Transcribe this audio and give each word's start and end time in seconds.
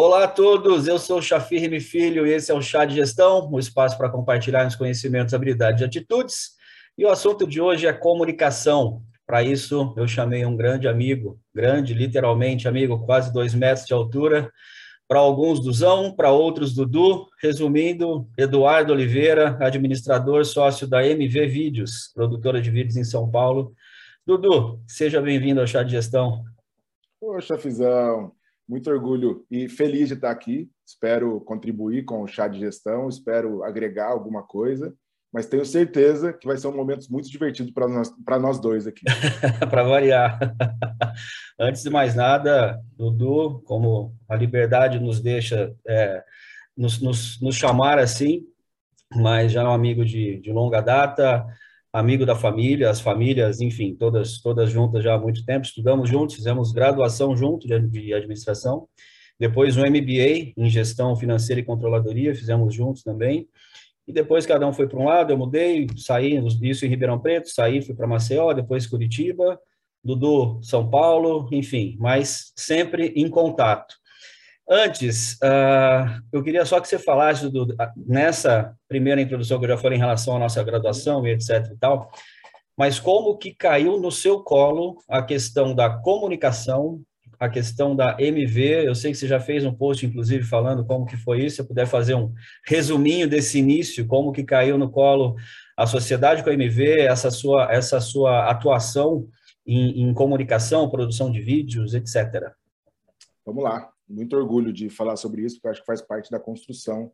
Olá 0.00 0.22
a 0.22 0.28
todos, 0.28 0.86
eu 0.86 0.96
sou 0.96 1.18
o 1.18 1.22
Chafir 1.22 1.82
Filho 1.82 2.24
e 2.24 2.32
esse 2.32 2.52
é 2.52 2.54
o 2.54 2.62
Chá 2.62 2.84
de 2.84 2.94
Gestão, 2.94 3.50
um 3.52 3.58
espaço 3.58 3.98
para 3.98 4.08
compartilhar 4.08 4.64
os 4.64 4.76
conhecimentos, 4.76 5.34
habilidades 5.34 5.80
e 5.80 5.84
atitudes. 5.84 6.50
E 6.96 7.04
o 7.04 7.10
assunto 7.10 7.44
de 7.48 7.60
hoje 7.60 7.84
é 7.84 7.92
comunicação. 7.92 9.02
Para 9.26 9.42
isso, 9.42 9.92
eu 9.96 10.06
chamei 10.06 10.46
um 10.46 10.54
grande 10.56 10.86
amigo, 10.86 11.40
grande, 11.52 11.94
literalmente 11.94 12.68
amigo, 12.68 13.04
quase 13.04 13.32
dois 13.32 13.54
metros 13.54 13.88
de 13.88 13.92
altura, 13.92 14.52
para 15.08 15.18
alguns 15.18 15.58
Duzão, 15.58 16.14
para 16.14 16.30
outros 16.30 16.72
Dudu. 16.76 17.26
Resumindo, 17.42 18.28
Eduardo 18.38 18.92
Oliveira, 18.92 19.58
administrador, 19.60 20.44
sócio 20.44 20.86
da 20.86 21.04
MV 21.04 21.48
Vídeos, 21.48 22.12
produtora 22.14 22.62
de 22.62 22.70
vídeos 22.70 22.96
em 22.96 23.02
São 23.02 23.28
Paulo. 23.28 23.74
Dudu, 24.24 24.80
seja 24.86 25.20
bem-vindo 25.20 25.60
ao 25.60 25.66
Chá 25.66 25.82
de 25.82 25.90
Gestão. 25.90 26.44
Poxa, 27.20 27.58
Fizão, 27.58 28.30
muito 28.68 28.90
orgulho 28.90 29.44
e 29.50 29.68
feliz 29.68 30.08
de 30.08 30.14
estar 30.14 30.30
aqui. 30.30 30.68
Espero 30.86 31.40
contribuir 31.40 32.04
com 32.04 32.22
o 32.22 32.26
chá 32.26 32.46
de 32.46 32.58
gestão, 32.58 33.08
espero 33.08 33.64
agregar 33.64 34.08
alguma 34.08 34.42
coisa, 34.42 34.94
mas 35.32 35.46
tenho 35.46 35.64
certeza 35.64 36.32
que 36.32 36.46
vai 36.46 36.56
ser 36.56 36.68
um 36.68 36.76
momento 36.76 37.06
muito 37.10 37.30
divertido 37.30 37.72
para 37.72 37.88
nós, 37.88 38.12
nós 38.40 38.58
dois 38.58 38.86
aqui. 38.86 39.02
para 39.70 39.82
variar. 39.82 40.38
Antes 41.58 41.82
de 41.82 41.90
mais 41.90 42.14
nada, 42.14 42.80
Dudu, 42.96 43.62
como 43.64 44.14
a 44.28 44.36
liberdade 44.36 44.98
nos 44.98 45.20
deixa 45.20 45.74
é, 45.86 46.24
nos, 46.76 47.00
nos, 47.00 47.40
nos, 47.40 47.56
chamar 47.56 47.98
assim, 47.98 48.46
mas 49.14 49.52
já 49.52 49.62
é 49.62 49.64
um 49.64 49.72
amigo 49.72 50.04
de, 50.04 50.38
de 50.40 50.52
longa 50.52 50.80
data, 50.80 51.46
amigo 51.92 52.26
da 52.26 52.34
família, 52.34 52.90
as 52.90 53.00
famílias, 53.00 53.60
enfim, 53.60 53.94
todas 53.94 54.40
todas 54.40 54.70
juntas 54.70 55.02
já 55.02 55.14
há 55.14 55.18
muito 55.18 55.44
tempo, 55.44 55.66
estudamos 55.66 56.08
juntos, 56.08 56.36
fizemos 56.36 56.72
graduação 56.72 57.36
junto 57.36 57.66
de, 57.66 58.14
administração, 58.14 58.88
depois 59.38 59.76
um 59.76 59.82
MBA 59.82 60.52
em 60.56 60.68
gestão 60.68 61.16
financeira 61.16 61.60
e 61.60 61.64
controladoria, 61.64 62.34
fizemos 62.34 62.74
juntos 62.74 63.02
também, 63.02 63.48
e 64.06 64.12
depois 64.12 64.46
cada 64.46 64.66
um 64.66 64.72
foi 64.72 64.88
para 64.88 64.98
um 64.98 65.04
lado, 65.04 65.32
eu 65.32 65.38
mudei, 65.38 65.86
saí, 65.96 66.40
isso 66.62 66.86
em 66.86 66.88
Ribeirão 66.88 67.18
Preto, 67.18 67.48
saí, 67.48 67.82
fui 67.82 67.94
para 67.94 68.06
Maceió, 68.06 68.52
depois 68.52 68.86
Curitiba, 68.86 69.60
Dudu, 70.02 70.60
São 70.62 70.88
Paulo, 70.88 71.48
enfim, 71.52 71.96
mas 72.00 72.52
sempre 72.56 73.08
em 73.16 73.28
contato. 73.28 73.97
Antes, 74.70 75.38
uh, 75.42 76.22
eu 76.30 76.42
queria 76.42 76.62
só 76.66 76.78
que 76.78 76.86
você 76.86 76.98
falasse 76.98 77.48
do, 77.48 77.74
nessa 77.96 78.76
primeira 78.86 79.18
introdução 79.18 79.58
que 79.58 79.64
eu 79.64 79.70
já 79.70 79.78
falei 79.78 79.96
em 79.96 80.00
relação 80.00 80.36
à 80.36 80.38
nossa 80.38 80.62
graduação 80.62 81.26
e 81.26 81.32
etc 81.32 81.70
e 81.72 81.76
tal, 81.78 82.10
mas 82.76 83.00
como 83.00 83.38
que 83.38 83.54
caiu 83.54 83.98
no 83.98 84.12
seu 84.12 84.42
colo 84.42 85.02
a 85.08 85.22
questão 85.22 85.74
da 85.74 85.88
comunicação, 85.88 87.00
a 87.40 87.48
questão 87.48 87.96
da 87.96 88.14
MV, 88.20 88.86
eu 88.86 88.94
sei 88.94 89.10
que 89.12 89.16
você 89.16 89.26
já 89.26 89.40
fez 89.40 89.64
um 89.64 89.72
post, 89.72 90.04
inclusive, 90.04 90.44
falando 90.44 90.84
como 90.84 91.06
que 91.06 91.16
foi 91.16 91.46
isso, 91.46 91.56
se 91.56 91.62
eu 91.62 91.66
puder 91.66 91.86
fazer 91.86 92.14
um 92.14 92.34
resuminho 92.66 93.26
desse 93.26 93.58
início, 93.58 94.06
como 94.06 94.32
que 94.32 94.44
caiu 94.44 94.76
no 94.76 94.90
colo 94.90 95.36
a 95.78 95.86
sociedade 95.86 96.44
com 96.44 96.50
a 96.50 96.52
MV, 96.52 97.06
essa 97.06 97.30
sua, 97.30 97.72
essa 97.72 98.00
sua 98.02 98.50
atuação 98.50 99.26
em, 99.66 100.02
em 100.02 100.12
comunicação, 100.12 100.90
produção 100.90 101.32
de 101.32 101.40
vídeos, 101.40 101.94
etc. 101.94 102.52
Vamos 103.46 103.64
lá 103.64 103.97
muito 104.08 104.36
orgulho 104.36 104.72
de 104.72 104.88
falar 104.88 105.16
sobre 105.16 105.42
isso, 105.42 105.56
porque 105.56 105.68
acho 105.68 105.80
que 105.80 105.86
faz 105.86 106.00
parte 106.00 106.30
da 106.30 106.40
construção 106.40 107.12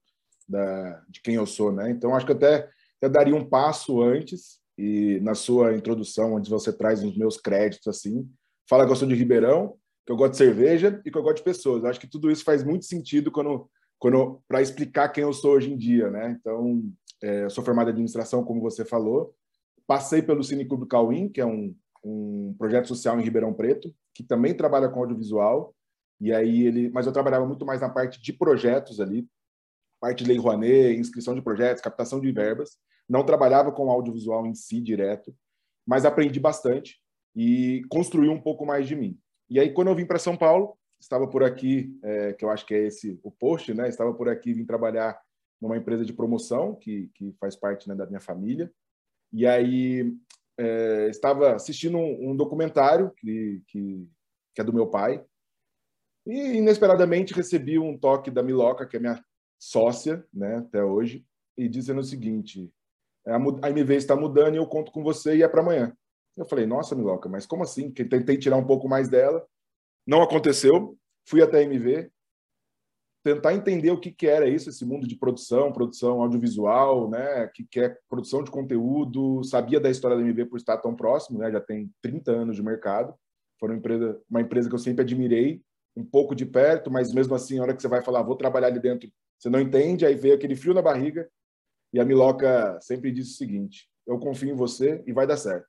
da, 0.48 1.02
de 1.08 1.20
quem 1.20 1.34
eu 1.34 1.46
sou, 1.46 1.72
né? 1.72 1.90
Então, 1.90 2.14
acho 2.14 2.26
que 2.26 2.32
até, 2.32 2.68
até 2.98 3.08
daria 3.08 3.34
um 3.34 3.44
passo 3.44 4.02
antes, 4.02 4.60
e 4.76 5.20
na 5.20 5.34
sua 5.34 5.74
introdução, 5.74 6.34
onde 6.34 6.50
você 6.50 6.72
traz 6.72 7.02
os 7.02 7.16
meus 7.16 7.36
créditos, 7.36 7.86
assim, 7.86 8.28
fala 8.68 8.84
que 8.84 8.92
eu 8.92 8.96
sou 8.96 9.08
de 9.08 9.14
Ribeirão, 9.14 9.76
que 10.04 10.12
eu 10.12 10.16
gosto 10.16 10.32
de 10.32 10.38
cerveja 10.38 11.00
e 11.04 11.10
que 11.10 11.16
eu 11.16 11.22
gosto 11.22 11.38
de 11.38 11.44
pessoas. 11.44 11.84
Acho 11.84 12.00
que 12.00 12.08
tudo 12.08 12.30
isso 12.30 12.44
faz 12.44 12.62
muito 12.62 12.84
sentido 12.84 13.30
quando, 13.30 13.68
quando 13.98 14.42
para 14.46 14.60
explicar 14.60 15.08
quem 15.08 15.22
eu 15.22 15.32
sou 15.32 15.52
hoje 15.52 15.72
em 15.72 15.76
dia, 15.76 16.10
né? 16.10 16.36
Então, 16.38 16.82
é, 17.22 17.44
eu 17.44 17.50
sou 17.50 17.64
formado 17.64 17.88
em 17.88 17.92
administração, 17.92 18.44
como 18.44 18.60
você 18.60 18.84
falou, 18.84 19.34
passei 19.86 20.20
pelo 20.20 20.42
Cine 20.42 20.66
Clube 20.66 20.86
Cauim, 20.86 21.28
que 21.28 21.40
é 21.40 21.46
um, 21.46 21.74
um 22.04 22.54
projeto 22.58 22.88
social 22.88 23.18
em 23.18 23.22
Ribeirão 23.22 23.54
Preto, 23.54 23.94
que 24.12 24.22
também 24.22 24.54
trabalha 24.54 24.88
com 24.88 25.00
audiovisual, 25.00 25.74
e 26.20 26.32
aí 26.32 26.66
ele, 26.66 26.90
mas 26.90 27.06
eu 27.06 27.12
trabalhava 27.12 27.46
muito 27.46 27.66
mais 27.66 27.80
na 27.80 27.88
parte 27.88 28.20
de 28.22 28.32
projetos 28.32 29.00
ali, 29.00 29.28
parte 30.00 30.22
de 30.22 30.28
lei 30.28 30.38
Rouanet, 30.38 30.98
inscrição 30.98 31.34
de 31.34 31.42
projetos, 31.42 31.82
captação 31.82 32.20
de 32.20 32.30
verbas. 32.30 32.78
Não 33.08 33.24
trabalhava 33.24 33.72
com 33.72 33.90
audiovisual 33.90 34.46
em 34.46 34.54
si 34.54 34.80
direto, 34.80 35.34
mas 35.86 36.04
aprendi 36.04 36.40
bastante 36.40 37.00
e 37.34 37.82
construí 37.88 38.28
um 38.28 38.40
pouco 38.40 38.64
mais 38.64 38.86
de 38.86 38.94
mim. 38.94 39.18
E 39.48 39.58
aí 39.58 39.72
quando 39.72 39.88
eu 39.88 39.94
vim 39.94 40.06
para 40.06 40.18
São 40.18 40.36
Paulo, 40.36 40.76
estava 41.00 41.26
por 41.26 41.42
aqui, 41.42 41.98
é, 42.02 42.32
que 42.32 42.44
eu 42.44 42.50
acho 42.50 42.64
que 42.64 42.74
é 42.74 42.86
esse 42.86 43.18
o 43.22 43.30
post, 43.30 43.74
né? 43.74 43.88
Estava 43.88 44.14
por 44.14 44.28
aqui, 44.28 44.54
vim 44.54 44.64
trabalhar 44.64 45.20
numa 45.60 45.76
empresa 45.76 46.04
de 46.04 46.12
promoção 46.12 46.74
que, 46.74 47.10
que 47.14 47.32
faz 47.40 47.56
parte 47.56 47.88
né, 47.88 47.94
da 47.94 48.06
minha 48.06 48.20
família. 48.20 48.72
E 49.32 49.46
aí 49.46 50.14
é, 50.58 51.08
estava 51.08 51.54
assistindo 51.54 51.98
um, 51.98 52.30
um 52.30 52.36
documentário 52.36 53.10
que, 53.16 53.62
que, 53.66 54.08
que 54.54 54.60
é 54.60 54.64
do 54.64 54.72
meu 54.72 54.86
pai, 54.86 55.24
e 56.26 56.56
inesperadamente 56.56 57.34
recebi 57.34 57.78
um 57.78 57.98
toque 57.98 58.30
da 58.30 58.42
Miloca, 58.42 58.86
que 58.86 58.96
é 58.96 59.00
minha 59.00 59.22
sócia, 59.58 60.24
né, 60.32 60.56
até 60.56 60.82
hoje, 60.82 61.24
e 61.56 61.68
dizendo 61.68 62.00
o 62.00 62.04
seguinte: 62.04 62.72
a 63.26 63.70
MV 63.70 63.94
está 63.94 64.16
mudando 64.16 64.54
e 64.54 64.58
eu 64.58 64.66
conto 64.66 64.90
com 64.92 65.02
você 65.02 65.36
e 65.36 65.42
é 65.42 65.48
para 65.48 65.60
amanhã. 65.60 65.96
Eu 66.36 66.44
falei: 66.44 66.66
Nossa, 66.66 66.94
Miloca, 66.94 67.28
mas 67.28 67.46
como 67.46 67.62
assim? 67.62 67.90
Tentei 67.90 68.36
tirar 68.36 68.56
um 68.56 68.66
pouco 68.66 68.88
mais 68.88 69.08
dela, 69.08 69.46
não 70.06 70.22
aconteceu. 70.22 70.96
Fui 71.26 71.42
até 71.42 71.58
a 71.58 71.62
MV, 71.62 72.10
tentar 73.22 73.54
entender 73.54 73.90
o 73.90 73.98
que, 73.98 74.12
que 74.12 74.26
era 74.26 74.46
isso, 74.46 74.68
esse 74.68 74.84
mundo 74.84 75.06
de 75.06 75.16
produção, 75.16 75.72
produção 75.72 76.20
audiovisual, 76.20 77.08
né, 77.08 77.48
que, 77.54 77.64
que 77.64 77.80
é 77.80 77.96
produção 78.08 78.42
de 78.44 78.50
conteúdo. 78.50 79.42
Sabia 79.44 79.80
da 79.80 79.90
história 79.90 80.16
da 80.16 80.22
MV 80.22 80.46
por 80.46 80.56
estar 80.58 80.76
tão 80.78 80.94
próximo, 80.94 81.38
né, 81.38 81.50
já 81.50 81.60
tem 81.60 81.90
30 82.02 82.32
anos 82.32 82.56
de 82.56 82.62
mercado. 82.62 83.14
Foi 83.58 83.70
uma 83.70 83.78
empresa, 83.78 84.20
uma 84.28 84.40
empresa 84.42 84.68
que 84.68 84.74
eu 84.74 84.78
sempre 84.78 85.02
admirei 85.02 85.62
um 85.96 86.04
pouco 86.04 86.34
de 86.34 86.44
perto, 86.44 86.90
mas 86.90 87.12
mesmo 87.12 87.34
assim, 87.34 87.58
a 87.58 87.62
hora 87.62 87.74
que 87.74 87.80
você 87.80 87.88
vai 87.88 88.02
falar, 88.02 88.22
vou 88.22 88.36
trabalhar 88.36 88.68
ali 88.68 88.80
dentro, 88.80 89.10
você 89.38 89.48
não 89.48 89.60
entende, 89.60 90.06
aí 90.06 90.14
veio 90.14 90.34
aquele 90.34 90.56
frio 90.56 90.74
na 90.74 90.82
barriga. 90.82 91.28
E 91.92 92.00
a 92.00 92.04
Miloca 92.04 92.78
sempre 92.80 93.12
diz 93.12 93.30
o 93.30 93.36
seguinte: 93.36 93.88
eu 94.06 94.18
confio 94.18 94.50
em 94.50 94.56
você 94.56 95.02
e 95.06 95.12
vai 95.12 95.26
dar 95.26 95.36
certo. 95.36 95.66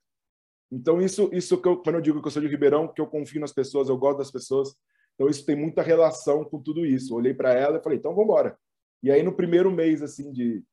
Então, 0.71 1.01
isso, 1.01 1.29
isso 1.31 1.61
que 1.61 1.67
eu, 1.67 1.77
quando 1.77 1.95
eu 1.95 2.01
digo 2.01 2.21
que 2.21 2.27
eu 2.27 2.31
sou 2.31 2.41
de 2.41 2.47
Ribeirão, 2.47 2.87
que 2.87 2.99
eu 2.99 3.07
confio 3.07 3.39
nas 3.39 3.53
pessoas, 3.53 3.87
eu 3.87 3.97
gosto 3.97 4.17
das 4.17 4.31
pessoas. 4.31 4.75
Então, 5.13 5.29
isso 5.29 5.45
tem 5.45 5.55
muita 5.55 5.81
relação 5.81 6.43
com 6.43 6.61
tudo 6.61 6.85
isso. 6.85 7.13
Eu 7.13 7.17
olhei 7.17 7.33
para 7.33 7.53
ela 7.53 7.77
e 7.77 7.83
falei, 7.83 7.97
então 7.99 8.11
vamos 8.11 8.25
embora. 8.25 8.57
E 9.03 9.11
aí, 9.11 9.21
no 9.21 9.35
primeiro 9.35 9.71
mês 9.71 10.01
assim 10.01 10.31
de, 10.31 10.63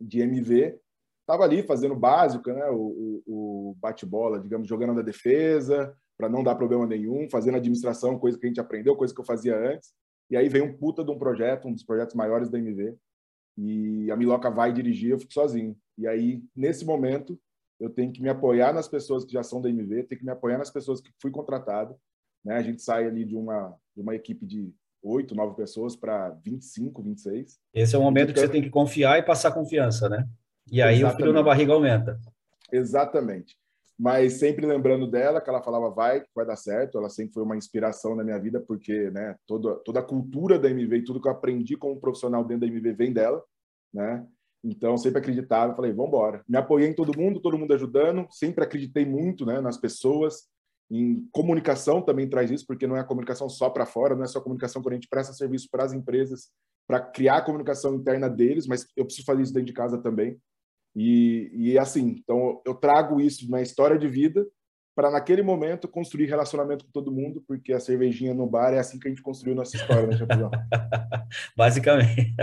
de 0.00 0.20
MV, 0.20 0.78
estava 1.20 1.44
ali 1.44 1.62
fazendo 1.62 1.94
básico, 1.94 2.50
né? 2.50 2.66
o, 2.70 3.22
o, 3.26 3.70
o 3.70 3.74
bate-bola, 3.78 4.40
digamos, 4.40 4.68
jogando 4.68 4.94
na 4.94 5.02
defesa, 5.02 5.94
para 6.20 6.28
não 6.28 6.44
dar 6.44 6.54
problema 6.54 6.86
nenhum, 6.86 7.26
fazendo 7.30 7.56
administração, 7.56 8.18
coisa 8.18 8.38
que 8.38 8.44
a 8.44 8.48
gente 8.48 8.60
aprendeu, 8.60 8.94
coisa 8.94 9.14
que 9.14 9.20
eu 9.20 9.24
fazia 9.24 9.56
antes. 9.56 9.90
E 10.30 10.36
aí 10.36 10.50
vem 10.50 10.60
um 10.60 10.76
puta 10.76 11.02
de 11.02 11.10
um 11.10 11.18
projeto, 11.18 11.66
um 11.66 11.72
dos 11.72 11.82
projetos 11.82 12.14
maiores 12.14 12.50
da 12.50 12.58
MV, 12.58 12.94
e 13.56 14.10
a 14.10 14.16
Miloca 14.16 14.50
vai 14.50 14.70
dirigir, 14.70 15.10
eu 15.10 15.18
fico 15.18 15.32
sozinho. 15.32 15.74
E 15.96 16.06
aí, 16.06 16.42
nesse 16.54 16.84
momento, 16.84 17.40
eu 17.80 17.88
tenho 17.88 18.12
que 18.12 18.20
me 18.20 18.28
apoiar 18.28 18.74
nas 18.74 18.86
pessoas 18.86 19.24
que 19.24 19.32
já 19.32 19.42
são 19.42 19.62
da 19.62 19.70
MV, 19.70 20.04
tenho 20.04 20.18
que 20.18 20.24
me 20.24 20.30
apoiar 20.30 20.58
nas 20.58 20.70
pessoas 20.70 21.00
que 21.00 21.10
fui 21.20 21.30
contratado. 21.30 21.96
Né? 22.44 22.54
A 22.54 22.62
gente 22.62 22.82
sai 22.82 23.06
ali 23.06 23.24
de 23.24 23.34
uma, 23.34 23.74
de 23.96 24.02
uma 24.02 24.14
equipe 24.14 24.44
de 24.44 24.70
oito, 25.02 25.34
nove 25.34 25.56
pessoas 25.56 25.96
para 25.96 26.28
25, 26.44 27.02
26. 27.02 27.58
Esse 27.72 27.96
é 27.96 27.98
o 27.98 28.02
momento 28.02 28.34
que 28.34 28.40
você 28.40 28.48
tem 28.48 28.62
que 28.62 28.70
confiar 28.70 29.18
e 29.18 29.22
passar 29.22 29.52
confiança, 29.52 30.06
né? 30.06 30.28
E 30.70 30.82
aí 30.82 30.96
Exatamente. 30.96 31.14
o 31.14 31.16
frio 31.22 31.32
na 31.32 31.42
barriga 31.42 31.72
aumenta. 31.72 32.20
Exatamente 32.70 33.56
mas 34.00 34.38
sempre 34.38 34.64
lembrando 34.64 35.06
dela, 35.06 35.42
que 35.42 35.50
ela 35.50 35.62
falava 35.62 35.90
vai, 35.90 36.24
vai 36.34 36.46
dar 36.46 36.56
certo. 36.56 36.96
Ela 36.96 37.10
sempre 37.10 37.34
foi 37.34 37.42
uma 37.42 37.54
inspiração 37.54 38.16
na 38.16 38.24
minha 38.24 38.38
vida, 38.38 38.58
porque 38.58 39.10
né, 39.10 39.36
toda, 39.46 39.74
toda 39.84 40.00
a 40.00 40.02
cultura 40.02 40.58
da 40.58 40.70
MV 40.70 40.96
e 40.96 41.04
tudo 41.04 41.20
que 41.20 41.28
eu 41.28 41.32
aprendi 41.32 41.76
como 41.76 42.00
profissional 42.00 42.42
dentro 42.42 42.62
da 42.62 42.66
MV 42.66 42.94
vem 42.94 43.12
dela, 43.12 43.44
né? 43.92 44.26
Então, 44.64 44.96
sempre 44.96 45.18
acreditava, 45.18 45.76
falei, 45.76 45.92
vamos 45.92 46.08
embora. 46.08 46.42
Me 46.48 46.56
apoiei 46.56 46.88
em 46.88 46.94
todo 46.94 47.18
mundo, 47.18 47.42
todo 47.42 47.58
mundo 47.58 47.74
ajudando, 47.74 48.26
sempre 48.30 48.64
acreditei 48.64 49.04
muito 49.04 49.44
né, 49.44 49.60
nas 49.60 49.76
pessoas, 49.76 50.48
em 50.90 51.28
comunicação 51.30 52.00
também 52.00 52.26
traz 52.26 52.50
isso, 52.50 52.66
porque 52.66 52.86
não 52.86 52.96
é 52.96 53.00
a 53.00 53.04
comunicação 53.04 53.50
só 53.50 53.68
para 53.68 53.84
fora, 53.84 54.16
não 54.16 54.24
é 54.24 54.26
só 54.26 54.40
comunicação 54.40 54.80
quando 54.80 54.92
a 54.92 54.96
gente 54.96 55.08
presta 55.08 55.34
serviço 55.34 55.68
para 55.70 55.84
as 55.84 55.92
empresas, 55.92 56.48
para 56.86 57.00
criar 57.00 57.36
a 57.36 57.42
comunicação 57.42 57.96
interna 57.96 58.30
deles, 58.30 58.66
mas 58.66 58.86
eu 58.96 59.04
preciso 59.04 59.26
fazer 59.26 59.42
isso 59.42 59.52
dentro 59.52 59.66
de 59.66 59.74
casa 59.74 59.98
também. 59.98 60.40
E, 60.94 61.50
e 61.52 61.78
assim, 61.78 62.16
então 62.18 62.60
eu 62.66 62.74
trago 62.74 63.20
isso 63.20 63.48
na 63.50 63.62
história 63.62 63.98
de 63.98 64.08
vida 64.08 64.46
para 64.94 65.10
naquele 65.10 65.40
momento 65.40 65.88
construir 65.88 66.26
relacionamento 66.26 66.84
com 66.84 66.90
todo 66.90 67.12
mundo, 67.12 67.42
porque 67.46 67.72
a 67.72 67.80
cervejinha 67.80 68.34
no 68.34 68.46
bar 68.46 68.74
é 68.74 68.78
assim 68.78 68.98
que 68.98 69.08
a 69.08 69.10
gente 69.10 69.22
construiu 69.22 69.54
nossa 69.54 69.76
história, 69.76 70.06
né? 70.06 70.16
Basicamente. 71.56 72.34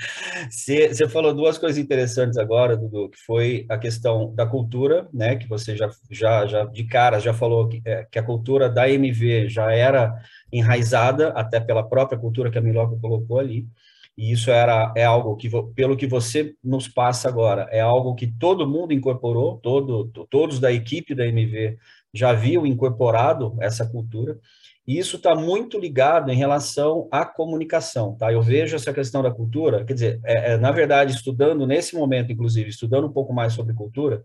Você 0.48 1.08
falou 1.08 1.34
duas 1.34 1.58
coisas 1.58 1.76
interessantes 1.76 2.38
agora, 2.38 2.76
Dudu, 2.76 3.10
que 3.10 3.18
foi 3.18 3.66
a 3.68 3.76
questão 3.76 4.34
da 4.34 4.46
cultura, 4.46 5.08
né, 5.12 5.36
que 5.36 5.48
você 5.48 5.76
já, 5.76 5.90
já, 6.10 6.46
já 6.46 6.64
de 6.64 6.84
cara 6.84 7.18
já 7.18 7.34
falou 7.34 7.68
que, 7.68 7.82
é, 7.84 8.06
que 8.10 8.18
a 8.18 8.22
cultura 8.22 8.70
da 8.70 8.88
MV 8.88 9.48
já 9.48 9.72
era 9.72 10.14
enraizada, 10.52 11.30
até 11.30 11.60
pela 11.60 11.86
própria 11.86 12.18
cultura 12.18 12.50
que 12.50 12.58
a 12.58 12.62
Miloca 12.62 12.96
colocou 13.00 13.38
ali, 13.38 13.66
e 14.16 14.32
isso 14.32 14.50
era, 14.50 14.92
é 14.96 15.04
algo 15.04 15.36
que, 15.36 15.50
pelo 15.74 15.96
que 15.96 16.06
você 16.06 16.54
nos 16.64 16.88
passa 16.88 17.28
agora, 17.28 17.68
é 17.70 17.80
algo 17.80 18.14
que 18.14 18.26
todo 18.26 18.68
mundo 18.68 18.94
incorporou, 18.94 19.58
todo, 19.58 20.10
todos 20.30 20.58
da 20.58 20.72
equipe 20.72 21.14
da 21.14 21.26
MV 21.26 21.76
já 22.14 22.30
haviam 22.30 22.64
incorporado 22.64 23.56
essa 23.60 23.86
cultura, 23.86 24.38
e 24.86 24.98
isso 24.98 25.16
está 25.16 25.34
muito 25.34 25.78
ligado 25.78 26.30
em 26.30 26.36
relação 26.36 27.08
à 27.10 27.26
comunicação, 27.26 28.16
tá? 28.16 28.32
Eu 28.32 28.40
vejo 28.40 28.76
essa 28.76 28.92
questão 28.92 29.22
da 29.22 29.32
cultura, 29.32 29.84
quer 29.84 29.94
dizer, 29.94 30.20
é, 30.24 30.52
é, 30.52 30.56
na 30.56 30.70
verdade, 30.70 31.12
estudando 31.12 31.66
nesse 31.66 31.96
momento, 31.96 32.32
inclusive, 32.32 32.70
estudando 32.70 33.06
um 33.06 33.12
pouco 33.12 33.34
mais 33.34 33.52
sobre 33.52 33.74
cultura, 33.74 34.22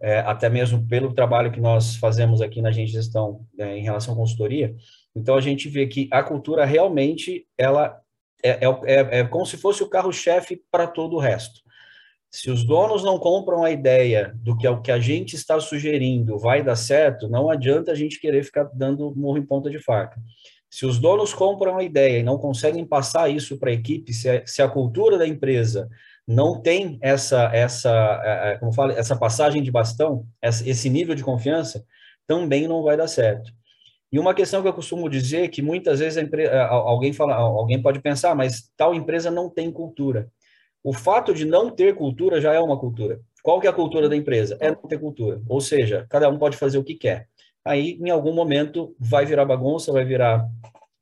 é, 0.00 0.18
até 0.18 0.50
mesmo 0.50 0.84
pelo 0.88 1.14
trabalho 1.14 1.52
que 1.52 1.60
nós 1.60 1.94
fazemos 1.96 2.42
aqui 2.42 2.60
na 2.60 2.72
Gente 2.72 2.90
Gestão 2.90 3.46
é, 3.56 3.78
em 3.78 3.84
relação 3.84 4.12
à 4.12 4.16
consultoria, 4.16 4.74
então 5.14 5.36
a 5.36 5.40
gente 5.40 5.68
vê 5.68 5.86
que 5.86 6.08
a 6.10 6.22
cultura 6.22 6.64
realmente 6.64 7.46
ela 7.56 8.01
é, 8.42 8.50
é, 8.50 8.66
é, 8.84 9.20
é 9.20 9.24
como 9.24 9.46
se 9.46 9.56
fosse 9.56 9.82
o 9.82 9.88
carro-chefe 9.88 10.62
para 10.70 10.86
todo 10.86 11.16
o 11.16 11.20
resto. 11.20 11.60
Se 12.30 12.50
os 12.50 12.64
donos 12.64 13.04
não 13.04 13.18
compram 13.18 13.62
a 13.62 13.70
ideia 13.70 14.32
do 14.36 14.56
que 14.56 14.66
é 14.66 14.70
o 14.70 14.80
que 14.80 14.90
a 14.90 14.98
gente 14.98 15.36
está 15.36 15.60
sugerindo 15.60 16.38
vai 16.38 16.62
dar 16.62 16.76
certo, 16.76 17.28
não 17.28 17.50
adianta 17.50 17.92
a 17.92 17.94
gente 17.94 18.18
querer 18.18 18.42
ficar 18.42 18.64
dando 18.72 19.14
morro 19.14 19.36
em 19.36 19.44
ponta 19.44 19.68
de 19.68 19.78
faca. 19.78 20.18
Se 20.70 20.86
os 20.86 20.98
donos 20.98 21.34
compram 21.34 21.76
a 21.76 21.82
ideia 21.82 22.20
e 22.20 22.22
não 22.22 22.38
conseguem 22.38 22.86
passar 22.86 23.28
isso 23.28 23.58
para 23.58 23.68
a 23.68 23.74
equipe, 23.74 24.14
se 24.14 24.30
a, 24.30 24.46
se 24.46 24.62
a, 24.62 24.68
cultura 24.68 25.18
da 25.18 25.26
empresa 25.26 25.90
não 26.26 26.62
tem 26.62 26.98
essa 27.02 27.50
essa 27.52 27.90
é, 28.24 28.52
é, 28.52 28.56
como 28.56 28.72
fala, 28.72 28.94
essa 28.94 29.14
passagem 29.14 29.62
de 29.62 29.70
bastão, 29.70 30.26
esse 30.42 30.88
nível 30.88 31.14
de 31.14 31.22
confiança, 31.22 31.84
também 32.26 32.66
não 32.66 32.82
vai 32.82 32.96
dar 32.96 33.08
certo. 33.08 33.52
E 34.12 34.18
uma 34.18 34.34
questão 34.34 34.60
que 34.60 34.68
eu 34.68 34.74
costumo 34.74 35.08
dizer 35.08 35.48
que 35.48 35.62
muitas 35.62 36.00
vezes 36.00 36.22
alguém 36.68 37.14
fala, 37.14 37.34
alguém 37.34 37.80
pode 37.80 37.98
pensar, 38.00 38.34
mas 38.34 38.70
tal 38.76 38.94
empresa 38.94 39.30
não 39.30 39.48
tem 39.48 39.72
cultura. 39.72 40.30
O 40.84 40.92
fato 40.92 41.32
de 41.32 41.46
não 41.46 41.70
ter 41.70 41.94
cultura 41.94 42.40
já 42.40 42.52
é 42.52 42.60
uma 42.60 42.78
cultura. 42.78 43.20
Qual 43.42 43.58
que 43.58 43.66
é 43.66 43.70
a 43.70 43.72
cultura 43.72 44.08
da 44.08 44.16
empresa? 44.16 44.58
É 44.60 44.70
não 44.70 44.82
ter 44.82 44.98
cultura. 44.98 45.40
Ou 45.48 45.60
seja, 45.60 46.06
cada 46.10 46.28
um 46.28 46.38
pode 46.38 46.56
fazer 46.56 46.76
o 46.76 46.84
que 46.84 46.94
quer. 46.94 47.28
Aí, 47.64 47.98
em 48.00 48.10
algum 48.10 48.34
momento, 48.34 48.94
vai 48.98 49.24
virar 49.24 49.44
bagunça, 49.44 49.92
vai 49.92 50.04
virar 50.04 50.46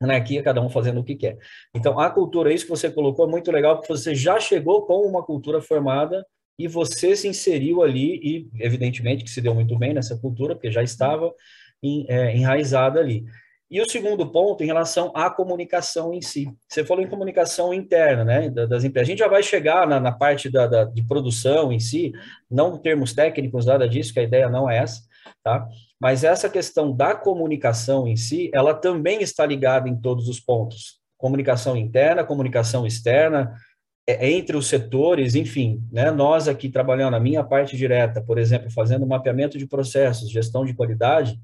anarquia, 0.00 0.42
cada 0.42 0.62
um 0.62 0.70
fazendo 0.70 1.00
o 1.00 1.04
que 1.04 1.14
quer. 1.16 1.36
Então, 1.74 1.98
a 1.98 2.08
cultura, 2.10 2.52
isso 2.52 2.64
que 2.64 2.70
você 2.70 2.90
colocou, 2.90 3.26
é 3.26 3.30
muito 3.30 3.50
legal, 3.50 3.76
porque 3.76 3.92
você 3.92 4.14
já 4.14 4.38
chegou 4.38 4.86
com 4.86 5.00
uma 5.00 5.22
cultura 5.22 5.60
formada 5.60 6.24
e 6.58 6.68
você 6.68 7.16
se 7.16 7.26
inseriu 7.26 7.82
ali 7.82 8.20
e, 8.22 8.48
evidentemente, 8.58 9.24
que 9.24 9.30
se 9.30 9.40
deu 9.40 9.54
muito 9.54 9.76
bem 9.78 9.92
nessa 9.92 10.16
cultura, 10.16 10.54
porque 10.54 10.70
já 10.70 10.82
estava 10.82 11.32
em, 11.82 12.06
é, 12.08 12.36
enraizada 12.36 13.00
ali. 13.00 13.24
E 13.70 13.80
o 13.80 13.88
segundo 13.88 14.26
ponto, 14.26 14.64
em 14.64 14.66
relação 14.66 15.12
à 15.14 15.30
comunicação 15.30 16.12
em 16.12 16.20
si. 16.20 16.52
Você 16.68 16.84
falou 16.84 17.04
em 17.04 17.08
comunicação 17.08 17.72
interna, 17.72 18.24
né, 18.24 18.50
das 18.50 18.82
empresas. 18.82 19.08
A 19.08 19.10
gente 19.12 19.20
já 19.20 19.28
vai 19.28 19.44
chegar 19.44 19.86
na, 19.86 20.00
na 20.00 20.10
parte 20.10 20.50
da, 20.50 20.66
da, 20.66 20.84
de 20.84 21.04
produção 21.04 21.70
em 21.70 21.78
si, 21.78 22.12
não 22.50 22.76
termos 22.76 23.12
técnicos, 23.12 23.66
nada 23.66 23.88
disso, 23.88 24.12
que 24.12 24.18
a 24.18 24.24
ideia 24.24 24.48
não 24.48 24.68
é 24.68 24.78
essa, 24.78 25.02
tá? 25.44 25.68
Mas 26.00 26.24
essa 26.24 26.48
questão 26.48 26.90
da 26.90 27.14
comunicação 27.14 28.08
em 28.08 28.16
si, 28.16 28.50
ela 28.52 28.74
também 28.74 29.22
está 29.22 29.46
ligada 29.46 29.88
em 29.88 29.94
todos 29.94 30.28
os 30.28 30.40
pontos. 30.40 30.98
Comunicação 31.16 31.76
interna, 31.76 32.24
comunicação 32.24 32.84
externa, 32.84 33.54
é, 34.04 34.32
entre 34.32 34.56
os 34.56 34.66
setores, 34.66 35.36
enfim, 35.36 35.80
né? 35.92 36.10
Nós 36.10 36.48
aqui 36.48 36.68
trabalhando 36.68 37.14
a 37.14 37.20
minha 37.20 37.44
parte 37.44 37.76
direta, 37.76 38.20
por 38.20 38.36
exemplo, 38.36 38.68
fazendo 38.68 39.06
mapeamento 39.06 39.56
de 39.56 39.66
processos, 39.68 40.28
gestão 40.28 40.64
de 40.64 40.74
qualidade, 40.74 41.38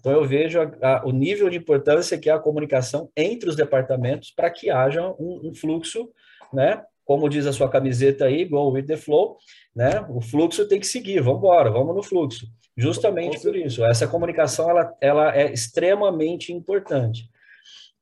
então, 0.00 0.12
eu 0.12 0.26
vejo 0.26 0.60
a, 0.60 0.70
a, 0.82 1.06
o 1.06 1.12
nível 1.12 1.50
de 1.50 1.58
importância 1.58 2.18
que 2.18 2.30
é 2.30 2.32
a 2.32 2.38
comunicação 2.38 3.10
entre 3.14 3.50
os 3.50 3.54
departamentos 3.54 4.30
para 4.30 4.50
que 4.50 4.70
haja 4.70 5.06
um, 5.18 5.48
um, 5.48 5.54
fluxo, 5.54 6.10
né? 6.52 6.82
Como 7.04 7.28
diz 7.28 7.46
a 7.46 7.52
sua 7.52 7.68
camiseta 7.68 8.24
aí, 8.24 8.46
go 8.46 8.70
with 8.70 8.86
the 8.86 8.96
flow, 8.96 9.36
né? 9.76 10.00
O 10.08 10.22
fluxo 10.22 10.66
tem 10.66 10.80
que 10.80 10.86
seguir, 10.86 11.20
vamos 11.20 11.40
embora, 11.40 11.70
vamos 11.70 11.94
no 11.94 12.02
fluxo. 12.02 12.46
Justamente 12.74 13.38
por 13.42 13.54
isso, 13.54 13.84
essa 13.84 14.08
comunicação 14.08 14.70
ela, 14.70 14.96
ela 15.02 15.36
é 15.36 15.52
extremamente 15.52 16.50
importante. 16.50 17.28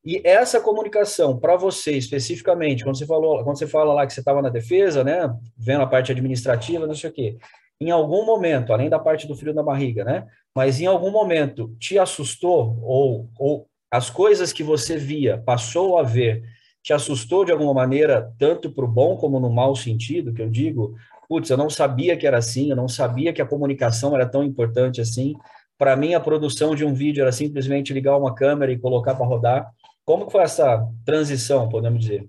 E 0.04 0.22
essa 0.24 0.60
comunicação 0.60 1.36
para 1.36 1.56
você 1.56 1.92
especificamente, 1.96 2.84
quando 2.84 2.96
você 2.96 3.06
falou, 3.06 3.42
quando 3.42 3.58
você 3.58 3.66
fala 3.66 3.92
lá 3.92 4.06
que 4.06 4.12
você 4.12 4.20
estava 4.20 4.40
na 4.40 4.48
defesa, 4.48 5.02
né, 5.02 5.28
vendo 5.56 5.82
a 5.82 5.86
parte 5.86 6.12
administrativa, 6.12 6.86
não 6.86 6.94
sei 6.94 7.10
o 7.10 7.12
quê, 7.12 7.36
em 7.80 7.90
algum 7.90 8.24
momento, 8.24 8.72
além 8.72 8.88
da 8.88 8.98
parte 8.98 9.26
do 9.26 9.36
frio 9.36 9.54
na 9.54 9.62
barriga, 9.62 10.04
né? 10.04 10.26
Mas 10.54 10.80
em 10.80 10.86
algum 10.86 11.10
momento 11.10 11.74
te 11.78 11.98
assustou 11.98 12.78
ou, 12.82 13.30
ou 13.38 13.68
as 13.90 14.10
coisas 14.10 14.52
que 14.52 14.62
você 14.62 14.96
via, 14.96 15.38
passou 15.38 15.98
a 15.98 16.02
ver, 16.02 16.42
te 16.82 16.92
assustou 16.92 17.44
de 17.44 17.52
alguma 17.52 17.72
maneira, 17.72 18.32
tanto 18.38 18.72
para 18.72 18.84
o 18.84 18.88
bom 18.88 19.16
como 19.16 19.38
no 19.38 19.50
mau 19.50 19.76
sentido, 19.76 20.32
que 20.32 20.42
eu 20.42 20.50
digo, 20.50 20.94
putz, 21.28 21.50
eu 21.50 21.56
não 21.56 21.70
sabia 21.70 22.16
que 22.16 22.26
era 22.26 22.38
assim, 22.38 22.70
eu 22.70 22.76
não 22.76 22.88
sabia 22.88 23.32
que 23.32 23.42
a 23.42 23.46
comunicação 23.46 24.14
era 24.14 24.26
tão 24.26 24.42
importante 24.42 25.00
assim. 25.00 25.34
Para 25.76 25.96
mim, 25.96 26.14
a 26.14 26.20
produção 26.20 26.74
de 26.74 26.84
um 26.84 26.92
vídeo 26.92 27.22
era 27.22 27.30
simplesmente 27.30 27.92
ligar 27.92 28.16
uma 28.16 28.34
câmera 28.34 28.72
e 28.72 28.78
colocar 28.78 29.14
para 29.14 29.26
rodar. 29.26 29.70
Como 30.04 30.26
que 30.26 30.32
foi 30.32 30.42
essa 30.42 30.86
transição, 31.04 31.68
podemos 31.68 32.00
dizer? 32.00 32.28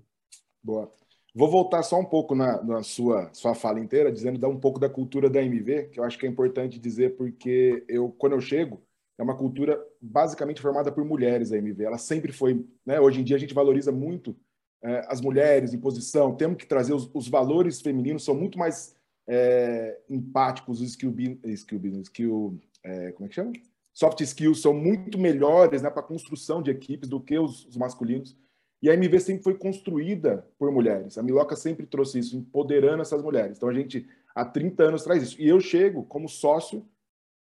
Boa. 0.62 0.99
Vou 1.34 1.48
voltar 1.48 1.82
só 1.82 1.98
um 1.98 2.04
pouco 2.04 2.34
na, 2.34 2.62
na, 2.62 2.82
sua, 2.82 3.32
sua 3.32 3.54
fala 3.54 3.78
inteira, 3.78 4.10
dizendo 4.10 4.38
dar 4.38 4.48
um 4.48 4.58
pouco 4.58 4.80
da 4.80 4.88
cultura 4.88 5.30
da 5.30 5.42
MV, 5.42 5.88
que 5.90 6.00
eu 6.00 6.04
acho 6.04 6.18
que 6.18 6.26
é 6.26 6.28
importante 6.28 6.78
dizer, 6.78 7.16
porque 7.16 7.84
eu, 7.88 8.10
quando 8.18 8.32
eu 8.32 8.40
chego, 8.40 8.82
é 9.16 9.22
uma 9.22 9.36
cultura 9.36 9.80
basicamente 10.00 10.60
formada 10.60 10.90
por 10.90 11.04
mulheres 11.04 11.52
a 11.52 11.58
MV. 11.58 11.84
Ela 11.84 11.98
sempre 11.98 12.32
foi, 12.32 12.66
né? 12.84 12.98
Hoje 12.98 13.20
em 13.20 13.24
dia 13.24 13.36
a 13.36 13.38
gente 13.38 13.54
valoriza 13.54 13.92
muito 13.92 14.36
é, 14.82 15.04
as 15.08 15.20
mulheres 15.20 15.74
em 15.74 15.78
posição, 15.78 16.34
temos 16.34 16.56
que 16.56 16.66
trazer 16.66 16.94
os, 16.94 17.08
os 17.12 17.28
valores 17.28 17.80
femininos, 17.80 18.24
são 18.24 18.34
muito 18.34 18.58
mais 18.58 18.96
é, 19.28 19.98
empáticos, 20.08 20.80
os 20.80 20.88
skill, 20.88 21.14
skill 21.44 22.00
skill, 22.02 22.60
é, 22.82 23.12
como 23.12 23.26
é 23.26 23.28
que 23.28 23.34
chama? 23.34 23.52
Soft 23.92 24.20
skills 24.20 24.62
são 24.62 24.72
muito 24.72 25.18
melhores 25.18 25.82
né, 25.82 25.90
para 25.90 26.00
a 26.00 26.06
construção 26.06 26.62
de 26.62 26.70
equipes 26.70 27.08
do 27.08 27.20
que 27.20 27.38
os, 27.38 27.66
os 27.66 27.76
masculinos. 27.76 28.36
E 28.82 28.88
a 28.88 28.94
MV 28.94 29.20
sempre 29.20 29.42
foi 29.42 29.54
construída 29.54 30.46
por 30.58 30.72
mulheres. 30.72 31.18
A 31.18 31.22
Miloca 31.22 31.54
sempre 31.54 31.86
trouxe 31.86 32.18
isso, 32.18 32.36
empoderando 32.36 33.02
essas 33.02 33.22
mulheres. 33.22 33.56
Então 33.56 33.68
a 33.68 33.74
gente, 33.74 34.08
há 34.34 34.44
30 34.44 34.82
anos, 34.84 35.04
traz 35.04 35.22
isso. 35.22 35.40
E 35.40 35.48
eu 35.48 35.60
chego 35.60 36.04
como 36.04 36.28
sócio, 36.28 36.86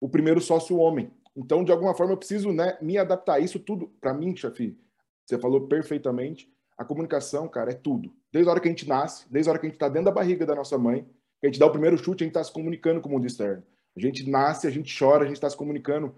o 0.01 0.09
primeiro 0.09 0.41
sócio 0.41 0.77
homem. 0.77 1.11
Então, 1.37 1.63
de 1.63 1.71
alguma 1.71 1.95
forma, 1.95 2.13
eu 2.13 2.17
preciso 2.17 2.53
né, 2.53 2.77
me 2.83 2.99
adaptar 2.99 3.35
a 3.35 3.41
isso 3.41 3.61
tudo. 3.61 3.89
Para 4.01 4.13
mim, 4.13 4.35
Chafi, 4.35 4.77
você 5.25 5.39
falou 5.39 5.69
perfeitamente. 5.69 6.53
A 6.77 6.85
comunicação, 6.85 7.49
cara, 7.49 7.71
é 7.71 7.75
tudo. 7.75 8.13
Desde 8.33 8.49
a 8.49 8.53
hora 8.53 8.61
que 8.61 8.69
a 8.69 8.71
gente 8.71 8.89
nasce, 8.89 9.27
desde 9.31 9.49
a 9.49 9.53
hora 9.53 9.61
que 9.61 9.67
a 9.67 9.69
gente 9.69 9.77
está 9.77 9.89
dentro 9.89 10.07
da 10.07 10.11
barriga 10.11 10.45
da 10.45 10.55
nossa 10.55 10.77
mãe, 10.77 11.07
que 11.41 11.47
a 11.47 11.49
gente 11.49 11.59
dá 11.59 11.67
o 11.67 11.71
primeiro 11.71 11.97
chute, 11.97 12.25
a 12.25 12.27
gente 12.27 12.33
está 12.33 12.43
se 12.43 12.53
comunicando 12.53 13.01
com 13.01 13.09
o 13.09 13.13
mundo 13.13 13.27
externo. 13.27 13.63
A 13.97 14.01
gente 14.01 14.29
nasce, 14.29 14.67
a 14.67 14.71
gente 14.71 14.97
chora, 14.97 15.23
a 15.23 15.27
gente 15.27 15.37
está 15.37 15.49
se 15.49 15.57
comunicando 15.57 16.15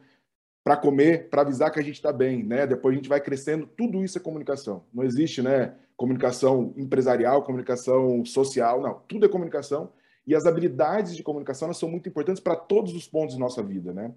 para 0.63 0.77
comer, 0.77 1.29
para 1.31 1.43
avisar 1.43 1.73
que 1.73 1.81
a 1.81 1.83
gente 1.83 1.95
está 1.95 2.13
bem, 2.13 2.45
né? 2.45 2.67
Depois 2.67 2.93
a 2.93 2.97
gente 2.97 3.09
vai 3.09 3.21
crescendo, 3.21 3.67
tudo 3.67 4.05
isso 4.05 4.19
é 4.19 4.21
comunicação. 4.21 4.85
Não 4.93 5.03
existe, 5.03 5.43
né? 5.43 5.75
Comunicação 5.97 6.75
empresarial, 6.77 7.43
comunicação 7.43 8.25
social, 8.25 8.81
não. 8.81 9.01
Tudo 9.09 9.27
é 9.27 9.29
comunicação 9.29 9.93
e 10.27 10.35
as 10.35 10.47
habilidades 10.47 11.17
de 11.17 11.23
comunicação 11.23 11.73
são 11.73 11.89
muito 11.89 12.09
importantes 12.09 12.43
para 12.43 12.57
todos 12.57 12.95
os 12.95 13.09
pontos 13.09 13.35
da 13.35 13.41
nossa 13.41 13.63
vida, 13.63 13.93
né? 13.93 14.15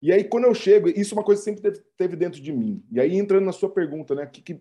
E 0.00 0.12
aí 0.12 0.24
quando 0.24 0.44
eu 0.44 0.54
chego, 0.54 0.88
isso 0.88 1.14
é 1.14 1.18
uma 1.18 1.24
coisa 1.24 1.40
que 1.40 1.44
sempre 1.44 1.80
teve 1.96 2.16
dentro 2.16 2.40
de 2.40 2.52
mim. 2.52 2.84
E 2.90 3.00
aí 3.00 3.16
entrando 3.16 3.44
na 3.44 3.52
sua 3.52 3.70
pergunta, 3.70 4.16
né? 4.16 4.24
O 4.24 4.30
que, 4.30 4.42
que 4.42 4.60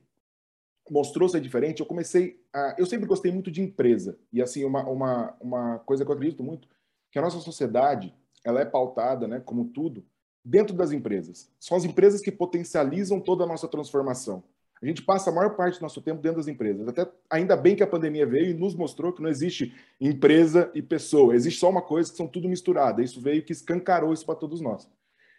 mostrou 0.89 1.27
ser 1.27 1.41
diferente? 1.41 1.79
Eu 1.79 1.85
comecei 1.87 2.39
a, 2.53 2.75
eu 2.77 2.85
sempre 2.85 3.07
gostei 3.07 3.31
muito 3.31 3.49
de 3.49 3.61
empresa 3.61 4.19
e 4.31 4.41
assim 4.41 4.63
uma, 4.63 4.83
uma 4.87 5.35
uma 5.41 5.79
coisa 5.79 6.05
que 6.05 6.11
eu 6.11 6.15
acredito 6.15 6.43
muito 6.43 6.67
que 7.11 7.17
a 7.17 7.21
nossa 7.21 7.39
sociedade 7.39 8.15
ela 8.43 8.61
é 8.61 8.65
pautada, 8.65 9.27
né? 9.27 9.39
Como 9.39 9.65
tudo 9.65 10.05
dentro 10.43 10.75
das 10.75 10.91
empresas. 10.91 11.49
São 11.59 11.77
as 11.77 11.85
empresas 11.85 12.21
que 12.21 12.31
potencializam 12.31 13.19
toda 13.19 13.43
a 13.43 13.47
nossa 13.47 13.67
transformação. 13.67 14.43
A 14.81 14.85
gente 14.85 15.03
passa 15.03 15.29
a 15.29 15.33
maior 15.33 15.55
parte 15.55 15.77
do 15.77 15.83
nosso 15.83 16.01
tempo 16.01 16.21
dentro 16.21 16.37
das 16.37 16.47
empresas. 16.47 16.87
Até 16.87 17.07
ainda 17.29 17.55
bem 17.55 17.75
que 17.75 17.83
a 17.83 17.87
pandemia 17.87 18.25
veio 18.25 18.49
e 18.49 18.53
nos 18.53 18.73
mostrou 18.73 19.13
que 19.13 19.21
não 19.21 19.29
existe 19.29 19.75
empresa 19.99 20.71
e 20.73 20.81
pessoa, 20.81 21.35
existe 21.35 21.59
só 21.59 21.69
uma 21.69 21.83
coisa 21.83 22.09
que 22.09 22.17
são 22.17 22.27
tudo 22.27 22.49
misturado. 22.49 23.01
Isso 23.01 23.21
veio 23.21 23.43
que 23.43 23.51
escancarou 23.51 24.11
isso 24.11 24.25
para 24.25 24.35
todos 24.35 24.59
nós. 24.59 24.89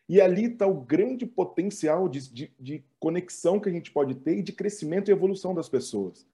E 0.08 0.20
ali 0.20 0.44
está 0.44 0.66
o 0.66 0.80
grande 0.80 1.26
potencial 1.26 2.08
de, 2.08 2.32
de, 2.32 2.52
de, 2.58 2.84
conexão 3.00 3.58
que 3.58 3.68
a 3.68 3.72
gente 3.72 3.90
pode 3.90 4.14
ter 4.16 4.38
e 4.38 4.42
de 4.42 4.52
crescimento 4.52 5.08
e 5.08 5.12
evolução 5.12 5.54
das 5.54 5.68
pessoas. 5.68 6.26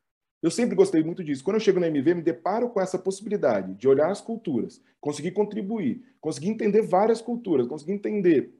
Eu 0.43 0.51
sempre 0.51 0.77
gostei 0.77 1.03
muito 1.03 1.25
disso. 1.25 1.43
Quando 1.43 1.57
eu 1.57 1.61
chego 1.61 1.81
na 1.81 1.89
MV, 1.89 2.15
me 2.15 2.23
deparo 2.23 2.69
com 2.71 2.81
essa 2.81 2.99
possibilidade 2.99 3.75
de 3.75 3.89
olhar 3.89 4.11
as 4.11 4.21
culturas, 4.21 4.81
conseguir 5.01 5.33
contribuir, 5.33 6.03
conseguir 6.21 6.49
entender 6.49 6.83
várias 6.83 7.21
culturas, 7.21 7.67
conseguir 7.67 7.93
entender 7.93 8.58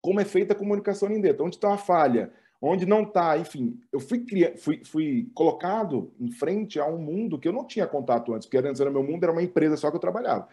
como 0.00 0.20
é 0.20 0.24
feita 0.24 0.52
a 0.52 0.56
comunicação 0.56 1.08
ali 1.08 1.20
dentro, 1.20 1.44
onde 1.44 1.56
está 1.56 1.74
a 1.74 1.78
falha, 1.78 2.32
onde 2.60 2.86
não 2.86 3.02
está, 3.02 3.36
enfim, 3.38 3.78
eu 3.92 4.00
fui, 4.00 4.24
fui, 4.56 4.82
fui 4.84 5.30
colocado 5.34 6.12
em 6.18 6.30
frente 6.30 6.78
a 6.80 6.86
um 6.86 6.98
mundo 6.98 7.38
que 7.38 7.48
eu 7.48 7.52
não 7.52 7.66
tinha 7.66 7.86
contato 7.86 8.32
antes, 8.32 8.46
porque 8.46 8.66
antes 8.66 8.80
era 8.80 8.90
meu 8.90 9.02
mundo, 9.02 9.24
era 9.24 9.32
uma 9.32 9.42
empresa 9.42 9.76
só 9.76 9.90
que 9.90 9.96
eu 9.96 10.00
trabalhava. 10.00 10.48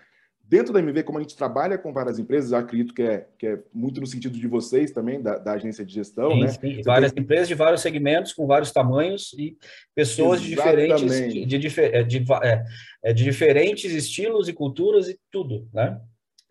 Dentro 0.45 0.73
da 0.73 0.79
MV, 0.79 1.03
como 1.03 1.17
a 1.17 1.21
gente 1.21 1.37
trabalha 1.37 1.77
com 1.77 1.93
várias 1.93 2.19
empresas, 2.19 2.51
acredito 2.51 2.93
que 2.93 3.01
é, 3.01 3.27
que 3.39 3.47
é 3.47 3.59
muito 3.73 4.01
no 4.01 4.05
sentido 4.05 4.37
de 4.37 4.47
vocês 4.47 4.91
também, 4.91 5.21
da, 5.21 5.37
da 5.37 5.53
agência 5.53 5.85
de 5.85 5.93
gestão, 5.93 6.31
sim, 6.31 6.41
né? 6.41 6.47
Sim. 6.49 6.81
Várias 6.83 7.13
tem... 7.13 7.23
empresas 7.23 7.47
de 7.47 7.55
vários 7.55 7.81
segmentos, 7.81 8.33
com 8.33 8.45
vários 8.45 8.71
tamanhos 8.71 9.33
e 9.37 9.57
pessoas 9.95 10.41
de 10.41 10.49
diferentes, 10.49 11.01
de, 11.01 11.45
de, 11.45 11.79
é, 11.79 12.03
de, 12.03 12.25
é, 12.43 12.65
é, 13.03 13.13
de, 13.13 13.23
diferentes 13.23 13.89
estilos 13.93 14.49
e 14.49 14.53
culturas 14.53 15.07
e 15.07 15.17
tudo, 15.31 15.67
né? 15.73 15.99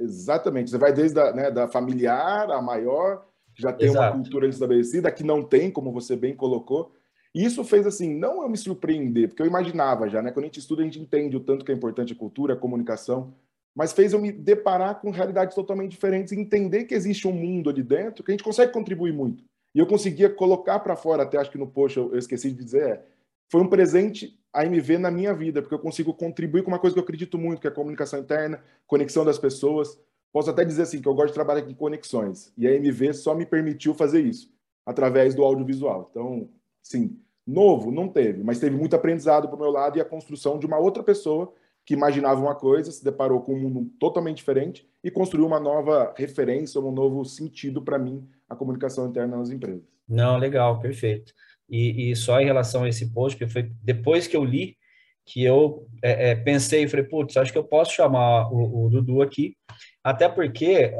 Exatamente. 0.03 0.71
Você 0.71 0.79
vai 0.79 0.93
desde 0.93 1.19
a 1.19 1.33
né, 1.33 1.51
da 1.51 1.69
familiar, 1.69 2.51
a 2.51 2.61
maior, 2.61 3.25
que 3.55 3.63
já 3.63 3.73
tem 3.73 3.89
Exato. 3.89 4.17
uma 4.17 4.23
cultura 4.23 4.49
estabelecida, 4.49 5.11
que 5.11 5.23
não 5.23 5.43
tem, 5.43 5.71
como 5.71 5.93
você 5.93 6.17
bem 6.17 6.35
colocou. 6.35 6.93
E 7.35 7.45
isso 7.45 7.65
fez 7.65 7.87
assim, 7.87 8.15
não 8.15 8.43
eu 8.43 8.49
me 8.49 8.59
surpreender, 8.59 9.29
porque 9.29 9.43
eu 9.43 9.47
imaginava 9.47 10.09
já, 10.09 10.21
né? 10.21 10.31
Quando 10.31 10.45
a 10.45 10.49
gente 10.49 10.59
estuda, 10.59 10.83
a 10.83 10.85
gente 10.85 11.01
entende 11.01 11.37
o 11.37 11.41
tanto 11.41 11.65
que 11.65 11.73
é 11.73 11.75
importante 11.75 12.13
a 12.13 12.17
cultura, 12.17 12.55
a 12.55 12.57
comunicação, 12.57 13.35
mas 13.75 13.93
fez 13.93 14.13
eu 14.13 14.21
me 14.21 14.31
deparar 14.31 15.01
com 15.01 15.11
realidades 15.11 15.55
totalmente 15.55 15.93
diferentes 15.93 16.33
e 16.33 16.39
entender 16.39 16.85
que 16.85 16.95
existe 16.95 17.27
um 17.27 17.33
mundo 17.33 17.71
ali 17.71 17.83
dentro 17.83 18.23
que 18.23 18.31
a 18.31 18.35
gente 18.35 18.45
consegue 18.45 18.73
contribuir 18.73 19.15
muito. 19.15 19.45
E 19.75 19.79
eu 19.79 19.87
conseguia 19.87 20.29
colocar 20.29 20.81
para 20.81 20.95
fora, 20.95 21.23
até 21.23 21.39
acho 21.39 21.51
que 21.51 21.57
no 21.57 21.67
post 21.67 21.99
eu 21.99 22.15
esqueci 22.17 22.51
de 22.51 22.63
dizer, 22.63 22.83
é, 22.83 23.05
foi 23.51 23.63
um 23.63 23.69
presente 23.69 24.39
a 24.53 24.67
MV 24.67 24.99
na 24.99 25.11
minha 25.11 25.33
vida, 25.33 25.63
porque 25.63 25.75
eu 25.75 25.79
consigo 25.79 26.13
contribuir 26.13 26.63
com 26.63 26.71
uma 26.71 26.79
coisa 26.79 26.95
que 26.95 27.01
eu 27.01 27.05
acredito 27.05 27.39
muito, 27.39 27.61
que 27.61 27.67
é 27.67 27.71
a 27.71 27.75
comunicação 27.75 28.19
interna, 28.19 28.63
conexão 28.87 29.25
das 29.25 29.39
pessoas. 29.39 29.99
Posso 30.33 30.51
até 30.51 30.65
dizer 30.65 30.83
assim, 30.83 31.01
que 31.01 31.09
eu 31.09 31.15
gosto 31.15 31.29
de 31.29 31.35
trabalhar 31.35 31.63
com 31.63 31.75
conexões, 31.75 32.53
e 32.57 32.67
a 32.67 32.75
MV 32.75 33.15
só 33.15 33.35
me 33.35 33.47
permitiu 33.47 33.95
fazer 33.95 34.21
isso, 34.21 34.51
através 34.85 35.35
do 35.35 35.43
audiovisual. 35.43 36.09
Então, 36.11 36.49
sim, 36.83 37.19
novo 37.47 37.91
não 37.91 38.09
teve, 38.09 38.43
mas 38.43 38.59
teve 38.59 38.77
muito 38.77 38.97
aprendizado 38.97 39.49
para 39.49 39.57
o 39.57 39.61
meu 39.61 39.71
lado 39.71 39.99
e 39.99 40.01
a 40.01 40.05
construção 40.05 40.59
de 40.59 40.67
uma 40.67 40.79
outra 40.79 41.03
pessoa 41.03 41.53
que 41.85 41.95
imaginava 41.95 42.41
uma 42.41 42.55
coisa, 42.55 42.93
se 42.93 43.03
deparou 43.03 43.41
com 43.41 43.55
um 43.55 43.69
mundo 43.69 43.91
totalmente 43.99 44.37
diferente 44.37 44.89
e 45.03 45.11
construiu 45.11 45.47
uma 45.47 45.59
nova 45.59 46.15
referência, 46.17 46.81
um 46.81 46.93
novo 46.93 47.25
sentido 47.25 47.83
para 47.83 47.99
mim, 47.99 48.27
a 48.49 48.55
comunicação 48.55 49.09
interna 49.09 49.37
nas 49.37 49.51
empresas. 49.51 49.83
Não, 50.09 50.37
legal, 50.37 50.79
perfeito. 50.79 51.33
E, 51.73 52.11
e, 52.11 52.17
só 52.17 52.39
em 52.39 52.45
relação 52.45 52.85
a 52.85 52.89
esse 52.89 53.11
post, 53.15 53.39
que 53.39 53.49
foi 53.49 53.73
depois 53.83 54.27
que 54.27 54.37
eu 54.37 54.45
li, 54.45 54.77
que 55.25 55.43
eu 55.43 55.87
é, 56.03 56.31
é, 56.31 56.35
pensei, 56.35 56.87
falei, 56.87 57.07
putz, 57.07 57.37
acho 57.37 57.51
que 57.51 57.57
eu 57.57 57.65
posso 57.65 57.93
chamar 57.93 58.53
o, 58.53 58.87
o 58.87 58.91
Dudu 58.91 59.23
aqui, 59.23 59.57
até 60.05 60.29
porque 60.29 60.93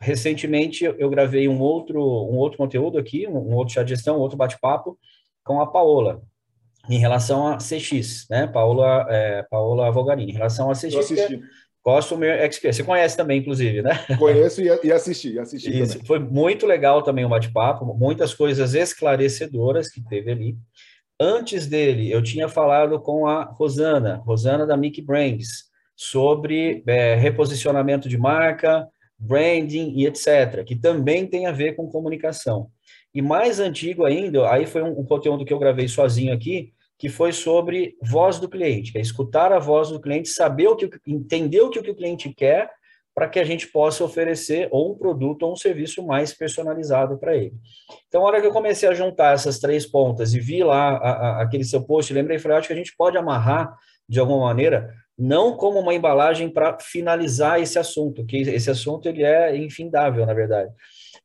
recentemente 0.00 0.84
eu 0.84 1.08
gravei 1.08 1.48
um 1.48 1.60
outro, 1.60 2.00
um 2.00 2.36
outro 2.36 2.58
conteúdo 2.58 2.98
aqui, 2.98 3.28
um, 3.28 3.36
um 3.36 3.54
outro 3.54 3.74
chat 3.74 3.84
de 3.84 3.94
gestão, 3.94 4.16
um 4.16 4.20
outro 4.20 4.36
bate-papo 4.36 4.98
com 5.44 5.60
a 5.60 5.70
Paola, 5.70 6.20
em 6.90 6.98
relação 6.98 7.46
a 7.46 7.58
CX, 7.58 8.26
né? 8.28 8.46
Paola, 8.46 9.06
é, 9.08 9.42
Paola 9.50 9.90
Vogarini, 9.92 10.32
em 10.32 10.34
relação 10.34 10.70
a 10.70 10.74
CX. 10.74 10.96
Assisti. 10.96 11.34
É 11.34 11.40
Customer 11.88 12.44
Experience. 12.44 12.82
Você 12.82 12.84
conhece 12.84 13.16
também, 13.16 13.40
inclusive, 13.40 13.80
né? 13.80 13.98
Conheço 14.18 14.60
e, 14.60 14.68
e 14.84 14.92
assisti, 14.92 15.38
assisti 15.38 15.80
Isso. 15.80 16.04
Foi 16.04 16.18
muito 16.18 16.66
legal 16.66 17.02
também 17.02 17.24
o 17.24 17.28
bate-papo, 17.30 17.86
muitas 17.94 18.34
coisas 18.34 18.74
esclarecedoras 18.74 19.88
que 19.88 20.02
teve 20.02 20.30
ali. 20.30 20.56
Antes 21.18 21.66
dele, 21.66 22.12
eu 22.12 22.22
tinha 22.22 22.48
falado 22.48 23.00
com 23.00 23.26
a 23.26 23.44
Rosana, 23.44 24.16
Rosana 24.16 24.66
da 24.66 24.76
Mickey 24.76 25.00
Brands, 25.00 25.64
sobre 25.96 26.82
é, 26.86 27.14
reposicionamento 27.14 28.08
de 28.08 28.18
marca, 28.18 28.86
branding 29.18 29.94
e 29.96 30.06
etc., 30.06 30.64
que 30.64 30.76
também 30.76 31.26
tem 31.26 31.46
a 31.46 31.52
ver 31.52 31.74
com 31.74 31.88
comunicação. 31.88 32.68
E 33.14 33.22
mais 33.22 33.58
antigo 33.58 34.04
ainda, 34.04 34.48
aí 34.52 34.66
foi 34.66 34.82
um, 34.82 35.00
um 35.00 35.04
conteúdo 35.04 35.44
que 35.44 35.52
eu 35.52 35.58
gravei 35.58 35.88
sozinho 35.88 36.32
aqui, 36.32 36.72
que 36.98 37.08
foi 37.08 37.32
sobre 37.32 37.96
voz 38.02 38.40
do 38.40 38.48
cliente, 38.48 38.96
é 38.98 39.00
escutar 39.00 39.52
a 39.52 39.58
voz 39.58 39.88
do 39.88 40.00
cliente, 40.00 40.28
saber 40.28 40.66
o 40.68 40.76
que 40.76 40.90
entender 41.06 41.60
o 41.60 41.70
que 41.70 41.78
o 41.78 41.94
cliente 41.94 42.32
quer 42.34 42.70
para 43.14 43.28
que 43.28 43.40
a 43.40 43.44
gente 43.44 43.66
possa 43.66 44.04
oferecer 44.04 44.68
ou 44.70 44.92
um 44.92 44.96
produto 44.96 45.42
ou 45.42 45.52
um 45.52 45.56
serviço 45.56 46.06
mais 46.06 46.32
personalizado 46.32 47.18
para 47.18 47.36
ele. 47.36 47.54
Então, 48.06 48.22
a 48.22 48.26
hora 48.26 48.40
que 48.40 48.46
eu 48.46 48.52
comecei 48.52 48.88
a 48.88 48.94
juntar 48.94 49.34
essas 49.34 49.58
três 49.58 49.84
pontas 49.84 50.34
e 50.34 50.40
vi 50.40 50.62
lá 50.62 50.90
a, 50.90 51.10
a, 51.10 51.42
aquele 51.42 51.64
seu 51.64 51.82
post, 51.82 52.12
lembrei 52.12 52.38
falei, 52.38 52.58
acho 52.58 52.68
que 52.68 52.74
a 52.74 52.76
gente 52.76 52.94
pode 52.96 53.18
amarrar 53.18 53.74
de 54.08 54.20
alguma 54.20 54.46
maneira, 54.46 54.94
não 55.18 55.56
como 55.56 55.80
uma 55.80 55.94
embalagem 55.94 56.48
para 56.48 56.78
finalizar 56.78 57.60
esse 57.60 57.76
assunto, 57.78 58.24
que 58.24 58.36
esse 58.36 58.70
assunto 58.70 59.08
ele 59.08 59.24
é 59.24 59.56
infindável, 59.56 60.24
na 60.24 60.32
verdade, 60.32 60.72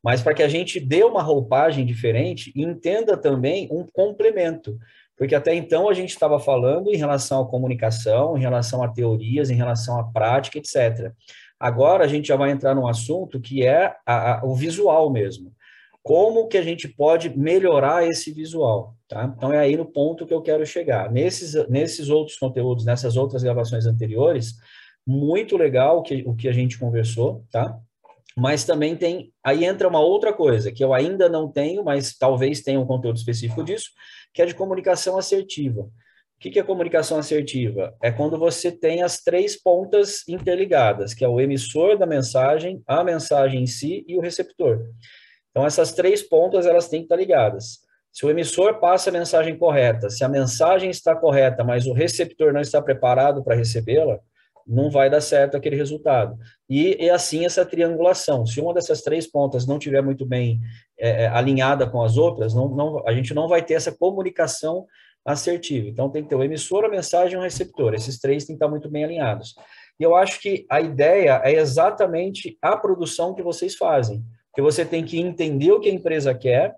mas 0.03 0.21
para 0.21 0.33
que 0.33 0.43
a 0.43 0.49
gente 0.49 0.79
dê 0.79 1.03
uma 1.03 1.21
roupagem 1.21 1.85
diferente 1.85 2.51
e 2.55 2.63
entenda 2.63 3.15
também 3.15 3.69
um 3.71 3.85
complemento. 3.93 4.77
Porque 5.23 5.35
até 5.35 5.55
então 5.55 5.87
a 5.87 5.93
gente 5.93 6.09
estava 6.09 6.37
falando 6.37 6.93
em 6.93 6.97
relação 6.97 7.43
à 7.43 7.47
comunicação, 7.47 8.37
em 8.37 8.41
relação 8.41 8.83
a 8.83 8.89
teorias, 8.89 9.49
em 9.49 9.55
relação 9.55 9.97
à 9.97 10.03
prática, 10.03 10.57
etc. 10.57 11.13
Agora 11.57 12.03
a 12.03 12.07
gente 12.09 12.27
já 12.27 12.35
vai 12.35 12.51
entrar 12.51 12.75
num 12.75 12.85
assunto 12.85 13.39
que 13.39 13.65
é 13.65 13.95
a, 14.05 14.41
a, 14.41 14.45
o 14.45 14.53
visual 14.53 15.09
mesmo. 15.09 15.53
Como 16.01 16.49
que 16.49 16.57
a 16.57 16.61
gente 16.61 16.89
pode 16.89 17.29
melhorar 17.39 18.05
esse 18.05 18.33
visual, 18.33 18.97
tá? 19.07 19.33
Então 19.33 19.53
é 19.53 19.59
aí 19.59 19.77
no 19.77 19.85
ponto 19.85 20.25
que 20.25 20.33
eu 20.33 20.41
quero 20.41 20.65
chegar. 20.65 21.09
Nesses, 21.09 21.53
nesses 21.69 22.09
outros 22.09 22.37
conteúdos, 22.37 22.83
nessas 22.83 23.15
outras 23.15 23.41
gravações 23.43 23.85
anteriores, 23.85 24.55
muito 25.07 25.55
legal 25.55 25.99
o 25.99 26.03
que, 26.03 26.21
o 26.27 26.35
que 26.35 26.49
a 26.49 26.53
gente 26.53 26.77
conversou, 26.77 27.45
tá? 27.49 27.79
Mas 28.35 28.63
também 28.63 28.95
tem, 28.95 29.31
aí 29.43 29.63
entra 29.63 29.87
uma 29.87 29.99
outra 29.99 30.33
coisa 30.33 30.71
que 30.71 30.83
eu 30.83 30.93
ainda 30.93 31.29
não 31.29 31.51
tenho, 31.51 31.83
mas 31.83 32.17
talvez 32.17 32.61
tenha 32.61 32.79
um 32.79 32.85
conteúdo 32.85 33.17
específico 33.17 33.63
disso, 33.63 33.89
que 34.33 34.41
é 34.41 34.45
de 34.45 34.55
comunicação 34.55 35.17
assertiva. 35.17 35.81
O 35.81 35.91
que 36.39 36.59
é 36.59 36.63
comunicação 36.63 37.17
assertiva? 37.17 37.95
É 38.01 38.11
quando 38.11 38.37
você 38.37 38.71
tem 38.71 39.01
as 39.01 39.21
três 39.21 39.61
pontas 39.61 40.27
interligadas, 40.27 41.13
que 41.13 41.23
é 41.23 41.27
o 41.27 41.39
emissor 41.39 41.97
da 41.97 42.05
mensagem, 42.05 42.83
a 42.85 43.03
mensagem 43.03 43.63
em 43.63 43.67
si 43.67 44.03
e 44.07 44.17
o 44.17 44.21
receptor. 44.21 44.89
Então, 45.51 45.65
essas 45.65 45.93
três 45.93 46.21
pontas, 46.21 46.65
elas 46.65 46.89
têm 46.89 47.01
que 47.01 47.05
estar 47.05 47.15
ligadas. 47.15 47.83
Se 48.11 48.25
o 48.25 48.29
emissor 48.29 48.79
passa 48.79 49.09
a 49.09 49.13
mensagem 49.13 49.57
correta, 49.57 50.09
se 50.09 50.23
a 50.23 50.29
mensagem 50.29 50.89
está 50.89 51.15
correta, 51.15 51.63
mas 51.63 51.85
o 51.85 51.93
receptor 51.93 52.51
não 52.51 52.61
está 52.61 52.81
preparado 52.81 53.43
para 53.43 53.55
recebê-la, 53.55 54.19
não 54.65 54.89
vai 54.89 55.09
dar 55.09 55.21
certo 55.21 55.55
aquele 55.55 55.75
resultado. 55.75 56.37
E 56.69 56.95
é 56.99 57.09
assim 57.09 57.45
essa 57.45 57.65
triangulação. 57.65 58.45
Se 58.45 58.59
uma 58.59 58.73
dessas 58.73 59.01
três 59.01 59.29
pontas 59.29 59.67
não 59.67 59.77
estiver 59.77 60.01
muito 60.01 60.25
bem 60.25 60.59
é, 60.97 61.23
é, 61.23 61.27
alinhada 61.27 61.89
com 61.89 62.01
as 62.01 62.17
outras, 62.17 62.53
não, 62.53 62.69
não, 62.69 63.07
a 63.07 63.13
gente 63.13 63.33
não 63.33 63.47
vai 63.47 63.63
ter 63.63 63.75
essa 63.75 63.91
comunicação 63.91 64.85
assertiva. 65.25 65.87
Então 65.87 66.09
tem 66.09 66.23
que 66.23 66.29
ter 66.29 66.35
o 66.35 66.43
emissor, 66.43 66.83
a 66.83 66.89
mensagem 66.89 67.35
e 67.35 67.37
o 67.37 67.41
receptor. 67.41 67.93
Esses 67.93 68.19
três 68.19 68.45
têm 68.45 68.55
que 68.55 68.63
estar 68.63 68.69
muito 68.69 68.89
bem 68.89 69.03
alinhados. 69.03 69.55
E 69.99 70.03
eu 70.03 70.15
acho 70.15 70.39
que 70.39 70.65
a 70.69 70.81
ideia 70.81 71.41
é 71.43 71.53
exatamente 71.53 72.57
a 72.61 72.75
produção 72.75 73.33
que 73.33 73.43
vocês 73.43 73.75
fazem. 73.75 74.23
Que 74.55 74.61
você 74.61 74.85
tem 74.85 75.03
que 75.03 75.19
entender 75.19 75.71
o 75.71 75.79
que 75.79 75.89
a 75.89 75.93
empresa 75.93 76.33
quer, 76.33 76.75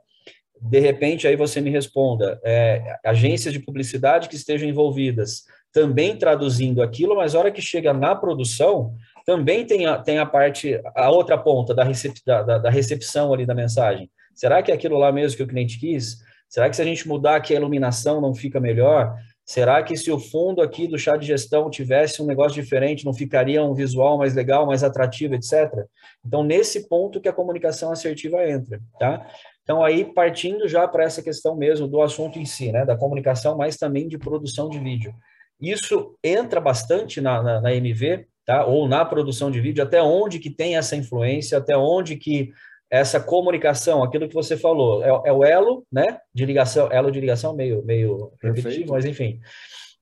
de 0.62 0.80
repente 0.80 1.27
aí 1.27 1.36
você 1.36 1.60
me 1.60 1.70
responda, 1.70 2.39
é, 2.44 2.98
agências 3.06 3.54
de 3.54 3.60
publicidade 3.60 4.30
que 4.30 4.36
estejam 4.36 4.68
envolvidas 4.68 5.44
também 5.75 6.15
traduzindo 6.15 6.82
aquilo, 6.82 7.17
mas 7.17 7.36
a 7.36 7.39
hora 7.39 7.51
que 7.51 7.62
chega 7.62 7.91
na 7.94 8.15
produção, 8.15 8.96
também 9.25 9.65
tem 9.65 9.86
a, 9.86 9.98
tem 9.98 10.17
a 10.17 10.25
parte, 10.25 10.79
a 10.96 11.12
outra 11.12 11.38
ponta 11.38 11.75
da, 11.75 11.84
recep, 11.84 12.17
da, 12.25 12.60
da, 12.60 12.70
recepção 12.70 13.34
ali 13.34 13.46
da 13.46 13.53
mensagem. 13.53 14.10
Será 14.34 14.63
que 14.63 14.72
é 14.72 14.74
aquilo 14.74 14.98
lá 14.98 15.12
mesmo 15.12 15.36
que 15.36 15.44
o 15.44 15.48
cliente 15.48 15.77
quis? 15.77 16.20
Será 16.48 16.70
que 16.70 16.77
se 16.77 16.82
a 16.82 16.86
gente 16.86 17.05
mudar 17.05 17.36
aqui 17.36 17.53
a 17.53 17.58
iluminação 17.58 18.22
não 18.22 18.34
fica 18.34 18.58
melhor? 18.58 19.17
Será 19.44 19.84
que 19.84 19.98
se 19.98 20.10
o 20.10 20.17
fundo 20.17 20.62
aqui 20.62 20.88
do 20.88 20.98
chá 20.98 21.17
de 21.17 21.27
gestão 21.27 21.70
tivesse 21.70 22.22
um 22.22 22.25
negócio 22.25 22.53
diferente, 22.62 23.03
não 23.03 23.13
ficaria 23.13 23.62
um 23.62 23.74
visual 23.74 24.17
mais 24.17 24.34
legal, 24.34 24.65
mais 24.65 24.82
atrativo, 24.82 25.36
etc? 25.36 25.70
Então, 26.25 26.41
nesse 26.41 26.88
ponto 26.88 27.20
que 27.20 27.27
a 27.27 27.34
comunicação 27.34 27.91
assertiva 27.91 28.50
entra, 28.50 28.79
tá? 28.98 29.27
Então, 29.62 29.84
aí, 29.84 30.05
partindo 30.05 30.70
já 30.70 30.88
para 30.88 31.03
essa 31.03 31.22
questão 31.22 31.53
mesmo 31.58 31.86
do 31.86 32.01
assunto 32.01 32.39
em 32.39 32.46
si, 32.46 32.72
né? 32.72 32.86
Da 32.86 32.96
comunicação, 32.96 33.58
mas 33.58 33.75
também 33.75 34.08
de 34.08 34.17
produção 34.17 34.70
de 34.70 34.79
vídeo. 34.79 35.13
Isso 35.59 36.17
entra 36.24 36.59
bastante 36.59 37.21
na, 37.21 37.41
na, 37.41 37.62
na, 37.62 37.74
MV, 37.74 38.27
tá? 38.45 38.65
ou 38.65 38.88
na 38.88 39.05
produção 39.05 39.50
de 39.50 39.59
vídeo, 39.59 39.83
até 39.83 40.01
onde 40.01 40.39
que 40.39 40.50
tem 40.50 40.77
essa 40.77 40.95
influência, 40.95 41.57
até 41.57 41.77
onde 41.77 42.15
que 42.17 42.51
essa 42.89 43.19
comunicação, 43.19 44.03
aquilo 44.03 44.27
que 44.27 44.35
você 44.35 44.55
falou, 44.55 45.03
é, 45.03 45.29
é 45.29 45.33
o 45.33 45.43
elo, 45.43 45.85
né, 45.91 46.19
de 46.33 46.45
ligação, 46.45 46.91
elo 46.91 47.12
de 47.12 47.19
ligação 47.19 47.55
meio, 47.55 47.83
meio 47.83 48.31
repetitivo, 48.41 48.93
mas 48.93 49.05
enfim, 49.05 49.39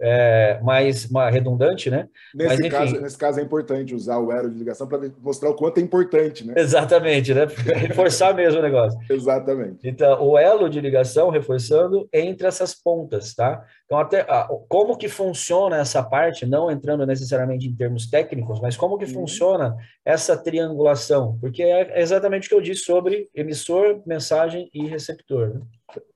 é, 0.06 0.60
mais 0.62 1.06
uma 1.06 1.30
redundante, 1.30 1.90
né? 1.90 2.10
Nesse, 2.36 2.62
Mas, 2.62 2.72
caso, 2.72 3.02
nesse 3.02 3.18
caso 3.18 3.40
é 3.40 3.44
importante 3.44 3.96
usar 3.96 4.18
o 4.18 4.34
elo 4.34 4.50
de 4.50 4.60
ligação 4.60 4.86
para 4.86 5.00
mostrar 5.22 5.50
o 5.50 5.56
quanto 5.56 5.78
é 5.78 5.82
importante, 5.82 6.46
né? 6.46 6.54
Exatamente, 6.58 7.34
né? 7.34 7.48
Reforçar 7.74 8.34
mesmo 8.36 8.60
o 8.60 8.62
negócio. 8.62 9.00
Exatamente. 9.10 9.88
Então, 9.88 10.22
o 10.22 10.38
elo 10.38 10.70
de 10.70 10.82
ligação, 10.82 11.30
reforçando, 11.30 12.10
entre 12.12 12.46
essas 12.46 12.76
pontas, 12.76 13.34
tá? 13.34 13.64
Então, 13.86 13.98
até 13.98 14.26
como 14.68 14.98
que 14.98 15.08
funciona 15.08 15.78
essa 15.78 16.04
parte, 16.04 16.46
não 16.46 16.70
entrando 16.70 17.06
necessariamente 17.06 17.66
em 17.66 17.74
termos 17.74 18.10
técnicos, 18.10 18.60
mas 18.60 18.76
como 18.76 18.98
que 18.98 19.06
uhum. 19.06 19.14
funciona 19.14 19.74
essa 20.04 20.36
triangulação? 20.36 21.38
Porque 21.40 21.64
é 21.64 22.02
exatamente 22.02 22.48
o 22.48 22.50
que 22.50 22.56
eu 22.56 22.62
disse 22.62 22.84
sobre 22.84 23.30
emissor, 23.34 24.02
mensagem 24.06 24.70
e 24.74 24.86
receptor. 24.86 25.54
Né? 25.54 25.62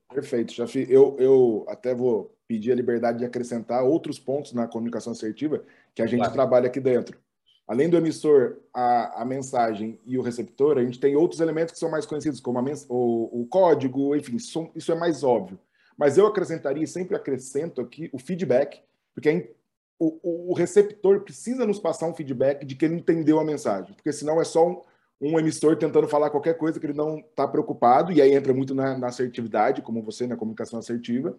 Perfeito, 0.10 0.54
Jafi. 0.54 0.88
Eu, 0.90 1.16
eu 1.20 1.66
até 1.68 1.94
vou 1.94 2.34
pedir 2.48 2.72
a 2.72 2.76
liberdade 2.76 3.20
de 3.20 3.26
acrescentar 3.26 3.84
outros 3.84 4.18
pontos 4.18 4.54
na 4.54 4.68
comunicação 4.68 5.12
assertiva 5.12 5.64
que 5.94 6.02
a 6.02 6.08
gente 6.08 6.20
claro. 6.20 6.34
trabalha 6.34 6.68
aqui 6.68 6.80
dentro. 6.80 7.20
Além 7.68 7.90
do 7.90 7.98
emissor, 7.98 8.60
a, 8.74 9.22
a, 9.22 9.26
mensagem 9.26 10.00
e 10.06 10.18
o 10.18 10.22
receptor, 10.22 10.78
a 10.78 10.84
gente 10.84 11.00
tem 11.00 11.18
outros 11.18 11.42
elementos 11.42 11.74
que 11.74 11.80
são 11.80 11.92
mais 11.92 12.06
conhecidos, 12.06 12.40
como 12.40 12.60
o, 12.88 13.42
o, 13.42 13.48
código, 13.48 14.16
enfim, 14.16 14.38
isso, 14.38 14.70
isso, 14.74 14.90
é 14.90 14.96
mais 14.96 15.22
óbvio. 15.22 15.60
Mas 15.98 16.18
eu 16.18 16.26
acrescentaria, 16.26 16.84
e 16.84 16.88
sempre 16.88 17.18
acrescento 17.18 17.82
aqui, 17.82 18.10
o 18.14 18.20
feedback, 18.20 18.82
porque 19.14 19.54
o, 20.00 20.52
o, 20.52 20.54
receptor 20.54 21.20
precisa 21.22 21.66
nos 21.66 21.78
passar 21.78 22.08
um 22.08 22.14
feedback 22.14 22.64
de 22.64 22.74
que 22.74 22.86
ele 22.86 22.96
entendeu 22.96 23.38
a 23.38 23.44
mensagem, 23.44 23.94
porque 23.96 24.14
senão 24.14 24.40
é 24.40 24.46
só 24.46 24.70
um, 24.70 24.82
um 25.20 25.40
emissor 25.40 25.76
tentando 25.78 26.08
falar 26.08 26.30
qualquer 26.30 26.56
coisa 26.58 26.80
que 26.80 26.86
ele 26.86 26.94
não 26.94 27.20
está 27.20 27.48
preocupado, 27.48 28.12
e 28.12 28.22
aí 28.22 28.34
entra 28.34 28.54
muito 28.54 28.76
na, 28.76 28.98
na 28.98 29.08
assertividade, 29.08 29.82
como 29.82 30.04
você, 30.04 30.28
na 30.28 30.38
comunicação 30.38 30.78
assertiva. 30.78 31.38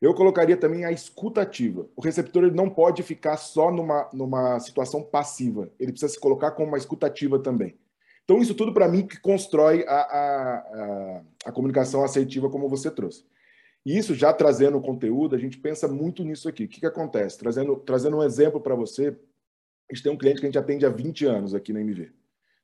Eu 0.00 0.14
colocaria 0.14 0.56
também 0.56 0.84
a 0.84 0.90
escutativa. 0.90 1.86
O 1.94 2.00
receptor 2.00 2.44
ele 2.44 2.56
não 2.56 2.68
pode 2.68 3.02
ficar 3.02 3.36
só 3.36 3.70
numa, 3.70 4.10
numa 4.12 4.58
situação 4.58 5.02
passiva, 5.02 5.70
ele 5.78 5.92
precisa 5.92 6.12
se 6.12 6.18
colocar 6.18 6.52
como 6.52 6.68
uma 6.68 6.78
escutativa 6.78 7.38
também. 7.38 7.78
Então, 8.24 8.40
isso 8.40 8.54
tudo 8.54 8.72
para 8.72 8.88
mim 8.88 9.06
que 9.06 9.20
constrói 9.20 9.84
a, 9.86 9.94
a, 9.94 10.56
a, 10.56 11.22
a, 11.46 11.52
comunicação 11.52 12.04
assertiva 12.04 12.48
como 12.48 12.68
você 12.68 12.90
trouxe. 12.90 13.24
E 13.84 13.98
isso 13.98 14.14
já 14.14 14.32
trazendo 14.32 14.78
o 14.78 14.82
conteúdo, 14.82 15.34
a 15.34 15.38
gente 15.38 15.58
pensa 15.58 15.88
muito 15.88 16.24
nisso 16.24 16.48
aqui. 16.48 16.64
O 16.64 16.68
que, 16.68 16.80
que 16.80 16.86
acontece? 16.86 17.36
Trazendo, 17.36 17.76
trazendo 17.76 18.16
um 18.16 18.22
exemplo 18.22 18.60
para 18.60 18.76
você, 18.76 19.08
a 19.90 19.94
gente 19.94 20.04
tem 20.04 20.12
um 20.12 20.16
cliente 20.16 20.40
que 20.40 20.46
a 20.46 20.48
gente 20.48 20.58
atende 20.58 20.86
há 20.86 20.88
20 20.88 21.26
anos 21.26 21.54
aqui 21.54 21.72
na 21.72 21.80
MV. 21.80 22.12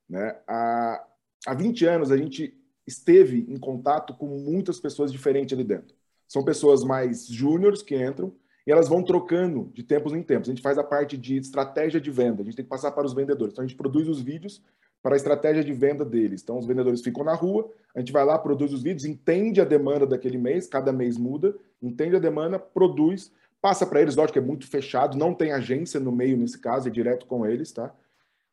Né? 0.09 0.37
Há, 0.47 1.05
há 1.47 1.55
20 1.55 1.85
anos 1.87 2.11
a 2.11 2.17
gente 2.17 2.55
esteve 2.87 3.45
em 3.49 3.59
contato 3.59 4.15
com 4.15 4.27
muitas 4.27 4.81
pessoas 4.81 5.13
diferentes 5.13 5.53
ali 5.53 5.65
dentro. 5.65 5.95
São 6.27 6.45
pessoas 6.45 6.83
mais 6.83 7.27
júniores 7.27 7.83
que 7.83 7.95
entram 7.97 8.35
e 8.67 8.73
elas 8.73 8.89
vão 8.89 9.03
trocando 9.03 9.71
de 9.75 9.83
tempos 9.83 10.13
em 10.13 10.23
tempos. 10.23 10.49
A 10.49 10.53
gente 10.53 10.63
faz 10.63 10.79
a 10.79 10.85
parte 10.85 11.17
de 11.17 11.37
estratégia 11.37 12.01
de 12.01 12.11
venda, 12.11 12.43
a 12.43 12.45
gente 12.45 12.57
tem 12.57 12.65
que 12.65 12.71
passar 12.71 12.93
para 12.93 13.07
os 13.07 13.15
vendedores. 13.15 13.53
Então 13.53 13.65
a 13.65 13.67
gente 13.67 13.77
produz 13.77 14.09
os 14.09 14.21
vídeos 14.21 14.63
para 15.03 15.15
a 15.15 15.17
estratégia 15.17 15.63
de 15.63 15.73
venda 15.73 16.05
deles. 16.05 16.43
Então 16.43 16.59
os 16.59 16.67
vendedores 16.67 17.03
ficam 17.03 17.25
na 17.25 17.35
rua, 17.35 17.71
a 17.95 17.99
gente 18.01 18.13
vai 18.13 18.25
lá, 18.25 18.39
produz 18.39 18.73
os 18.73 18.83
vídeos, 18.83 19.05
entende 19.05 19.61
a 19.61 19.65
demanda 19.65 20.07
daquele 20.07 20.39
mês, 20.39 20.67
cada 20.67 20.93
mês 20.93 21.17
muda, 21.17 21.57
entende 21.81 22.17
a 22.17 22.19
demanda, 22.19 22.59
produz, 22.59 23.33
passa 23.61 23.87
para 23.87 24.01
eles, 24.01 24.17
lógico 24.17 24.35
que 24.35 24.39
é 24.39 24.43
muito 24.43 24.67
fechado, 24.67 25.17
não 25.17 25.35
tem 25.35 25.53
agência 25.53 25.99
no 25.99 26.13
meio 26.13 26.37
nesse 26.37 26.59
caso, 26.59 26.89
é 26.89 26.91
direto 26.91 27.27
com 27.27 27.47
eles, 27.47 27.73
tá? 27.73 27.95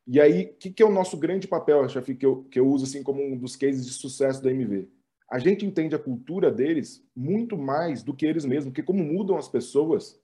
E 0.06 0.20
aí, 0.20 0.44
o 0.44 0.54
que, 0.54 0.70
que, 0.70 0.82
é 0.82 0.86
o 0.86 0.92
nosso 0.92 1.16
grande 1.16 1.48
papel, 1.48 1.88
chefe, 1.88 2.14
que 2.14 2.24
eu, 2.24 2.44
que 2.44 2.60
eu 2.60 2.68
uso 2.68 2.84
assim 2.84 3.02
como 3.02 3.22
um 3.22 3.36
dos 3.36 3.56
cases 3.56 3.84
de 3.84 3.92
sucesso 3.92 4.42
da 4.42 4.50
MV? 4.50 4.88
a 5.28 5.38
gente 5.38 5.66
entende 5.66 5.94
a 5.94 5.98
cultura 5.98 6.50
deles 6.50 7.04
muito 7.14 7.58
mais 7.58 8.02
do 8.02 8.14
que 8.14 8.24
eles 8.24 8.44
mesmos, 8.44 8.66
porque 8.66 8.82
como 8.82 9.02
mudam 9.02 9.36
as 9.36 9.48
pessoas, 9.48 10.18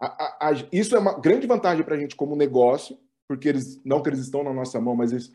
a, 0.00 0.06
a, 0.06 0.48
a, 0.48 0.52
isso 0.72 0.94
é 0.94 0.98
uma 0.98 1.18
grande 1.18 1.46
vantagem 1.46 1.84
para 1.84 1.96
a 1.96 1.98
gente 1.98 2.14
como 2.14 2.36
negócio, 2.36 2.96
porque 3.26 3.48
eles 3.48 3.80
não 3.84 4.02
que 4.02 4.08
eles 4.08 4.20
estão 4.20 4.44
na 4.44 4.52
nossa 4.52 4.80
mão, 4.80 4.94
mas 4.94 5.10
eles 5.10 5.34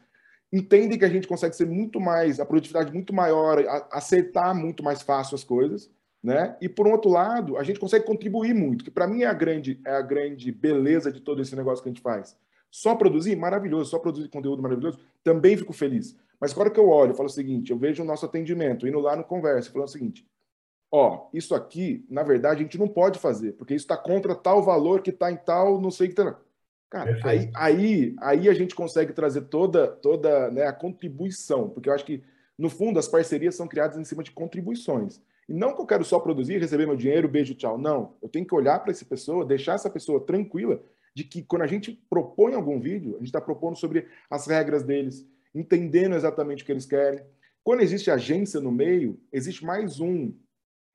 entendem 0.51 0.97
que 0.97 1.05
a 1.05 1.09
gente 1.09 1.27
consegue 1.27 1.55
ser 1.55 1.65
muito 1.65 1.99
mais, 1.99 2.39
a 2.39 2.45
produtividade 2.45 2.93
muito 2.93 3.13
maior, 3.13 3.63
acertar 3.91 4.55
muito 4.55 4.83
mais 4.83 5.01
fácil 5.01 5.35
as 5.35 5.43
coisas, 5.43 5.89
né? 6.23 6.55
E 6.61 6.69
por 6.69 6.87
um 6.87 6.91
outro 6.91 7.09
lado, 7.09 7.57
a 7.57 7.63
gente 7.63 7.79
consegue 7.79 8.05
contribuir 8.05 8.53
muito, 8.53 8.83
que 8.83 8.91
para 8.91 9.07
mim 9.07 9.23
é 9.23 9.27
a 9.27 9.33
grande 9.33 9.81
é 9.85 9.91
a 9.91 10.01
grande 10.01 10.51
beleza 10.51 11.11
de 11.11 11.19
todo 11.19 11.41
esse 11.41 11.55
negócio 11.55 11.83
que 11.83 11.89
a 11.89 11.91
gente 11.91 12.01
faz. 12.01 12.37
Só 12.71 12.95
produzir, 12.95 13.35
maravilhoso, 13.35 13.89
só 13.89 13.99
produzir 13.99 14.29
conteúdo 14.29 14.63
maravilhoso, 14.63 14.97
também 15.21 15.57
fico 15.57 15.73
feliz. 15.73 16.17
Mas 16.39 16.53
agora 16.53 16.71
que 16.71 16.79
eu 16.79 16.87
olho, 16.87 17.11
eu 17.11 17.15
falo 17.15 17.27
o 17.27 17.31
seguinte, 17.31 17.71
eu 17.71 17.77
vejo 17.77 18.01
o 18.01 18.05
nosso 18.05 18.25
atendimento, 18.25 18.87
indo 18.87 18.99
lá 18.99 19.15
no 19.15 19.25
conversa, 19.25 19.69
falando 19.69 19.89
o 19.89 19.91
seguinte, 19.91 20.25
ó, 20.89 21.27
isso 21.33 21.53
aqui, 21.53 22.05
na 22.09 22.23
verdade, 22.23 22.61
a 22.61 22.63
gente 22.63 22.79
não 22.79 22.87
pode 22.87 23.19
fazer, 23.19 23.51
porque 23.53 23.75
isso 23.75 23.83
está 23.83 23.97
contra 23.97 24.33
tal 24.33 24.63
valor 24.63 25.01
que 25.01 25.09
está 25.09 25.29
em 25.29 25.35
tal, 25.35 25.81
não 25.81 25.91
sei 25.91 26.07
o 26.07 26.09
que 26.09 26.15
tá. 26.15 26.39
Cara, 26.89 27.19
aí, 27.23 27.51
aí, 27.55 28.15
aí 28.19 28.49
a 28.49 28.53
gente 28.53 28.73
consegue 28.73 29.13
trazer 29.13 29.41
toda, 29.43 29.87
toda 29.87 30.49
né, 30.49 30.65
a 30.65 30.73
contribuição, 30.73 31.69
porque 31.69 31.89
eu 31.89 31.93
acho 31.93 32.05
que, 32.05 32.23
no 32.57 32.69
fundo, 32.69 32.99
as 32.99 33.07
parcerias 33.07 33.55
são 33.55 33.67
criadas 33.67 33.97
em 33.97 34.03
cima 34.03 34.23
de 34.23 34.31
contribuições. 34.31 35.21
E 35.47 35.53
não 35.53 35.73
que 35.73 35.81
eu 35.81 35.85
quero 35.85 36.03
só 36.03 36.19
produzir, 36.19 36.59
receber 36.59 36.85
meu 36.85 36.95
dinheiro, 36.95 37.27
beijo, 37.27 37.55
tchau. 37.55 37.77
Não. 37.77 38.15
Eu 38.21 38.29
tenho 38.29 38.45
que 38.45 38.55
olhar 38.55 38.79
para 38.79 38.91
essa 38.91 39.05
pessoa, 39.05 39.45
deixar 39.45 39.73
essa 39.73 39.89
pessoa 39.89 40.19
tranquila 40.21 40.81
de 41.13 41.23
que 41.23 41.43
quando 41.43 41.63
a 41.63 41.67
gente 41.67 41.93
propõe 42.09 42.53
algum 42.53 42.79
vídeo, 42.79 43.15
a 43.15 43.17
gente 43.17 43.27
está 43.27 43.41
propondo 43.41 43.77
sobre 43.77 44.07
as 44.29 44.47
regras 44.47 44.83
deles, 44.83 45.25
entendendo 45.53 46.15
exatamente 46.15 46.63
o 46.63 46.65
que 46.65 46.71
eles 46.71 46.85
querem. 46.85 47.23
Quando 47.63 47.81
existe 47.81 48.09
agência 48.09 48.59
no 48.59 48.71
meio, 48.71 49.19
existe 49.31 49.65
mais 49.65 49.99
um 49.99 50.33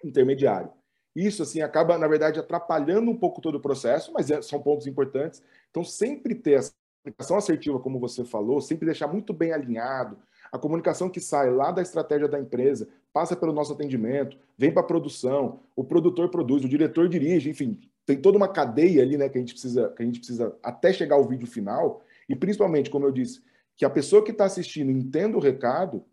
intermediário. 0.02 0.70
Isso, 1.14 1.42
assim, 1.42 1.62
acaba, 1.62 1.96
na 1.96 2.06
verdade, 2.06 2.38
atrapalhando 2.38 3.10
um 3.10 3.16
pouco 3.16 3.40
todo 3.40 3.54
o 3.54 3.60
processo, 3.60 4.12
mas 4.12 4.30
é, 4.30 4.42
são 4.42 4.60
pontos 4.60 4.86
importantes. 4.86 5.42
Então, 5.70 5.82
sempre 5.82 6.34
ter 6.34 6.58
essa 6.58 6.72
comunicação 7.02 7.36
assertiva, 7.36 7.78
como 7.78 7.98
você 7.98 8.24
falou, 8.24 8.60
sempre 8.60 8.84
deixar 8.84 9.06
muito 9.06 9.32
bem 9.32 9.52
alinhado. 9.52 10.18
A 10.52 10.58
comunicação 10.58 11.08
que 11.08 11.20
sai 11.20 11.50
lá 11.50 11.70
da 11.70 11.80
estratégia 11.80 12.28
da 12.28 12.38
empresa, 12.38 12.88
passa 13.12 13.34
pelo 13.34 13.52
nosso 13.52 13.72
atendimento, 13.72 14.36
vem 14.58 14.70
para 14.70 14.82
a 14.82 14.86
produção, 14.86 15.60
o 15.74 15.82
produtor 15.82 16.28
produz, 16.30 16.64
o 16.64 16.68
diretor 16.68 17.08
dirige, 17.08 17.48
enfim, 17.48 17.80
tem 18.06 18.16
toda 18.16 18.38
uma 18.38 18.48
cadeia 18.48 19.02
ali, 19.02 19.18
né, 19.18 19.28
que 19.28 19.36
a 19.36 19.40
gente 19.40 19.52
precisa, 19.52 19.90
que 19.90 20.02
a 20.02 20.06
gente 20.06 20.20
precisa 20.20 20.56
até 20.62 20.92
chegar 20.92 21.16
ao 21.16 21.26
vídeo 21.26 21.46
final. 21.46 22.02
E 22.28 22.36
principalmente, 22.36 22.88
como 22.88 23.04
eu 23.04 23.10
disse, 23.10 23.42
que 23.76 23.84
a 23.84 23.90
pessoa 23.90 24.24
que 24.24 24.30
está 24.30 24.44
assistindo 24.44 24.90
entenda 24.90 25.36
o 25.36 25.40
recado, 25.40 26.04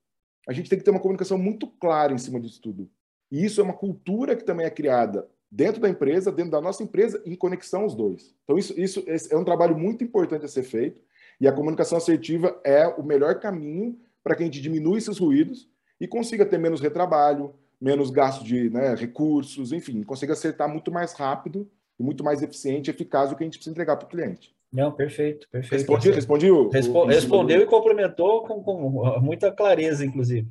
a 0.48 0.52
gente 0.52 0.70
tem 0.70 0.78
que 0.78 0.84
ter 0.84 0.92
uma 0.92 1.00
comunicação 1.00 1.38
muito 1.38 1.68
clara 1.68 2.12
em 2.12 2.18
cima 2.18 2.40
disso 2.40 2.60
tudo. 2.60 2.90
E 3.32 3.46
isso 3.46 3.62
é 3.62 3.64
uma 3.64 3.74
cultura 3.74 4.36
que 4.36 4.44
também 4.44 4.66
é 4.66 4.70
criada 4.72 5.30
dentro 5.50 5.80
da 5.80 5.88
empresa, 5.88 6.32
dentro 6.32 6.52
da 6.52 6.60
nossa 6.60 6.82
empresa, 6.82 7.22
em 7.26 7.36
conexão 7.36 7.86
os 7.86 7.94
dois. 7.94 8.34
Então, 8.44 8.58
isso, 8.58 8.74
isso 8.78 9.06
é 9.30 9.38
um 9.38 9.44
trabalho 9.44 9.78
muito 9.78 10.04
importante 10.04 10.46
a 10.46 10.48
ser 10.48 10.64
feito, 10.64 11.00
e 11.40 11.48
a 11.48 11.52
comunicação 11.52 11.98
assertiva 11.98 12.60
é 12.64 12.88
o 12.88 13.04
melhor 13.04 13.40
caminho 13.40 14.00
para 14.24 14.36
que 14.36 14.42
a 14.42 14.46
gente 14.46 14.62
diminua 14.62 14.98
esses 14.98 15.20
ruídos 15.20 15.70
e 16.00 16.08
consiga 16.08 16.46
ter 16.46 16.58
menos 16.58 16.82
retrabalho, 16.82 17.54
menos 17.80 18.10
gasto 18.10 18.44
de 18.44 18.70
né, 18.70 18.96
recursos, 18.96 19.72
enfim, 19.72 20.02
consiga 20.04 20.34
acertar 20.34 20.68
muito 20.68 20.92
mais 20.92 21.14
rápido 21.14 21.70
e 22.00 22.04
muito 22.04 22.24
mais 22.24 22.42
eficiente 22.42 22.90
e 22.90 22.92
eficaz 22.92 23.32
o 23.32 23.36
que 23.36 23.44
a 23.44 23.46
gente 23.46 23.58
precisa 23.58 23.72
entregar 23.72 23.98
para 23.98 24.06
o 24.06 24.10
cliente. 24.10 24.54
Não, 24.72 24.92
perfeito, 24.92 25.48
perfeito. 25.52 25.74
Respondi, 25.74 26.12
respondi 26.12 26.50
o, 26.50 26.70
Respo, 26.70 27.00
o... 27.00 27.06
Respondeu 27.06 27.62
e 27.62 27.66
complementou 27.66 28.42
com, 28.42 28.64
com, 28.64 29.20
muita 29.22 29.52
clareza, 29.52 30.04
inclusive. 30.04 30.48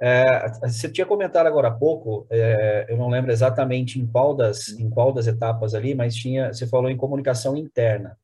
É, 0.00 0.48
você 0.62 0.88
tinha 0.88 1.06
comentado 1.06 1.46
agora 1.46 1.68
há 1.68 1.70
pouco, 1.70 2.26
é, 2.30 2.86
eu 2.88 2.96
não 2.96 3.10
lembro 3.10 3.30
exatamente 3.30 4.00
em 4.00 4.06
qual 4.06 4.34
das, 4.34 4.70
em 4.70 4.88
qual 4.88 5.12
das 5.12 5.26
etapas 5.26 5.74
ali, 5.74 5.94
mas 5.94 6.14
tinha, 6.14 6.50
você 6.50 6.66
falou 6.66 6.90
em 6.90 6.96
comunicação 6.96 7.54
interna. 7.54 8.16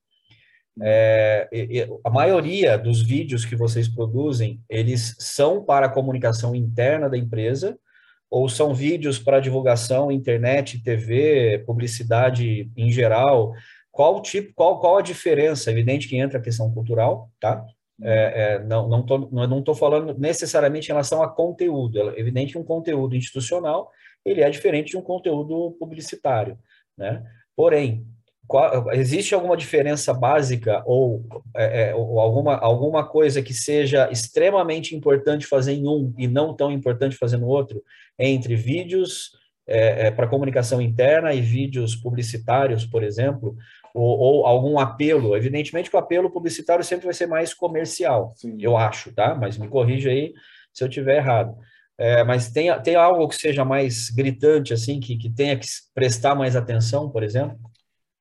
É, 0.82 1.48
a 2.02 2.10
maioria 2.10 2.78
dos 2.78 3.02
vídeos 3.02 3.44
que 3.44 3.56
vocês 3.56 3.88
produzem, 3.88 4.62
eles 4.70 5.16
são 5.18 5.62
para 5.62 5.86
a 5.86 5.90
comunicação 5.90 6.54
interna 6.54 7.10
da 7.10 7.18
empresa, 7.18 7.78
ou 8.30 8.48
são 8.48 8.74
vídeos 8.74 9.18
para 9.18 9.40
divulgação, 9.40 10.10
internet, 10.10 10.82
TV, 10.82 11.62
publicidade 11.66 12.70
em 12.76 12.90
geral, 12.90 13.52
qual 13.90 14.20
tipo, 14.20 14.52
qual, 14.54 14.78
qual 14.80 14.98
a 14.98 15.02
diferença? 15.02 15.70
Evidente 15.70 16.08
que 16.08 16.16
entra 16.16 16.38
a 16.38 16.42
questão 16.42 16.70
cultural, 16.72 17.30
tá? 17.40 17.64
É, 18.02 18.56
é, 18.56 18.58
não 18.58 18.86
não 18.88 19.02
tô, 19.02 19.18
não 19.30 19.58
estou 19.58 19.74
falando 19.74 20.14
necessariamente 20.18 20.88
em 20.88 20.92
relação 20.92 21.22
a 21.22 21.28
conteúdo. 21.28 22.10
É 22.10 22.20
evidente 22.20 22.52
que 22.52 22.58
um 22.58 22.64
conteúdo 22.64 23.16
institucional 23.16 23.90
ele 24.24 24.42
é 24.42 24.50
diferente 24.50 24.90
de 24.90 24.98
um 24.98 25.02
conteúdo 25.02 25.76
publicitário, 25.78 26.58
né? 26.98 27.24
Porém, 27.54 28.06
qual, 28.46 28.92
existe 28.92 29.34
alguma 29.34 29.56
diferença 29.56 30.14
básica 30.14 30.82
ou, 30.86 31.24
é, 31.54 31.90
é, 31.90 31.94
ou, 31.94 32.20
alguma, 32.20 32.56
alguma 32.56 33.06
coisa 33.06 33.42
que 33.42 33.52
seja 33.52 34.08
extremamente 34.10 34.94
importante 34.94 35.46
fazer 35.46 35.72
em 35.72 35.86
um 35.86 36.14
e 36.16 36.28
não 36.28 36.54
tão 36.54 36.70
importante 36.70 37.16
fazer 37.16 37.36
no 37.36 37.46
outro 37.46 37.82
entre 38.18 38.54
vídeos 38.54 39.32
é, 39.66 40.06
é 40.06 40.10
para 40.10 40.28
comunicação 40.28 40.80
interna 40.80 41.34
e 41.34 41.40
vídeos 41.40 41.96
publicitários, 41.96 42.86
por 42.86 43.02
exemplo, 43.02 43.56
ou, 43.92 44.18
ou, 44.18 44.46
algum 44.46 44.78
apelo. 44.78 45.36
Evidentemente 45.36 45.90
que 45.90 45.96
o 45.96 45.98
apelo 45.98 46.30
publicitário 46.30 46.84
sempre 46.84 47.06
vai 47.06 47.14
ser 47.14 47.26
mais 47.26 47.52
comercial, 47.52 48.32
Sim. 48.36 48.56
eu 48.60 48.76
acho, 48.76 49.12
tá? 49.12 49.34
Mas 49.34 49.58
me 49.58 49.66
corrija 49.66 50.10
aí 50.10 50.32
se 50.72 50.84
eu 50.84 50.88
tiver 50.88 51.16
errado. 51.16 51.56
É, 51.98 52.22
mas 52.22 52.50
tem, 52.52 52.70
tem 52.82 52.94
algo 52.94 53.26
que 53.26 53.36
seja 53.36 53.64
mais 53.64 54.10
gritante, 54.10 54.72
assim, 54.72 55.00
que, 55.00 55.16
que 55.16 55.30
tenha 55.30 55.58
que 55.58 55.66
prestar 55.94 56.34
mais 56.34 56.54
atenção, 56.54 57.10
por 57.10 57.22
exemplo? 57.22 57.58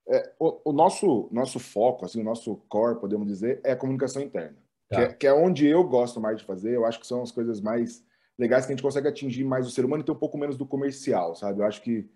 É, 0.08 0.32
o, 0.40 0.70
o, 0.70 0.74
nosso, 0.74 1.28
nosso 1.32 1.60
foco, 1.60 2.06
assim, 2.06 2.22
o 2.22 2.24
nosso 2.24 2.58
core, 2.70 3.00
podemos 3.00 3.28
dizer, 3.28 3.60
é 3.64 3.72
a 3.72 3.76
comunicação 3.76 4.22
interna. 4.22 4.56
Tá. 4.90 4.96
Que, 4.96 5.02
é, 5.02 5.14
que, 5.14 5.28
é, 5.28 5.34
onde 5.34 5.66
eu 5.66 5.84
gosto 5.84 6.22
mais 6.22 6.38
de 6.38 6.46
fazer. 6.46 6.76
Eu 6.76 6.86
acho 6.86 7.00
que 7.00 7.08
são 7.08 7.22
as 7.22 7.32
coisas 7.32 7.60
mais 7.60 8.04
legais 8.38 8.66
que 8.66 8.72
a 8.72 8.76
gente 8.76 8.84
consegue 8.84 9.08
atingir 9.08 9.44
mais 9.44 9.66
o 9.66 9.72
ser 9.72 9.86
humano 9.86 10.04
e 10.04 10.06
ter 10.06 10.12
um 10.12 10.16
pouco 10.16 10.38
menos 10.38 10.58
do 10.58 10.66
comercial, 10.66 11.36
sabe? 11.36 11.62
Eu 11.62 11.66
acho 11.66 11.82
que, 11.82 12.08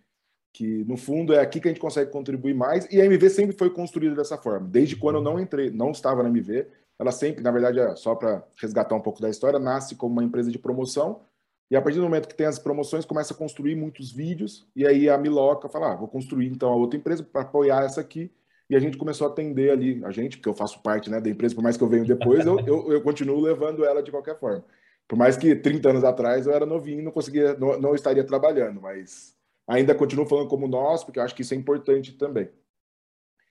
que 0.53 0.83
no 0.85 0.97
fundo, 0.97 1.33
é 1.33 1.39
aqui 1.39 1.59
que 1.59 1.67
a 1.67 1.71
gente 1.71 1.81
consegue 1.81 2.11
contribuir 2.11 2.53
mais. 2.53 2.85
E 2.91 3.01
a 3.01 3.05
MV 3.05 3.29
sempre 3.29 3.57
foi 3.57 3.69
construída 3.69 4.15
dessa 4.15 4.37
forma. 4.37 4.67
Desde 4.67 4.95
quando 4.95 5.15
eu 5.15 5.23
não 5.23 5.39
entrei, 5.39 5.71
não 5.71 5.91
estava 5.91 6.21
na 6.21 6.29
MV, 6.29 6.67
ela 6.99 7.11
sempre, 7.11 7.41
na 7.41 7.49
verdade, 7.49 7.79
é 7.79 7.95
só 7.95 8.13
para 8.13 8.43
resgatar 8.57 8.93
um 8.93 9.01
pouco 9.01 9.21
da 9.21 9.29
história, 9.29 9.57
nasce 9.57 9.95
como 9.95 10.13
uma 10.13 10.23
empresa 10.23 10.51
de 10.51 10.59
promoção. 10.59 11.21
E 11.69 11.75
a 11.75 11.81
partir 11.81 11.97
do 11.97 12.03
momento 12.03 12.27
que 12.27 12.35
tem 12.35 12.47
as 12.47 12.57
promoções, 12.57 13.05
começa 13.05 13.33
a 13.33 13.37
construir 13.37 13.75
muitos 13.75 14.11
vídeos. 14.11 14.67
E 14.75 14.87
aí 14.87 15.07
a 15.07 15.17
Miloca 15.17 15.69
fala: 15.69 15.93
ah, 15.93 15.95
vou 15.95 16.07
construir 16.07 16.47
então 16.47 16.71
a 16.71 16.75
outra 16.75 16.97
empresa 16.97 17.23
para 17.23 17.41
apoiar 17.41 17.83
essa 17.83 18.01
aqui. 18.01 18.31
E 18.69 18.75
a 18.75 18.79
gente 18.79 18.97
começou 18.97 19.27
a 19.27 19.31
atender 19.31 19.71
ali, 19.71 20.03
a 20.05 20.11
gente, 20.11 20.37
porque 20.37 20.49
eu 20.49 20.53
faço 20.53 20.81
parte 20.83 21.09
né, 21.09 21.19
da 21.19 21.29
empresa, 21.29 21.55
por 21.55 21.63
mais 21.63 21.75
que 21.75 21.83
eu 21.83 21.87
venha 21.87 22.05
depois, 22.05 22.45
eu, 22.45 22.59
eu, 22.59 22.91
eu, 22.91 23.01
continuo 23.01 23.41
levando 23.41 23.83
ela 23.83 24.03
de 24.03 24.11
qualquer 24.11 24.37
forma. 24.37 24.63
Por 25.07 25.17
mais 25.17 25.35
que 25.35 25.55
30 25.55 25.89
anos 25.89 26.03
atrás 26.03 26.45
eu 26.45 26.53
era 26.53 26.67
novinho 26.67 27.03
não 27.03 27.11
conseguia, 27.11 27.55
não, 27.55 27.81
não 27.81 27.95
estaria 27.95 28.23
trabalhando, 28.23 28.79
mas 28.79 29.35
ainda 29.67 29.95
continuo 29.95 30.27
falando 30.27 30.47
como 30.47 30.67
nós, 30.67 31.03
porque 31.03 31.17
eu 31.17 31.23
acho 31.23 31.33
que 31.33 31.41
isso 31.41 31.55
é 31.55 31.57
importante 31.57 32.13
também. 32.13 32.47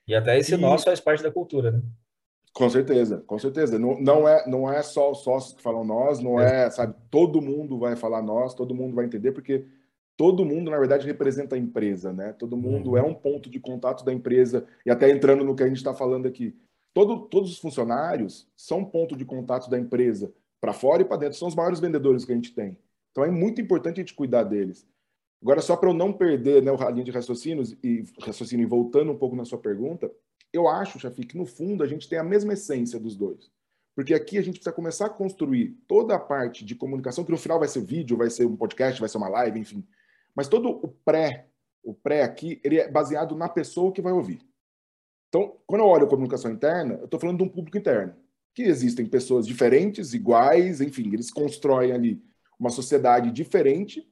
E 0.06 0.14
até 0.14 0.38
esse 0.38 0.54
e... 0.54 0.56
nós 0.56 0.84
faz 0.84 1.00
parte 1.00 1.20
da 1.20 1.32
cultura, 1.32 1.72
né? 1.72 1.82
Com 2.52 2.68
certeza, 2.68 3.22
com 3.26 3.38
certeza. 3.38 3.78
Não, 3.78 4.00
não, 4.00 4.28
é, 4.28 4.48
não 4.48 4.70
é 4.70 4.82
só 4.82 5.10
os 5.10 5.22
sócios 5.22 5.54
que 5.54 5.62
falam 5.62 5.84
nós, 5.84 6.20
não 6.20 6.40
é. 6.40 6.66
é, 6.66 6.70
sabe, 6.70 6.94
todo 7.10 7.40
mundo 7.40 7.78
vai 7.78 7.94
falar 7.96 8.22
nós, 8.22 8.54
todo 8.54 8.74
mundo 8.74 8.94
vai 8.94 9.04
entender, 9.04 9.32
porque 9.32 9.64
todo 10.16 10.44
mundo, 10.44 10.70
na 10.70 10.78
verdade, 10.78 11.06
representa 11.06 11.54
a 11.54 11.58
empresa, 11.58 12.12
né? 12.12 12.32
Todo 12.32 12.56
mundo 12.56 12.90
uhum. 12.90 12.96
é 12.96 13.02
um 13.02 13.14
ponto 13.14 13.48
de 13.48 13.60
contato 13.60 14.04
da 14.04 14.12
empresa, 14.12 14.66
e 14.84 14.90
até 14.90 15.10
entrando 15.10 15.44
no 15.44 15.54
que 15.54 15.62
a 15.62 15.68
gente 15.68 15.76
está 15.76 15.94
falando 15.94 16.26
aqui, 16.26 16.56
todo, 16.92 17.28
todos 17.28 17.52
os 17.52 17.58
funcionários 17.58 18.48
são 18.56 18.84
ponto 18.84 19.16
de 19.16 19.24
contato 19.24 19.70
da 19.70 19.78
empresa, 19.78 20.32
para 20.60 20.72
fora 20.72 21.02
e 21.02 21.04
para 21.04 21.18
dentro, 21.18 21.38
são 21.38 21.46
os 21.46 21.54
maiores 21.54 21.78
vendedores 21.78 22.24
que 22.24 22.32
a 22.32 22.34
gente 22.34 22.52
tem. 22.52 22.76
Então 23.12 23.24
é 23.24 23.30
muito 23.30 23.60
importante 23.60 24.00
a 24.00 24.02
gente 24.02 24.14
cuidar 24.14 24.42
deles. 24.42 24.86
Agora, 25.40 25.60
só 25.60 25.76
para 25.76 25.88
eu 25.88 25.94
não 25.94 26.12
perder 26.12 26.62
né, 26.62 26.72
o 26.72 26.90
linha 26.90 27.04
de 27.04 27.12
raciocínios 27.12 27.76
e 27.82 28.02
raciocínio 28.20 28.64
e 28.64 28.68
voltando 28.68 29.12
um 29.12 29.16
pouco 29.16 29.36
na 29.36 29.44
sua 29.44 29.58
pergunta, 29.58 30.10
eu 30.52 30.68
acho, 30.68 30.98
Chafi, 30.98 31.24
que 31.24 31.36
no 31.36 31.46
fundo 31.46 31.82
a 31.82 31.86
gente 31.86 32.08
tem 32.08 32.18
a 32.18 32.24
mesma 32.24 32.52
essência 32.52 32.98
dos 32.98 33.16
dois. 33.16 33.50
Porque 33.94 34.14
aqui 34.14 34.38
a 34.38 34.42
gente 34.42 34.54
precisa 34.54 34.72
começar 34.72 35.06
a 35.06 35.10
construir 35.10 35.76
toda 35.88 36.14
a 36.14 36.18
parte 36.18 36.64
de 36.64 36.74
comunicação, 36.74 37.24
que 37.24 37.30
no 37.30 37.36
final 37.36 37.58
vai 37.58 37.68
ser 37.68 37.82
vídeo, 37.82 38.16
vai 38.16 38.30
ser 38.30 38.46
um 38.46 38.56
podcast, 38.56 39.00
vai 39.00 39.08
ser 39.08 39.18
uma 39.18 39.28
live, 39.28 39.58
enfim. 39.58 39.84
Mas 40.34 40.46
todo 40.46 40.68
o 40.68 40.88
pré, 40.88 41.48
o 41.82 41.92
pré 41.92 42.22
aqui, 42.22 42.60
ele 42.62 42.78
é 42.78 42.88
baseado 42.88 43.34
na 43.34 43.48
pessoa 43.48 43.92
que 43.92 44.00
vai 44.00 44.12
ouvir. 44.12 44.40
Então, 45.28 45.56
quando 45.66 45.80
eu 45.82 45.88
olho 45.88 46.06
a 46.06 46.08
comunicação 46.08 46.50
interna, 46.50 46.94
eu 46.94 47.06
estou 47.06 47.18
falando 47.18 47.38
de 47.38 47.44
um 47.44 47.48
público 47.48 47.76
interno. 47.76 48.14
Que 48.54 48.62
existem 48.62 49.04
pessoas 49.04 49.46
diferentes, 49.46 50.14
iguais, 50.14 50.80
enfim, 50.80 51.12
eles 51.12 51.30
constroem 51.30 51.92
ali 51.92 52.22
uma 52.58 52.70
sociedade 52.70 53.30
diferente, 53.30 54.08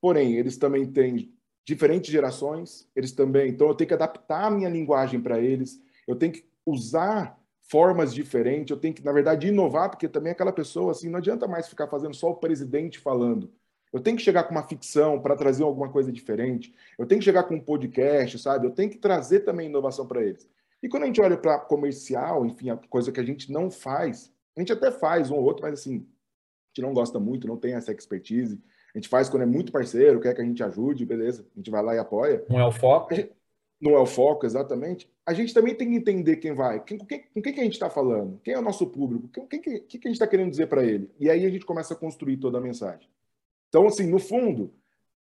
porém, 0.00 0.36
eles 0.36 0.56
também 0.56 0.90
têm 0.90 1.37
diferentes 1.68 2.10
gerações, 2.10 2.88
eles 2.96 3.12
também. 3.12 3.50
Então, 3.50 3.68
eu 3.68 3.74
tenho 3.74 3.88
que 3.88 3.94
adaptar 3.94 4.46
a 4.46 4.50
minha 4.50 4.70
linguagem 4.70 5.20
para 5.20 5.38
eles, 5.38 5.78
eu 6.06 6.16
tenho 6.16 6.32
que 6.32 6.46
usar 6.64 7.38
formas 7.60 8.14
diferentes, 8.14 8.70
eu 8.70 8.80
tenho 8.80 8.94
que, 8.94 9.04
na 9.04 9.12
verdade, 9.12 9.48
inovar, 9.48 9.90
porque 9.90 10.08
também 10.08 10.32
aquela 10.32 10.50
pessoa, 10.50 10.92
assim, 10.92 11.10
não 11.10 11.18
adianta 11.18 11.46
mais 11.46 11.68
ficar 11.68 11.86
fazendo 11.86 12.14
só 12.14 12.30
o 12.30 12.36
presidente 12.36 12.98
falando. 12.98 13.52
Eu 13.92 14.00
tenho 14.00 14.16
que 14.16 14.22
chegar 14.22 14.44
com 14.44 14.52
uma 14.52 14.66
ficção 14.66 15.20
para 15.20 15.36
trazer 15.36 15.62
alguma 15.62 15.90
coisa 15.90 16.10
diferente. 16.10 16.74
Eu 16.98 17.04
tenho 17.04 17.18
que 17.18 17.24
chegar 17.26 17.42
com 17.42 17.56
um 17.56 17.60
podcast, 17.60 18.38
sabe? 18.38 18.66
Eu 18.66 18.70
tenho 18.70 18.88
que 18.88 18.96
trazer 18.96 19.40
também 19.40 19.68
inovação 19.68 20.06
para 20.06 20.22
eles. 20.22 20.48
E 20.82 20.88
quando 20.88 21.02
a 21.02 21.06
gente 21.06 21.20
olha 21.20 21.36
para 21.36 21.58
comercial, 21.58 22.46
enfim, 22.46 22.70
a 22.70 22.78
coisa 22.88 23.12
que 23.12 23.20
a 23.20 23.24
gente 23.24 23.52
não 23.52 23.70
faz, 23.70 24.32
a 24.56 24.60
gente 24.60 24.72
até 24.72 24.90
faz 24.90 25.30
um 25.30 25.36
ou 25.36 25.44
outro, 25.44 25.62
mas 25.62 25.80
assim, 25.80 25.96
a 25.96 26.68
gente 26.70 26.86
não 26.86 26.94
gosta 26.94 27.20
muito, 27.20 27.46
não 27.46 27.58
tem 27.58 27.74
essa 27.74 27.92
expertise. 27.92 28.58
A 28.98 29.00
gente 29.00 29.08
faz 29.08 29.28
quando 29.28 29.42
é 29.42 29.46
muito 29.46 29.70
parceiro, 29.70 30.20
quer 30.20 30.34
que 30.34 30.40
a 30.40 30.44
gente 30.44 30.60
ajude, 30.60 31.06
beleza, 31.06 31.46
a 31.54 31.58
gente 31.58 31.70
vai 31.70 31.80
lá 31.80 31.94
e 31.94 31.98
apoia. 32.00 32.44
Não 32.48 32.58
é 32.58 32.66
o 32.66 32.72
foco? 32.72 33.14
Gente, 33.14 33.30
não 33.80 33.92
é 33.92 34.00
o 34.00 34.06
foco, 34.06 34.44
exatamente. 34.44 35.08
A 35.24 35.32
gente 35.32 35.54
também 35.54 35.72
tem 35.72 35.88
que 35.88 35.96
entender 35.96 36.36
quem 36.38 36.52
vai, 36.52 36.82
quem, 36.82 36.98
com, 36.98 37.06
quem, 37.06 37.22
com 37.32 37.40
quem 37.40 37.52
que 37.52 37.60
a 37.60 37.62
gente 37.62 37.74
está 37.74 37.88
falando, 37.88 38.40
quem 38.42 38.54
é 38.54 38.58
o 38.58 38.62
nosso 38.62 38.88
público, 38.88 39.28
o 39.36 39.46
que, 39.46 39.58
que, 39.60 39.80
que, 39.80 39.98
a 39.98 40.08
gente 40.08 40.16
está 40.16 40.26
querendo 40.26 40.50
dizer 40.50 40.66
para 40.66 40.84
ele. 40.84 41.08
E 41.20 41.30
aí 41.30 41.46
a 41.46 41.48
gente 41.48 41.64
começa 41.64 41.94
a 41.94 41.96
construir 41.96 42.38
toda 42.38 42.58
a 42.58 42.60
mensagem. 42.60 43.08
Então, 43.68 43.86
assim, 43.86 44.04
no 44.04 44.18
fundo, 44.18 44.74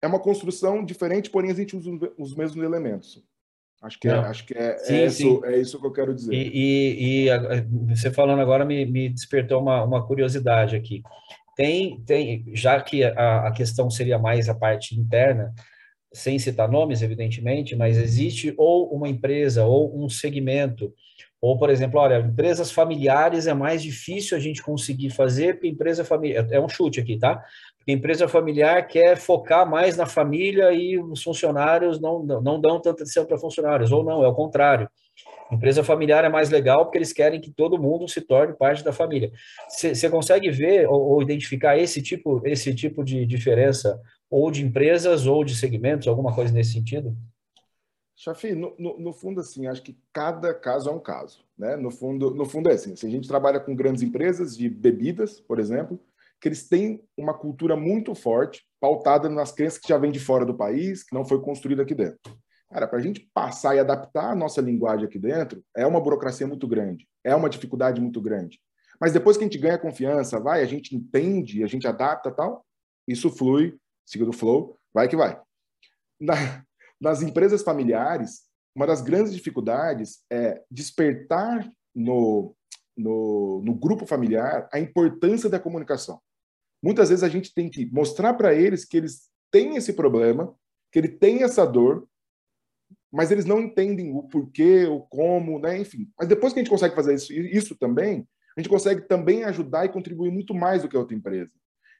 é 0.01 0.07
uma 0.07 0.19
construção 0.19 0.83
diferente, 0.83 1.29
porém 1.29 1.49
a 1.49 1.55
gente 1.55 1.73
usa 1.77 1.89
os 2.17 2.35
mesmos 2.35 2.61
elementos. 2.61 3.23
Acho 3.81 3.97
que, 3.97 4.09
é, 4.09 4.13
acho 4.13 4.45
que 4.45 4.53
é, 4.57 4.77
sim, 4.77 4.95
é, 4.95 5.05
isso, 5.05 5.45
é 5.45 5.57
isso 5.57 5.79
que 5.79 5.85
eu 5.87 5.91
quero 5.91 6.13
dizer. 6.13 6.33
E, 6.33 7.27
e, 7.27 7.29
e 7.29 7.95
você 7.95 8.11
falando 8.11 8.41
agora 8.41 8.65
me, 8.65 8.85
me 8.85 9.07
despertou 9.07 9.61
uma, 9.61 9.83
uma 9.83 10.05
curiosidade 10.05 10.75
aqui. 10.75 11.01
Tem, 11.55 12.01
tem, 12.01 12.45
já 12.53 12.81
que 12.81 13.03
a, 13.03 13.47
a 13.47 13.51
questão 13.51 13.89
seria 13.89 14.17
mais 14.17 14.49
a 14.49 14.55
parte 14.55 14.99
interna, 14.99 15.53
sem 16.13 16.37
citar 16.37 16.69
nomes, 16.69 17.01
evidentemente, 17.01 17.75
mas 17.75 17.97
existe 17.97 18.53
ou 18.57 18.93
uma 18.93 19.09
empresa 19.09 19.65
ou 19.65 20.03
um 20.03 20.07
segmento, 20.07 20.93
ou, 21.41 21.57
por 21.57 21.69
exemplo, 21.69 21.99
olha, 21.99 22.19
empresas 22.19 22.71
familiares 22.71 23.47
é 23.47 23.53
mais 23.53 23.83
difícil 23.83 24.37
a 24.37 24.39
gente 24.39 24.63
conseguir 24.63 25.09
fazer, 25.09 25.55
porque 25.55 25.67
empresa 25.67 26.05
familiar, 26.05 26.47
é 26.49 26.59
um 26.59 26.69
chute 26.69 27.01
aqui, 27.01 27.17
tá? 27.17 27.43
Porque 27.77 27.91
empresa 27.91 28.29
familiar 28.29 28.87
quer 28.87 29.17
focar 29.17 29.69
mais 29.69 29.97
na 29.97 30.05
família 30.05 30.71
e 30.71 30.97
os 30.97 31.21
funcionários 31.21 31.99
não, 31.99 32.23
não 32.23 32.61
dão 32.61 32.79
tanta 32.79 33.03
atenção 33.03 33.25
para 33.25 33.37
funcionários, 33.37 33.91
ou 33.91 34.05
não, 34.05 34.23
é 34.23 34.27
o 34.27 34.33
contrário. 34.33 34.87
Empresa 35.53 35.83
familiar 35.83 36.23
é 36.23 36.29
mais 36.29 36.49
legal 36.49 36.85
porque 36.85 36.97
eles 36.97 37.13
querem 37.13 37.39
que 37.39 37.51
todo 37.51 37.81
mundo 37.81 38.07
se 38.07 38.21
torne 38.21 38.53
parte 38.53 38.83
da 38.83 38.91
família. 38.91 39.31
Você 39.69 40.09
consegue 40.09 40.49
ver 40.51 40.87
ou, 40.87 41.01
ou, 41.01 41.21
identificar 41.21 41.77
esse 41.77 42.01
tipo, 42.01 42.41
esse 42.45 42.73
tipo 42.73 43.03
de 43.03 43.25
diferença, 43.25 43.99
ou 44.29 44.49
de 44.51 44.65
empresas, 44.65 45.25
ou 45.25 45.43
de 45.43 45.55
segmentos, 45.55 46.07
alguma 46.07 46.33
coisa 46.33 46.53
nesse 46.53 46.73
sentido? 46.73 47.15
Chafi, 48.15 48.53
no, 48.53 48.75
no, 48.77 48.99
no, 48.99 49.13
fundo, 49.13 49.41
assim, 49.41 49.67
acho 49.67 49.81
que 49.81 49.97
cada 50.13 50.53
caso 50.53 50.89
é 50.89 50.93
um 50.93 50.99
caso. 50.99 51.43
Né? 51.57 51.75
No, 51.75 51.91
fundo, 51.91 52.33
no 52.33 52.45
fundo 52.45 52.69
é 52.69 52.73
assim, 52.73 52.95
se 52.95 53.05
a 53.05 53.09
gente 53.09 53.27
trabalha 53.27 53.59
com 53.59 53.75
grandes 53.75 54.01
empresas 54.01 54.55
de 54.55 54.69
bebidas, 54.69 55.39
por 55.39 55.59
exemplo, 55.59 55.99
que 56.39 56.47
eles 56.47 56.67
têm 56.67 57.03
uma 57.17 57.33
cultura 57.33 57.75
muito 57.75 58.13
forte, 58.13 58.65
pautada 58.79 59.29
nas 59.29 59.51
crenças 59.51 59.79
que 59.79 59.87
já 59.87 59.97
vem 59.97 60.11
de 60.11 60.19
fora 60.19 60.45
do 60.45 60.53
país, 60.53 61.03
que 61.03 61.15
não 61.15 61.25
foi 61.25 61.41
construída 61.41 61.83
aqui 61.83 61.95
dentro. 61.95 62.19
Cara, 62.73 62.87
para 62.87 62.97
a 62.97 63.01
gente 63.01 63.19
passar 63.31 63.75
e 63.75 63.79
adaptar 63.79 64.31
a 64.31 64.35
nossa 64.35 64.59
linguagem 64.59 65.05
aqui 65.05 65.19
dentro, 65.19 65.63
é 65.77 65.85
uma 65.85 66.01
burocracia 66.01 66.47
muito 66.47 66.67
grande, 66.67 67.07
é 67.23 67.35
uma 67.35 67.47
dificuldade 67.47 68.01
muito 68.01 68.19
grande. 68.19 68.59
Mas 68.99 69.13
depois 69.13 69.37
que 69.37 69.43
a 69.43 69.47
gente 69.47 69.59
ganha 69.59 69.77
confiança, 69.77 70.39
vai, 70.39 70.63
a 70.63 70.65
gente 70.65 70.95
entende, 70.95 71.63
a 71.63 71.67
gente 71.67 71.87
adapta 71.87 72.31
tal, 72.31 72.65
isso 73.07 73.29
flui, 73.29 73.77
siga 74.03 74.25
do 74.25 74.33
flow, 74.33 74.75
vai 74.91 75.07
que 75.07 75.15
vai. 75.15 75.39
Na, 76.19 76.33
nas 76.99 77.21
empresas 77.21 77.61
familiares, 77.61 78.41
uma 78.75 78.87
das 78.87 79.03
grandes 79.03 79.35
dificuldades 79.35 80.23
é 80.31 80.63
despertar 80.71 81.71
no, 81.93 82.55
no, 82.97 83.61
no 83.63 83.75
grupo 83.75 84.03
familiar 84.07 84.67
a 84.73 84.79
importância 84.79 85.47
da 85.47 85.59
comunicação. 85.59 86.19
Muitas 86.81 87.09
vezes 87.09 87.23
a 87.23 87.29
gente 87.29 87.53
tem 87.53 87.69
que 87.69 87.85
mostrar 87.93 88.33
para 88.33 88.55
eles 88.55 88.83
que 88.83 88.97
eles 88.97 89.29
têm 89.51 89.75
esse 89.75 89.93
problema, 89.93 90.55
que 90.91 90.97
ele 90.97 91.09
tem 91.09 91.43
essa 91.43 91.67
dor, 91.67 92.07
mas 93.13 93.29
eles 93.29 93.45
não 93.45 93.61
entendem 93.61 94.11
o 94.11 94.23
porquê, 94.23 94.85
o 94.85 94.99
como, 95.01 95.59
né? 95.59 95.77
Enfim. 95.77 96.09
Mas 96.17 96.27
depois 96.27 96.51
que 96.51 96.59
a 96.59 96.63
gente 96.63 96.71
consegue 96.71 96.95
fazer 96.95 97.13
isso, 97.13 97.31
isso 97.31 97.75
também, 97.75 98.27
a 98.57 98.59
gente 98.59 98.69
consegue 98.69 99.01
também 99.01 99.43
ajudar 99.43 99.85
e 99.85 99.89
contribuir 99.89 100.31
muito 100.31 100.53
mais 100.55 100.81
do 100.81 100.89
que 100.89 100.95
a 100.95 100.99
outra 100.99 101.15
empresa. 101.15 101.51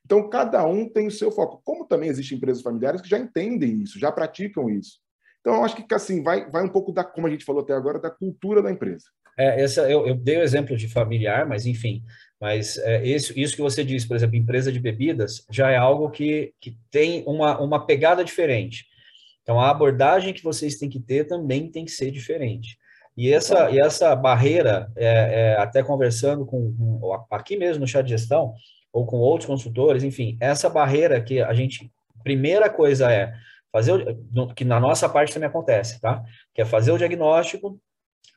Então, 0.04 0.28
cada 0.28 0.66
um 0.66 0.90
tem 0.90 1.06
o 1.06 1.12
seu 1.12 1.32
foco. 1.32 1.62
Como 1.64 1.86
também 1.86 2.10
existem 2.10 2.38
empresas 2.38 2.64
familiares 2.64 3.00
que 3.00 3.08
já 3.08 3.20
entendem 3.20 3.84
isso, 3.84 4.00
já 4.00 4.12
praticam 4.12 4.70
isso. 4.72 5.00
Então, 5.40 5.54
eu 5.56 5.64
acho 5.64 5.76
que 5.76 5.94
assim 5.94 6.24
vai, 6.24 6.50
vai 6.50 6.64
um 6.64 6.70
pouco 6.70 6.92
da, 6.92 7.04
como 7.04 7.28
a 7.28 7.30
gente 7.30 7.46
falou 7.46 7.62
até 7.62 7.74
agora, 7.74 8.00
da 8.00 8.10
cultura 8.10 8.62
da 8.62 8.72
empresa. 8.72 9.06
É, 9.38 9.62
essa, 9.62 9.90
eu, 9.90 10.08
eu 10.08 10.16
dei 10.16 10.38
o 10.38 10.44
exemplo 10.44 10.76
de 10.76 10.88
familiar, 10.88 11.48
mas 11.48 11.66
enfim, 11.66 12.04
mas 12.42 12.78
é, 12.78 13.06
isso, 13.06 13.38
isso 13.38 13.56
que 13.56 13.62
você 13.62 13.84
disse, 13.84 14.08
por 14.08 14.16
exemplo, 14.16 14.36
empresa 14.36 14.72
de 14.72 14.80
bebidas, 14.80 15.46
já 15.50 15.70
é 15.70 15.78
algo 15.78 16.10
que, 16.10 16.54
que 16.60 16.78
tem 16.92 17.24
uma, 17.28 17.60
uma 17.60 17.86
pegada 17.86 18.24
diferente. 18.24 18.86
Então, 19.44 19.60
a 19.60 19.70
abordagem 19.70 20.34
que 20.34 20.44
vocês 20.44 20.78
têm 20.78 20.90
que 20.90 21.00
ter 21.00 21.26
também 21.26 21.70
tem 21.70 21.86
que 21.86 21.92
ser 21.92 22.10
diferente. 22.10 22.78
E 23.16 23.32
essa, 23.32 23.70
e 23.70 23.80
essa 23.80 24.16
barreira, 24.16 24.92
é, 24.96 25.06
é, 25.06 25.58
até 25.58 25.84
conversando 25.84 26.46
com, 26.46 26.74
com, 26.76 27.26
aqui 27.30 27.56
mesmo 27.56 27.82
no 27.82 27.88
chat 27.88 28.04
de 28.04 28.12
gestão, 28.12 28.54
ou 28.92 29.06
com 29.06 29.18
outros 29.18 29.48
consultores, 29.48 30.04
enfim, 30.04 30.38
essa 30.40 30.70
barreira 30.70 31.22
que 31.22 31.42
a 31.42 31.54
gente, 31.54 31.92
primeira 32.24 32.70
coisa 32.70 33.12
é 33.12 33.34
fazer, 33.72 34.18
que 34.56 34.64
na 34.64 34.80
nossa 34.80 35.08
parte 35.10 35.34
também 35.34 35.50
acontece, 35.50 36.00
tá? 36.00 36.24
Que 36.54 36.62
é 36.62 36.66
fazer 36.66 36.92
o 36.92 36.98
diagnóstico, 36.98 37.80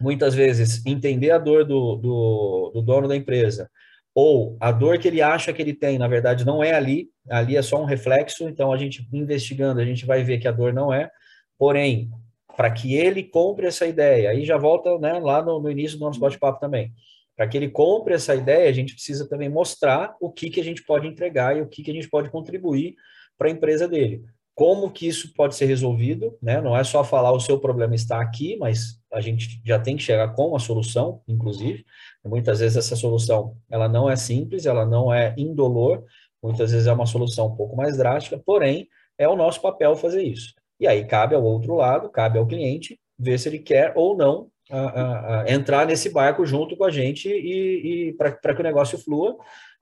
muitas 0.00 0.34
vezes 0.34 0.84
entender 0.84 1.30
a 1.30 1.38
dor 1.38 1.64
do, 1.64 1.96
do, 1.96 2.70
do 2.74 2.82
dono 2.82 3.08
da 3.08 3.16
empresa, 3.16 3.70
ou 4.16 4.56
a 4.58 4.72
dor 4.72 4.98
que 4.98 5.06
ele 5.06 5.20
acha 5.20 5.52
que 5.52 5.60
ele 5.60 5.74
tem, 5.74 5.98
na 5.98 6.08
verdade, 6.08 6.46
não 6.46 6.64
é 6.64 6.72
ali, 6.72 7.10
ali 7.28 7.54
é 7.54 7.60
só 7.60 7.82
um 7.82 7.84
reflexo, 7.84 8.48
então 8.48 8.72
a 8.72 8.78
gente 8.78 9.06
investigando, 9.12 9.78
a 9.78 9.84
gente 9.84 10.06
vai 10.06 10.24
ver 10.24 10.38
que 10.38 10.48
a 10.48 10.52
dor 10.52 10.72
não 10.72 10.90
é, 10.90 11.10
porém, 11.58 12.10
para 12.56 12.70
que 12.70 12.94
ele 12.94 13.22
compre 13.22 13.66
essa 13.66 13.86
ideia. 13.86 14.30
Aí 14.30 14.46
já 14.46 14.56
volta 14.56 14.98
né, 14.98 15.18
lá 15.18 15.42
no, 15.42 15.60
no 15.60 15.70
início 15.70 15.98
do 15.98 16.06
nosso 16.06 16.18
bate-papo 16.18 16.58
também. 16.58 16.94
Para 17.36 17.46
que 17.46 17.58
ele 17.58 17.68
compre 17.68 18.14
essa 18.14 18.34
ideia, 18.34 18.70
a 18.70 18.72
gente 18.72 18.94
precisa 18.94 19.28
também 19.28 19.50
mostrar 19.50 20.16
o 20.18 20.32
que, 20.32 20.48
que 20.48 20.60
a 20.62 20.64
gente 20.64 20.82
pode 20.82 21.06
entregar 21.06 21.54
e 21.54 21.60
o 21.60 21.68
que, 21.68 21.82
que 21.82 21.90
a 21.90 21.94
gente 21.94 22.08
pode 22.08 22.30
contribuir 22.30 22.94
para 23.36 23.48
a 23.48 23.50
empresa 23.50 23.86
dele. 23.86 24.24
Como 24.56 24.90
que 24.90 25.06
isso 25.06 25.34
pode 25.34 25.54
ser 25.54 25.66
resolvido, 25.66 26.34
né? 26.40 26.62
Não 26.62 26.74
é 26.74 26.82
só 26.82 27.04
falar 27.04 27.30
o 27.30 27.38
seu 27.38 27.60
problema 27.60 27.94
está 27.94 28.22
aqui, 28.22 28.56
mas 28.56 28.98
a 29.12 29.20
gente 29.20 29.60
já 29.62 29.78
tem 29.78 29.98
que 29.98 30.02
chegar 30.02 30.28
com 30.28 30.48
uma 30.48 30.58
solução, 30.58 31.20
inclusive. 31.28 31.84
Muitas 32.24 32.60
vezes 32.60 32.78
essa 32.78 32.96
solução, 32.96 33.54
ela 33.70 33.86
não 33.86 34.08
é 34.08 34.16
simples, 34.16 34.64
ela 34.64 34.86
não 34.86 35.12
é 35.12 35.34
indolor, 35.36 36.02
muitas 36.42 36.72
vezes 36.72 36.86
é 36.86 36.92
uma 36.94 37.04
solução 37.04 37.48
um 37.48 37.54
pouco 37.54 37.76
mais 37.76 37.98
drástica, 37.98 38.40
porém, 38.46 38.88
é 39.18 39.28
o 39.28 39.36
nosso 39.36 39.60
papel 39.60 39.94
fazer 39.94 40.22
isso. 40.22 40.54
E 40.80 40.86
aí 40.88 41.04
cabe 41.04 41.34
ao 41.34 41.44
outro 41.44 41.74
lado, 41.74 42.08
cabe 42.08 42.38
ao 42.38 42.46
cliente, 42.46 42.98
ver 43.18 43.38
se 43.38 43.50
ele 43.50 43.58
quer 43.58 43.92
ou 43.94 44.16
não 44.16 44.48
a, 44.70 44.78
a, 44.78 45.42
a 45.42 45.52
entrar 45.52 45.86
nesse 45.86 46.08
barco 46.08 46.46
junto 46.46 46.74
com 46.78 46.84
a 46.84 46.90
gente 46.90 47.28
e, 47.28 48.08
e 48.08 48.12
para 48.14 48.54
que 48.54 48.60
o 48.60 48.64
negócio 48.64 48.96
flua 48.96 49.36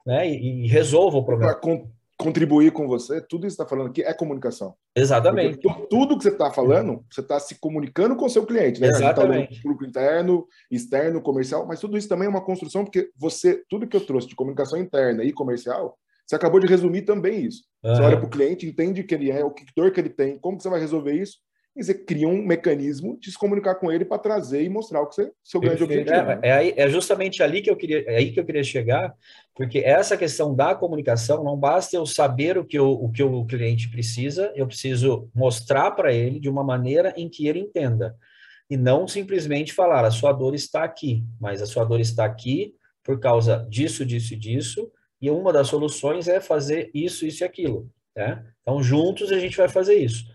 né, 0.05 0.29
e, 0.29 0.65
e 0.65 0.67
resolva 0.67 1.19
o 1.19 1.25
problema. 1.25 1.53
Contribuir 2.17 2.71
com 2.73 2.87
você, 2.87 3.21
tudo 3.21 3.47
isso 3.47 3.57
que 3.57 3.63
está 3.63 3.69
falando 3.69 3.91
aqui 3.91 4.03
é 4.03 4.15
comunicação. 4.15 4.75
Exatamente. 4.95 5.59
Porque 5.59 5.87
tudo 5.89 6.17
que 6.17 6.23
você 6.23 6.29
está 6.29 6.51
falando, 6.51 7.05
você 7.11 7.21
está 7.21 7.41
se 7.41 7.57
comunicando 7.59 8.15
com 8.15 8.27
o 8.27 8.31
seu 8.31 8.47
cliente. 8.47 8.81
Né? 8.81 8.91
Tá 8.91 8.97
Exatamente. 8.97 9.61
Público 9.63 9.85
interno, 9.85 10.47
externo, 10.71 11.21
comercial, 11.21 11.67
mas 11.67 11.81
tudo 11.81 11.99
isso 11.99 12.09
também 12.09 12.27
é 12.27 12.31
uma 12.31 12.45
construção, 12.45 12.85
porque 12.85 13.11
você, 13.17 13.65
tudo 13.69 13.87
que 13.87 13.97
eu 13.97 14.07
trouxe 14.07 14.29
de 14.29 14.37
comunicação 14.37 14.79
interna 14.79 15.25
e 15.25 15.33
comercial, 15.33 15.99
você 16.27 16.37
acabou 16.37 16.61
de 16.61 16.67
resumir 16.67 17.03
também 17.03 17.45
isso. 17.45 17.65
Uhum. 17.85 17.95
Você 17.95 18.03
olha 18.03 18.17
para 18.17 18.27
o 18.27 18.31
cliente, 18.31 18.67
entende 18.67 19.03
que 19.03 19.15
ele 19.15 19.31
é, 19.31 19.45
o 19.45 19.51
que 19.51 19.65
dor 19.77 19.91
que 19.91 20.01
ele 20.01 20.09
tem, 20.09 20.39
como 20.39 20.57
que 20.57 20.63
você 20.63 20.71
vai 20.71 20.81
resolver 20.81 21.13
isso, 21.15 21.39
você 21.83 21.93
cria 21.93 22.29
um 22.29 22.41
mecanismo 22.41 23.19
de 23.19 23.33
se 23.33 23.39
comunicar 23.39 23.75
com 23.75 23.91
ele 23.91 24.05
para 24.05 24.19
trazer 24.19 24.63
e 24.63 24.69
mostrar 24.69 25.01
o 25.01 25.07
que 25.07 25.17
você, 25.17 25.33
seu 25.43 25.61
grande 25.61 25.83
objetivo. 25.83 26.15
É, 26.43 26.69
é, 26.69 26.81
é, 26.83 26.89
justamente 26.89 27.43
ali 27.43 27.61
que 27.61 27.69
eu 27.69 27.77
queria, 27.77 28.05
é 28.07 28.17
aí 28.17 28.31
que 28.31 28.39
eu 28.39 28.45
queria 28.45 28.63
chegar, 28.63 29.13
porque 29.57 29.81
essa 29.81 30.17
questão 30.17 30.55
da 30.55 30.75
comunicação 30.75 31.43
não 31.43 31.57
basta 31.57 31.97
eu 31.97 32.07
saber 32.07 32.57
o 32.57 32.65
que, 32.65 32.79
eu, 32.79 32.89
o, 32.93 33.11
que 33.11 33.25
o 33.25 33.45
cliente 33.45 33.89
precisa, 33.89 34.53
eu 34.55 34.69
preciso 34.69 35.29
mostrar 35.35 35.91
para 35.91 36.13
ele 36.13 36.39
de 36.39 36.49
uma 36.49 36.63
maneira 36.63 37.13
em 37.17 37.29
que 37.29 37.49
ele 37.49 37.59
entenda. 37.59 38.17
E 38.71 38.77
não 38.77 39.09
simplesmente 39.09 39.73
falar, 39.73 40.05
a 40.05 40.13
sua 40.13 40.33
dor 40.33 40.55
está 40.55 40.85
aqui, 40.85 41.25
mas 41.41 41.61
a 41.61 41.67
sua 41.67 41.85
dor 41.85 42.01
está 42.01 42.25
aqui 42.25 42.75
por 43.03 43.19
causa 43.19 43.67
disso, 43.69 44.07
disso 44.07 44.33
e 44.33 44.37
disso, 44.37 44.91
e 45.21 45.29
uma 45.29 45.53
das 45.53 45.69
soluções 45.69 46.29
é 46.29 46.41
fazer 46.41 46.91
isso, 46.95 47.27
isso 47.27 47.43
e 47.43 47.45
aquilo. 47.45 47.91
Né? 48.17 48.45
Então, 48.63 48.81
juntos 48.81 49.33
a 49.33 49.39
gente 49.41 49.57
vai 49.57 49.69
fazer 49.69 49.95
isso 49.95 50.34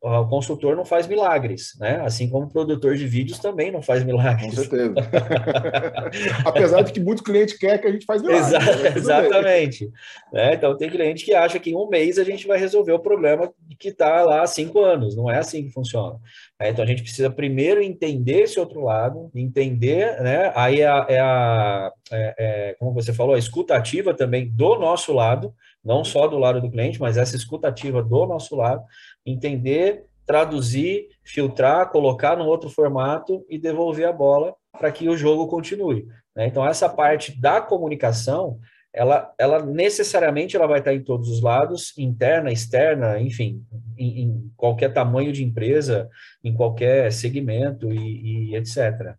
o 0.00 0.26
consultor 0.28 0.76
não 0.76 0.84
faz 0.84 1.08
milagres, 1.08 1.76
né? 1.80 2.00
Assim 2.02 2.28
como 2.28 2.46
o 2.46 2.50
produtor 2.50 2.96
de 2.96 3.04
vídeos 3.04 3.40
também 3.40 3.72
não 3.72 3.82
faz 3.82 4.04
milagres. 4.04 4.54
Com 4.54 4.62
certeza. 4.62 4.94
Apesar 6.46 6.82
de 6.82 6.92
que 6.92 7.00
muito 7.00 7.24
cliente 7.24 7.58
quer 7.58 7.78
que 7.78 7.86
a 7.88 7.90
gente 7.90 8.06
faz 8.06 8.22
milagres. 8.22 8.52
Exa 8.52 8.58
né? 8.58 8.92
Exatamente. 8.96 9.90
Né? 10.32 10.54
Então 10.54 10.76
tem 10.76 10.88
cliente 10.88 11.24
que 11.24 11.34
acha 11.34 11.58
que 11.58 11.70
em 11.70 11.76
um 11.76 11.88
mês 11.88 12.16
a 12.16 12.22
gente 12.22 12.46
vai 12.46 12.58
resolver 12.58 12.92
o 12.92 13.00
problema 13.00 13.52
que 13.76 13.88
está 13.88 14.22
lá 14.22 14.42
há 14.42 14.46
cinco 14.46 14.80
anos. 14.80 15.16
Não 15.16 15.28
é 15.28 15.38
assim 15.38 15.64
que 15.64 15.72
funciona. 15.72 16.16
É, 16.60 16.70
então 16.70 16.84
a 16.84 16.88
gente 16.88 17.02
precisa 17.02 17.28
primeiro 17.28 17.82
entender 17.82 18.42
esse 18.42 18.60
outro 18.60 18.80
lado, 18.84 19.30
entender, 19.34 20.20
né? 20.20 20.52
Aí 20.54 20.80
é 20.80 20.86
a, 20.86 21.06
é 21.08 21.20
a 21.20 21.92
é, 22.10 22.34
é, 22.38 22.76
como 22.78 22.92
você 22.92 23.12
falou, 23.12 23.34
a 23.34 23.38
escutativa 23.38 24.14
também 24.14 24.48
do 24.48 24.76
nosso 24.76 25.12
lado, 25.12 25.52
não 25.84 26.04
só 26.04 26.26
do 26.26 26.38
lado 26.38 26.60
do 26.60 26.70
cliente, 26.70 27.00
mas 27.00 27.16
essa 27.16 27.36
escutativa 27.36 28.02
do 28.02 28.26
nosso 28.26 28.56
lado 28.56 28.82
entender, 29.24 30.04
traduzir, 30.26 31.08
filtrar, 31.24 31.90
colocar 31.90 32.36
no 32.36 32.44
outro 32.44 32.68
formato 32.68 33.44
e 33.48 33.58
devolver 33.58 34.06
a 34.06 34.12
bola 34.12 34.54
para 34.78 34.92
que 34.92 35.08
o 35.08 35.16
jogo 35.16 35.46
continue. 35.48 36.06
Né? 36.36 36.46
Então, 36.46 36.66
essa 36.66 36.88
parte 36.88 37.38
da 37.40 37.60
comunicação, 37.60 38.58
ela, 38.92 39.32
ela 39.38 39.64
necessariamente 39.64 40.56
ela 40.56 40.66
vai 40.66 40.80
estar 40.80 40.94
em 40.94 41.02
todos 41.02 41.28
os 41.28 41.40
lados, 41.42 41.96
interna, 41.96 42.52
externa, 42.52 43.20
enfim, 43.20 43.62
em, 43.96 44.22
em 44.22 44.52
qualquer 44.56 44.92
tamanho 44.92 45.32
de 45.32 45.44
empresa, 45.44 46.08
em 46.44 46.54
qualquer 46.54 47.10
segmento 47.12 47.92
e, 47.92 48.50
e 48.50 48.56
etc. 48.56 49.16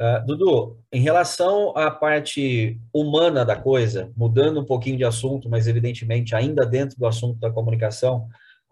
Uh, 0.00 0.04
ah, 0.04 0.18
Dudu, 0.18 0.78
em 0.92 1.00
relação 1.00 1.72
à 1.76 1.88
parte 1.90 2.80
humana 2.92 3.44
da 3.44 3.54
coisa, 3.54 4.10
mudando 4.16 4.60
um 4.60 4.64
pouquinho 4.64 4.96
de 4.96 5.04
assunto, 5.04 5.48
mas 5.48 5.68
evidentemente 5.68 6.34
ainda 6.34 6.66
dentro 6.66 6.98
do 6.98 7.06
assunto 7.06 7.38
da 7.38 7.50
comunicação, 7.50 8.26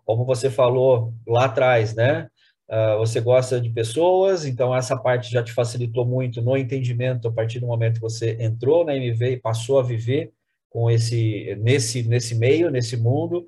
como 0.04 0.24
você 0.24 0.50
falou 0.50 1.12
lá 1.26 1.46
atrás, 1.46 1.94
né? 1.94 2.28
Uh, 2.68 2.98
você 2.98 3.20
gosta 3.20 3.60
de 3.60 3.68
pessoas, 3.68 4.46
então 4.46 4.74
essa 4.74 4.96
parte 4.96 5.30
já 5.30 5.42
te 5.42 5.52
facilitou 5.52 6.06
muito 6.06 6.40
no 6.40 6.56
entendimento 6.56 7.28
a 7.28 7.32
partir 7.32 7.60
do 7.60 7.66
momento 7.66 7.96
que 7.96 8.00
você 8.00 8.36
entrou 8.40 8.84
na 8.84 8.96
MV 8.96 9.32
e 9.32 9.36
passou 9.40 9.78
a 9.78 9.82
viver 9.82 10.32
com 10.70 10.90
esse 10.90 11.54
nesse 11.60 12.02
nesse 12.04 12.34
meio, 12.34 12.70
nesse 12.70 12.96
mundo, 12.96 13.44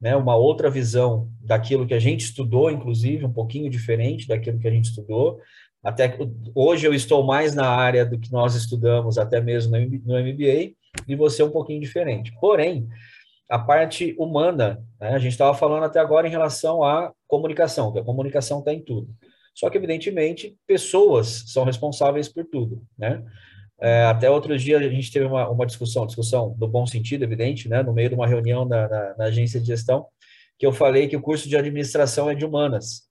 né? 0.00 0.14
Uma 0.14 0.36
outra 0.36 0.70
visão 0.70 1.28
daquilo 1.40 1.86
que 1.86 1.94
a 1.94 1.98
gente 1.98 2.20
estudou, 2.20 2.70
inclusive 2.70 3.24
um 3.24 3.32
pouquinho 3.32 3.68
diferente 3.68 4.28
daquilo 4.28 4.58
que 4.58 4.68
a 4.68 4.70
gente 4.70 4.86
estudou. 4.86 5.40
Até 5.82 6.16
hoje 6.54 6.86
eu 6.86 6.94
estou 6.94 7.24
mais 7.24 7.54
na 7.54 7.66
área 7.66 8.04
do 8.04 8.18
que 8.18 8.30
nós 8.30 8.54
estudamos, 8.54 9.18
até 9.18 9.40
mesmo 9.40 9.76
no 9.76 10.20
MBA, 10.20 10.74
e 11.08 11.16
você 11.16 11.42
é 11.42 11.44
um 11.44 11.50
pouquinho 11.50 11.80
diferente. 11.80 12.32
Porém, 12.40 12.86
a 13.50 13.58
parte 13.58 14.14
humana, 14.16 14.80
né? 15.00 15.10
a 15.10 15.18
gente 15.18 15.32
estava 15.32 15.52
falando 15.52 15.82
até 15.82 15.98
agora 15.98 16.28
em 16.28 16.30
relação 16.30 16.84
à 16.84 17.12
comunicação, 17.26 17.92
que 17.92 17.98
a 17.98 18.04
comunicação 18.04 18.60
está 18.60 18.72
em 18.72 18.80
tudo. 18.80 19.08
Só 19.52 19.68
que, 19.68 19.76
evidentemente, 19.76 20.56
pessoas 20.66 21.44
são 21.48 21.64
responsáveis 21.64 22.28
por 22.28 22.44
tudo, 22.46 22.82
né? 22.96 23.22
É, 23.82 24.04
até 24.04 24.30
outros 24.30 24.62
dias 24.62 24.80
a 24.80 24.88
gente 24.88 25.10
teve 25.10 25.24
uma, 25.24 25.48
uma 25.48 25.66
discussão, 25.66 26.06
discussão 26.06 26.54
do 26.56 26.68
bom 26.68 26.86
sentido, 26.86 27.24
evidente, 27.24 27.68
né? 27.68 27.82
No 27.82 27.92
meio 27.92 28.08
de 28.10 28.14
uma 28.14 28.26
reunião 28.26 28.64
na, 28.64 28.88
na, 28.88 29.16
na 29.16 29.24
agência 29.24 29.58
de 29.58 29.66
gestão, 29.66 30.06
que 30.58 30.64
eu 30.66 30.72
falei 30.72 31.08
que 31.08 31.16
o 31.16 31.20
curso 31.20 31.48
de 31.48 31.56
administração 31.56 32.30
é 32.30 32.34
de 32.34 32.44
humanas. 32.44 33.08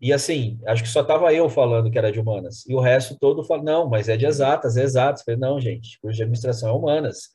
E 0.00 0.12
assim, 0.12 0.60
acho 0.66 0.82
que 0.82 0.88
só 0.88 1.00
estava 1.00 1.32
eu 1.32 1.48
falando 1.48 1.90
que 1.90 1.98
era 1.98 2.12
de 2.12 2.20
humanas. 2.20 2.64
E 2.68 2.74
o 2.74 2.80
resto 2.80 3.16
todo 3.18 3.42
falou, 3.44 3.64
não, 3.64 3.88
mas 3.88 4.08
é 4.08 4.16
de 4.16 4.26
exatas, 4.26 4.76
é 4.76 4.82
exatas. 4.82 5.22
Falei, 5.22 5.40
não, 5.40 5.60
gente, 5.60 5.98
curso 6.00 6.16
de 6.16 6.22
administração 6.22 6.68
é 6.68 6.72
humanas. 6.72 7.30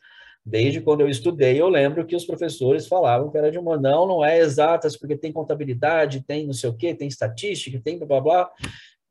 Desde 0.49 0.79
quando 0.79 1.01
eu 1.01 1.09
estudei, 1.09 1.59
eu 1.59 1.67
lembro 1.67 2.05
que 2.05 2.15
os 2.15 2.25
professores 2.25 2.87
falavam 2.87 3.29
que 3.29 3.37
era 3.37 3.51
de 3.51 3.59
uma. 3.59 3.77
Não, 3.77 4.07
não 4.07 4.23
é 4.23 4.39
exatas, 4.39 4.95
porque 4.95 5.17
tem 5.17 5.29
contabilidade, 5.29 6.23
tem 6.25 6.45
não 6.45 6.53
sei 6.53 6.69
o 6.69 6.73
quê, 6.73 6.95
tem 6.95 7.09
estatística, 7.09 7.81
tem 7.83 7.97
blá 7.97 8.07
blá 8.07 8.21
blá. 8.21 8.51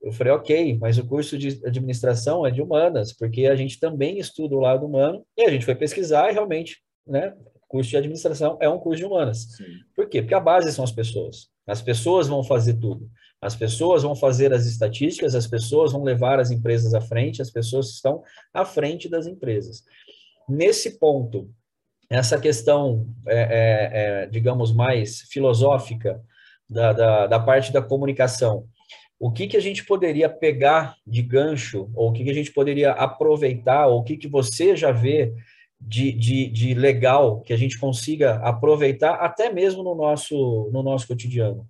Eu 0.01 0.13
falei, 0.13 0.33
ok, 0.33 0.79
mas 0.81 0.97
o 0.97 1.07
curso 1.07 1.37
de 1.37 1.61
administração 1.67 2.47
é 2.47 2.51
de 2.51 2.63
humanas, 2.63 3.13
porque 3.13 3.47
a 3.47 3.55
gente 3.55 3.79
também 3.79 4.19
estuda 4.19 4.57
o 4.57 4.61
lado 4.61 4.87
humano, 4.87 5.27
e 5.37 5.43
a 5.43 5.51
gente 5.51 5.67
foi 5.67 5.75
pesquisar 5.75 6.31
e 6.31 6.33
realmente, 6.33 6.79
né, 7.07 7.35
curso 7.69 7.91
de 7.91 7.99
administração 7.99 8.57
é 8.59 8.69
um 8.69 8.79
curso 8.79 9.01
de 9.01 9.05
humanas. 9.05 9.43
Sim. 9.57 9.65
Por 9.95 10.09
quê? 10.09 10.23
Porque 10.23 10.35
a 10.35 10.41
base 10.41 10.73
são 10.73 10.85
as 10.85 10.93
pessoas. 10.93 11.49
As 11.67 11.83
pessoas 11.83 12.29
vão 12.29 12.43
fazer 12.43 12.75
tudo. 12.75 13.11
As 13.43 13.55
pessoas 13.55 14.03
vão 14.03 14.17
fazer 14.17 14.55
as 14.55 14.65
estatísticas, 14.65 15.35
as 15.35 15.47
pessoas 15.47 15.93
vão 15.93 16.03
levar 16.03 16.41
as 16.41 16.51
empresas 16.51 16.95
à 16.95 17.01
frente, 17.01 17.43
as 17.43 17.51
pessoas 17.51 17.91
estão 17.91 18.23
à 18.55 18.65
frente 18.65 19.09
das 19.09 19.27
empresas. 19.27 19.85
Nesse 20.49 20.99
ponto, 20.99 21.51
essa 22.09 22.39
questão, 22.39 23.07
é, 23.27 23.39
é, 23.39 23.91
é, 23.93 24.27
digamos, 24.27 24.73
mais 24.73 25.23
filosófica 25.23 26.23
da, 26.69 26.93
da, 26.93 27.27
da, 27.27 27.41
parte 27.41 27.73
da 27.73 27.83
comunicação, 27.83 28.67
o 29.19 29.31
que, 29.33 29.47
que 29.47 29.57
a 29.57 29.61
gente 29.61 29.85
poderia 29.85 30.29
pegar 30.29 30.97
de 31.07 31.23
gancho, 31.23 31.91
ou 31.95 32.11
o 32.11 32.13
que, 32.13 32.23
que 32.23 32.31
a 32.31 32.35
gente 32.35 32.53
poderia 32.53 32.93
aproveitar, 32.93 33.87
ou 33.87 34.01
o 34.01 34.05
que, 34.05 34.17
que 34.17 34.29
você 34.29 34.77
já 34.77 34.93
vê 34.93 35.33
de, 35.81 36.13
de, 36.13 36.49
de 36.49 36.75
legal 36.75 37.41
que 37.41 37.53
a 37.53 37.57
gente 37.57 37.79
consiga 37.79 38.37
aproveitar 38.37 39.15
até 39.15 39.53
mesmo 39.53 39.83
no 39.83 39.95
nosso, 39.95 40.71
no 40.73 40.83
nosso 40.83 41.09
cotidiano? 41.09 41.69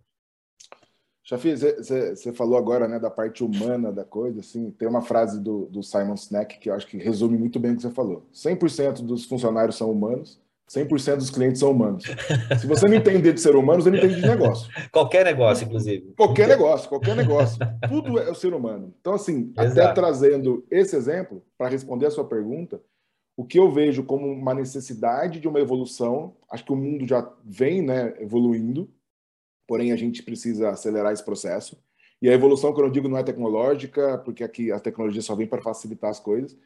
Chafi, 1.28 1.56
você 1.56 2.32
falou 2.32 2.56
agora 2.56 2.86
né, 2.86 3.00
da 3.00 3.10
parte 3.10 3.42
humana 3.42 3.90
da 3.90 4.04
coisa. 4.04 4.38
Assim, 4.38 4.70
tem 4.70 4.86
uma 4.86 5.02
frase 5.02 5.40
do, 5.40 5.66
do 5.66 5.82
Simon 5.82 6.16
Sinek 6.16 6.56
que 6.60 6.70
eu 6.70 6.74
acho 6.74 6.86
que 6.86 6.98
resume 6.98 7.36
muito 7.36 7.58
bem 7.58 7.72
o 7.72 7.76
que 7.76 7.82
você 7.82 7.90
falou. 7.90 8.24
100% 8.32 9.04
dos 9.04 9.24
funcionários 9.24 9.74
são 9.74 9.90
humanos, 9.90 10.40
100% 10.70 11.16
dos 11.16 11.30
clientes 11.30 11.58
são 11.58 11.72
humanos. 11.72 12.04
Se 12.60 12.66
você 12.68 12.86
não 12.86 12.94
entender 12.94 13.32
de 13.32 13.40
ser 13.40 13.56
humano, 13.56 13.82
você 13.82 13.90
não 13.90 13.98
entende 13.98 14.20
de 14.20 14.28
negócio. 14.28 14.70
qualquer 14.92 15.24
negócio, 15.24 15.64
inclusive. 15.64 16.12
Qualquer 16.16 16.46
negócio, 16.46 16.88
qualquer 16.88 17.16
negócio. 17.16 17.58
Tudo 17.88 18.20
é 18.20 18.30
o 18.30 18.34
ser 18.34 18.54
humano. 18.54 18.94
Então, 19.00 19.14
assim, 19.14 19.52
Exato. 19.58 19.80
até 19.80 19.92
trazendo 19.94 20.64
esse 20.70 20.94
exemplo, 20.94 21.42
para 21.58 21.68
responder 21.68 22.06
a 22.06 22.10
sua 22.12 22.24
pergunta, 22.24 22.80
o 23.36 23.44
que 23.44 23.58
eu 23.58 23.68
vejo 23.68 24.04
como 24.04 24.28
uma 24.28 24.54
necessidade 24.54 25.40
de 25.40 25.48
uma 25.48 25.58
evolução, 25.58 26.36
acho 26.48 26.64
que 26.64 26.72
o 26.72 26.76
mundo 26.76 27.04
já 27.04 27.28
vem 27.44 27.82
né, 27.82 28.14
evoluindo, 28.20 28.88
porém 29.66 29.92
a 29.92 29.96
gente 29.96 30.22
precisa 30.22 30.70
acelerar 30.70 31.12
esse 31.12 31.24
processo. 31.24 31.76
E 32.20 32.28
a 32.28 32.32
evolução, 32.32 32.72
que 32.72 32.80
eu 32.80 32.90
digo, 32.90 33.08
não 33.08 33.18
é 33.18 33.22
tecnológica, 33.22 34.18
porque 34.18 34.42
aqui 34.42 34.72
a 34.72 34.80
tecnologia 34.80 35.20
só 35.20 35.34
vem 35.34 35.46
para 35.46 35.62
facilitar 35.62 36.10
as 36.10 36.20
coisas, 36.20 36.56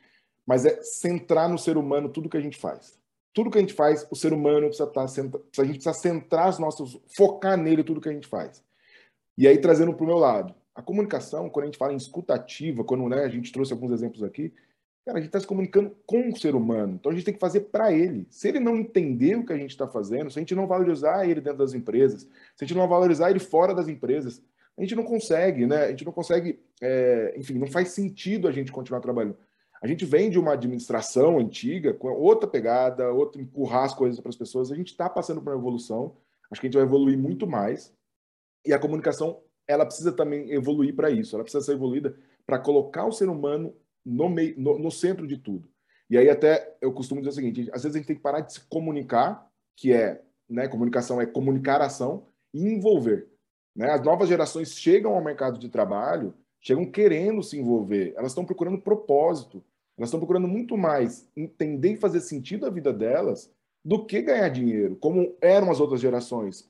mas 0.46 0.64
é 0.64 0.80
centrar 0.82 1.48
no 1.48 1.58
ser 1.58 1.76
humano 1.76 2.08
tudo 2.08 2.28
que 2.28 2.36
a 2.36 2.40
gente 2.40 2.58
faz. 2.58 2.98
Tudo 3.32 3.50
que 3.50 3.58
a 3.58 3.60
gente 3.60 3.74
faz, 3.74 4.06
o 4.10 4.16
ser 4.16 4.32
humano 4.32 4.66
precisa 4.66 4.88
estar, 4.88 5.06
tá 5.06 5.62
a 5.62 5.64
gente 5.64 5.74
precisa 5.74 5.92
centrar 5.92 6.48
os 6.48 6.58
nossos, 6.58 7.00
focar 7.16 7.56
nele 7.56 7.84
tudo 7.84 8.00
que 8.00 8.08
a 8.08 8.12
gente 8.12 8.26
faz. 8.26 8.62
E 9.36 9.46
aí 9.46 9.58
trazendo 9.58 9.94
para 9.94 10.04
o 10.04 10.06
meu 10.06 10.18
lado, 10.18 10.54
A 10.74 10.82
comunicação, 10.82 11.50
quando 11.50 11.64
a 11.64 11.66
gente 11.66 11.78
fala 11.78 11.92
em 11.92 11.96
escutativa, 11.96 12.84
quando 12.84 13.08
né, 13.08 13.24
a 13.24 13.28
gente 13.28 13.52
trouxe 13.52 13.72
alguns 13.72 13.92
exemplos 13.92 14.22
aqui, 14.22 14.52
cara, 15.04 15.18
a 15.18 15.20
gente 15.20 15.28
está 15.28 15.40
se 15.40 15.46
comunicando 15.46 15.96
com 16.06 16.28
o 16.28 16.36
ser 16.36 16.54
humano. 16.54 16.94
Então 16.94 17.10
a 17.10 17.14
gente 17.14 17.24
tem 17.24 17.34
que 17.34 17.40
fazer 17.40 17.60
para 17.62 17.92
ele. 17.92 18.26
Se 18.30 18.48
ele 18.48 18.60
não 18.60 18.76
entender 18.76 19.36
o 19.36 19.44
que 19.44 19.52
a 19.52 19.56
gente 19.56 19.70
está 19.70 19.86
fazendo, 19.86 20.30
se 20.30 20.38
a 20.38 20.42
gente 20.42 20.54
não 20.54 20.66
valorizar 20.66 21.28
ele 21.28 21.40
dentro 21.40 21.58
das 21.58 21.74
empresas, 21.74 22.22
se 22.22 22.64
a 22.64 22.66
gente 22.66 22.76
não 22.76 22.88
valorizar 22.88 23.30
ele 23.30 23.38
fora 23.38 23.74
das 23.74 23.88
empresas, 23.88 24.42
a 24.76 24.82
gente 24.82 24.94
não 24.94 25.04
consegue, 25.04 25.66
né? 25.66 25.84
A 25.84 25.90
gente 25.90 26.04
não 26.04 26.12
consegue, 26.12 26.58
é, 26.80 27.34
enfim, 27.36 27.58
não 27.58 27.66
faz 27.66 27.90
sentido 27.90 28.48
a 28.48 28.52
gente 28.52 28.72
continuar 28.72 29.00
trabalhando. 29.00 29.36
A 29.82 29.86
gente 29.86 30.04
vem 30.04 30.30
de 30.30 30.38
uma 30.38 30.52
administração 30.52 31.38
antiga, 31.38 31.94
com 31.94 32.08
outra 32.08 32.48
pegada, 32.48 33.10
outro 33.10 33.40
empurrar 33.40 33.84
as 33.84 33.94
coisas 33.94 34.20
para 34.20 34.28
as 34.28 34.36
pessoas. 34.36 34.70
A 34.70 34.76
gente 34.76 34.88
está 34.88 35.08
passando 35.08 35.40
por 35.40 35.50
uma 35.50 35.58
evolução. 35.58 36.16
Acho 36.50 36.60
que 36.60 36.66
a 36.66 36.68
gente 36.68 36.76
vai 36.76 36.86
evoluir 36.86 37.18
muito 37.18 37.46
mais. 37.46 37.92
E 38.64 38.74
a 38.74 38.78
comunicação, 38.78 39.40
ela 39.66 39.86
precisa 39.86 40.12
também 40.12 40.50
evoluir 40.50 40.94
para 40.94 41.10
isso. 41.10 41.34
Ela 41.34 41.44
precisa 41.44 41.64
ser 41.64 41.72
evoluída 41.72 42.14
para 42.46 42.58
colocar 42.58 43.06
o 43.06 43.12
ser 43.12 43.28
humano 43.28 43.74
no, 44.04 44.28
meio, 44.28 44.54
no, 44.58 44.78
no, 44.78 44.90
centro 44.90 45.26
de 45.26 45.36
tudo. 45.36 45.68
E 46.08 46.16
aí 46.16 46.28
até 46.28 46.76
eu 46.80 46.92
costumo 46.92 47.20
dizer 47.20 47.30
o 47.30 47.34
seguinte: 47.34 47.70
às 47.72 47.82
vezes 47.82 47.96
a 47.96 47.98
gente 47.98 48.06
tem 48.06 48.16
que 48.16 48.22
parar 48.22 48.40
de 48.40 48.54
se 48.54 48.60
comunicar, 48.68 49.46
que 49.76 49.92
é, 49.92 50.22
né, 50.48 50.68
comunicação 50.68 51.20
é 51.20 51.26
comunicar 51.26 51.80
ação 51.80 52.26
e 52.52 52.64
envolver. 52.64 53.28
Né? 53.74 53.90
As 53.90 54.02
novas 54.02 54.28
gerações 54.28 54.74
chegam 54.74 55.14
ao 55.14 55.24
mercado 55.24 55.58
de 55.58 55.68
trabalho, 55.68 56.34
chegam 56.60 56.84
querendo 56.84 57.42
se 57.42 57.58
envolver, 57.58 58.12
elas 58.16 58.32
estão 58.32 58.44
procurando 58.44 58.78
propósito, 58.78 59.62
elas 59.96 60.08
estão 60.08 60.20
procurando 60.20 60.48
muito 60.48 60.76
mais 60.76 61.28
entender 61.36 61.92
e 61.92 61.96
fazer 61.96 62.20
sentido 62.20 62.66
a 62.66 62.70
vida 62.70 62.92
delas 62.92 63.50
do 63.84 64.04
que 64.04 64.20
ganhar 64.20 64.48
dinheiro, 64.48 64.96
como 64.96 65.34
eram 65.40 65.70
as 65.70 65.80
outras 65.80 66.00
gerações, 66.00 66.68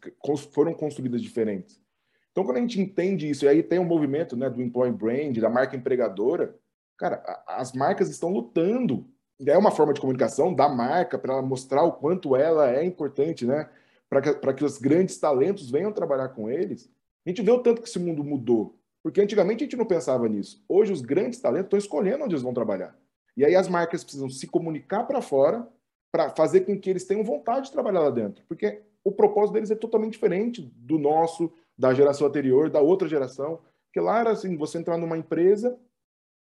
foram 0.52 0.72
construídas 0.72 1.20
diferentes. 1.20 1.80
Então, 2.30 2.44
quando 2.44 2.58
a 2.58 2.60
gente 2.60 2.80
entende 2.80 3.28
isso, 3.28 3.44
e 3.44 3.48
aí 3.48 3.62
tem 3.62 3.78
um 3.78 3.84
movimento 3.84 4.36
né, 4.36 4.48
do 4.48 4.62
employee 4.62 4.92
brand, 4.92 5.36
da 5.38 5.50
marca 5.50 5.76
empregadora, 5.76 6.56
cara, 7.00 7.42
as 7.46 7.72
marcas 7.72 8.10
estão 8.10 8.28
lutando. 8.28 9.06
É 9.46 9.56
uma 9.56 9.70
forma 9.70 9.94
de 9.94 10.00
comunicação 10.00 10.52
da 10.52 10.68
marca 10.68 11.18
para 11.18 11.40
mostrar 11.40 11.82
o 11.82 11.92
quanto 11.92 12.36
ela 12.36 12.70
é 12.70 12.84
importante, 12.84 13.46
né? 13.46 13.70
Para 14.06 14.20
que, 14.20 14.52
que 14.52 14.64
os 14.64 14.76
grandes 14.76 15.16
talentos 15.16 15.70
venham 15.70 15.92
trabalhar 15.92 16.28
com 16.28 16.50
eles. 16.50 16.90
A 17.24 17.30
gente 17.30 17.40
vê 17.40 17.50
o 17.50 17.62
tanto 17.62 17.80
que 17.80 17.88
esse 17.88 17.98
mundo 17.98 18.22
mudou. 18.22 18.78
Porque 19.02 19.18
antigamente 19.18 19.64
a 19.64 19.66
gente 19.66 19.78
não 19.78 19.86
pensava 19.86 20.28
nisso. 20.28 20.62
Hoje 20.68 20.92
os 20.92 21.00
grandes 21.00 21.40
talentos 21.40 21.66
estão 21.68 21.78
escolhendo 21.78 22.24
onde 22.24 22.34
eles 22.34 22.42
vão 22.42 22.52
trabalhar. 22.52 22.94
E 23.34 23.46
aí 23.46 23.56
as 23.56 23.66
marcas 23.66 24.04
precisam 24.04 24.28
se 24.28 24.46
comunicar 24.46 25.04
para 25.04 25.22
fora 25.22 25.66
para 26.12 26.28
fazer 26.30 26.62
com 26.62 26.78
que 26.78 26.90
eles 26.90 27.06
tenham 27.06 27.24
vontade 27.24 27.66
de 27.66 27.72
trabalhar 27.72 28.00
lá 28.00 28.10
dentro. 28.10 28.44
Porque 28.46 28.82
o 29.02 29.10
propósito 29.10 29.54
deles 29.54 29.70
é 29.70 29.74
totalmente 29.74 30.12
diferente 30.12 30.60
do 30.60 30.98
nosso, 30.98 31.50
da 31.78 31.94
geração 31.94 32.26
anterior, 32.26 32.68
da 32.68 32.80
outra 32.80 33.08
geração. 33.08 33.60
Porque 33.86 34.00
lá 34.00 34.20
era 34.20 34.32
assim, 34.32 34.54
você 34.54 34.76
entrar 34.76 34.98
numa 34.98 35.16
empresa, 35.16 35.78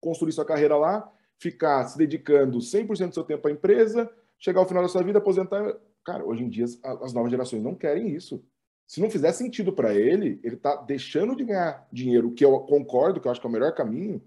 construir 0.01 0.31
sua 0.31 0.45
carreira 0.45 0.75
lá, 0.75 1.11
ficar 1.37 1.85
se 1.85 1.97
dedicando 1.97 2.59
100% 2.59 3.09
do 3.09 3.13
seu 3.13 3.23
tempo 3.23 3.47
à 3.47 3.51
empresa, 3.51 4.09
chegar 4.37 4.59
ao 4.59 4.67
final 4.67 4.83
da 4.83 4.89
sua 4.89 5.03
vida, 5.03 5.19
aposentar. 5.19 5.75
Cara, 6.05 6.25
hoje 6.25 6.43
em 6.43 6.49
dia 6.49 6.65
as 6.65 7.13
novas 7.13 7.31
gerações 7.31 7.63
não 7.63 7.75
querem 7.75 8.09
isso. 8.09 8.43
Se 8.87 8.99
não 8.99 9.09
fizer 9.09 9.31
sentido 9.33 9.71
para 9.71 9.93
ele, 9.93 10.39
ele 10.43 10.55
está 10.55 10.75
deixando 10.77 11.35
de 11.35 11.43
ganhar 11.43 11.87
dinheiro, 11.91 12.31
que 12.31 12.43
eu 12.43 12.59
concordo, 12.61 13.21
que 13.21 13.27
eu 13.27 13.31
acho 13.31 13.39
que 13.39 13.45
é 13.45 13.49
o 13.49 13.53
melhor 13.53 13.73
caminho, 13.73 14.21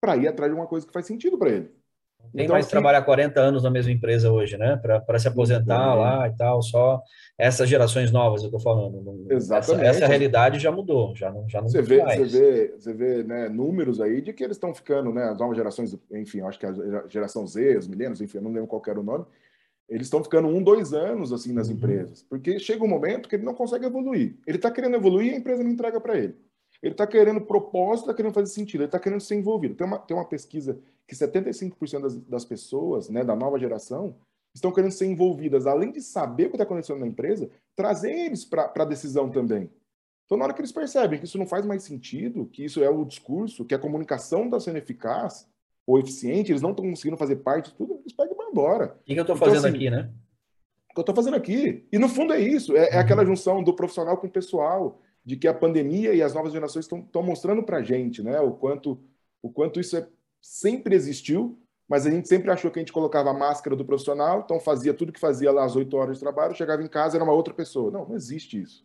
para 0.00 0.16
ir 0.16 0.28
atrás 0.28 0.52
de 0.52 0.56
uma 0.56 0.68
coisa 0.68 0.86
que 0.86 0.92
faz 0.92 1.06
sentido 1.06 1.36
para 1.36 1.50
ele. 1.50 1.77
Tem 2.32 2.44
então, 2.44 2.54
mais 2.54 2.66
assim, 2.66 2.72
trabalhar 2.72 3.02
40 3.02 3.40
anos 3.40 3.62
na 3.62 3.70
mesma 3.70 3.90
empresa 3.90 4.30
hoje, 4.30 4.56
né? 4.56 4.76
Para 4.76 5.18
se 5.18 5.28
aposentar 5.28 5.94
uhum. 5.94 6.00
lá 6.00 6.28
e 6.28 6.36
tal, 6.36 6.62
só 6.62 7.02
essas 7.38 7.68
gerações 7.68 8.10
novas, 8.10 8.42
eu 8.42 8.48
estou 8.48 8.60
falando. 8.60 9.26
Exatamente. 9.30 9.86
Essa, 9.86 9.98
essa, 9.98 10.06
realidade 10.06 10.58
já 10.58 10.70
mudou, 10.70 11.14
já 11.16 11.30
não, 11.30 11.48
já 11.48 11.60
não 11.60 11.68
você 11.68 11.80
vê, 11.80 12.02
mais. 12.02 12.30
Você 12.30 12.38
vê, 12.38 12.74
você 12.78 12.92
vê 12.92 13.22
né, 13.22 13.48
números 13.48 14.00
aí 14.00 14.20
de 14.20 14.32
que 14.32 14.44
eles 14.44 14.56
estão 14.56 14.74
ficando, 14.74 15.12
né? 15.12 15.24
As 15.24 15.38
novas 15.38 15.56
gerações, 15.56 15.96
enfim, 16.12 16.40
acho 16.42 16.58
que 16.58 16.66
a 16.66 16.74
geração 17.08 17.46
Z, 17.46 17.78
os 17.78 17.88
milênios, 17.88 18.20
enfim, 18.20 18.38
eu 18.38 18.42
não 18.42 18.52
lembro 18.52 18.68
qual 18.68 18.82
era 18.86 19.00
o 19.00 19.04
nome, 19.04 19.24
eles 19.88 20.06
estão 20.06 20.22
ficando 20.22 20.48
um, 20.48 20.62
dois 20.62 20.92
anos 20.92 21.32
assim 21.32 21.52
nas 21.52 21.68
uhum. 21.68 21.74
empresas, 21.74 22.22
porque 22.22 22.58
chega 22.58 22.84
um 22.84 22.88
momento 22.88 23.28
que 23.28 23.36
ele 23.36 23.44
não 23.44 23.54
consegue 23.54 23.86
evoluir. 23.86 24.36
Ele 24.46 24.58
está 24.58 24.70
querendo 24.70 24.96
evoluir 24.96 25.32
e 25.32 25.34
a 25.34 25.38
empresa 25.38 25.62
não 25.62 25.70
entrega 25.70 25.98
para 26.00 26.18
ele. 26.18 26.36
Ele 26.82 26.92
está 26.92 27.06
querendo 27.06 27.40
propósito, 27.40 28.04
está 28.04 28.14
querendo 28.14 28.34
fazer 28.34 28.52
sentido, 28.52 28.82
ele 28.82 28.88
está 28.88 28.98
querendo 28.98 29.20
ser 29.20 29.34
envolvido. 29.34 29.74
Tem 29.74 29.86
uma, 29.86 29.98
tem 29.98 30.16
uma 30.16 30.28
pesquisa 30.28 30.78
que 31.08 31.14
75% 31.14 32.02
das, 32.02 32.16
das 32.18 32.44
pessoas, 32.44 33.08
né, 33.08 33.24
da 33.24 33.34
nova 33.34 33.58
geração, 33.58 34.14
estão 34.54 34.70
querendo 34.70 34.92
ser 34.92 35.06
envolvidas, 35.06 35.66
além 35.66 35.90
de 35.90 36.02
saber 36.02 36.44
o 36.44 36.50
que 36.50 36.56
está 36.56 36.64
acontecendo 36.64 37.00
na 37.00 37.06
empresa, 37.06 37.48
trazer 37.74 38.12
eles 38.12 38.44
para 38.44 38.70
a 38.76 38.84
decisão 38.84 39.30
também. 39.30 39.70
Então, 40.26 40.36
na 40.36 40.44
hora 40.44 40.52
que 40.52 40.60
eles 40.60 40.72
percebem 40.72 41.18
que 41.18 41.24
isso 41.24 41.38
não 41.38 41.46
faz 41.46 41.64
mais 41.64 41.82
sentido, 41.82 42.44
que 42.46 42.62
isso 42.62 42.84
é 42.84 42.90
o 42.90 43.04
discurso, 43.04 43.64
que 43.64 43.74
a 43.74 43.78
comunicação 43.78 44.44
está 44.44 44.60
sendo 44.60 44.76
eficaz 44.76 45.48
ou 45.86 45.98
eficiente, 45.98 46.52
eles 46.52 46.60
não 46.60 46.70
estão 46.70 46.84
conseguindo 46.84 47.16
fazer 47.16 47.36
parte 47.36 47.70
de 47.70 47.76
tudo, 47.76 47.98
eles 48.00 48.12
pegam 48.12 48.34
e 48.34 48.36
vão 48.36 48.50
embora. 48.50 48.98
O 49.00 49.04
que, 49.04 49.14
eu 49.14 49.22
estou 49.22 49.34
então, 49.34 49.48
fazendo 49.48 49.66
assim, 49.66 49.76
aqui, 49.76 49.90
né? 49.90 50.10
O 50.90 50.94
que 50.94 51.00
eu 51.00 51.02
estou 51.02 51.14
fazendo 51.14 51.36
aqui. 51.36 51.86
E 51.90 51.98
no 51.98 52.10
fundo 52.10 52.34
é 52.34 52.40
isso, 52.40 52.76
é, 52.76 52.90
é 52.90 52.98
aquela 52.98 53.24
junção 53.24 53.62
do 53.62 53.72
profissional 53.72 54.18
com 54.18 54.26
o 54.26 54.30
pessoal, 54.30 55.00
de 55.24 55.36
que 55.36 55.48
a 55.48 55.54
pandemia 55.54 56.12
e 56.12 56.22
as 56.22 56.34
novas 56.34 56.52
gerações 56.52 56.86
estão 56.86 57.22
mostrando 57.22 57.62
para 57.62 57.78
a 57.78 57.82
gente 57.82 58.22
né, 58.22 58.38
o, 58.40 58.52
quanto, 58.52 59.00
o 59.40 59.50
quanto 59.50 59.80
isso 59.80 59.96
é, 59.96 60.06
sempre 60.48 60.94
existiu, 60.94 61.58
mas 61.86 62.06
a 62.06 62.10
gente 62.10 62.26
sempre 62.26 62.50
achou 62.50 62.70
que 62.70 62.78
a 62.78 62.82
gente 62.82 62.92
colocava 62.92 63.30
a 63.30 63.34
máscara 63.34 63.76
do 63.76 63.84
profissional, 63.84 64.40
então 64.40 64.58
fazia 64.58 64.94
tudo 64.94 65.12
que 65.12 65.20
fazia 65.20 65.52
lá 65.52 65.64
às 65.64 65.76
8 65.76 65.94
horas 65.96 66.16
de 66.16 66.22
trabalho, 66.22 66.54
chegava 66.54 66.82
em 66.82 66.88
casa 66.88 67.16
era 67.16 67.24
uma 67.24 67.32
outra 67.32 67.52
pessoa. 67.52 67.90
Não, 67.90 68.08
não 68.08 68.16
existe 68.16 68.60
isso. 68.60 68.82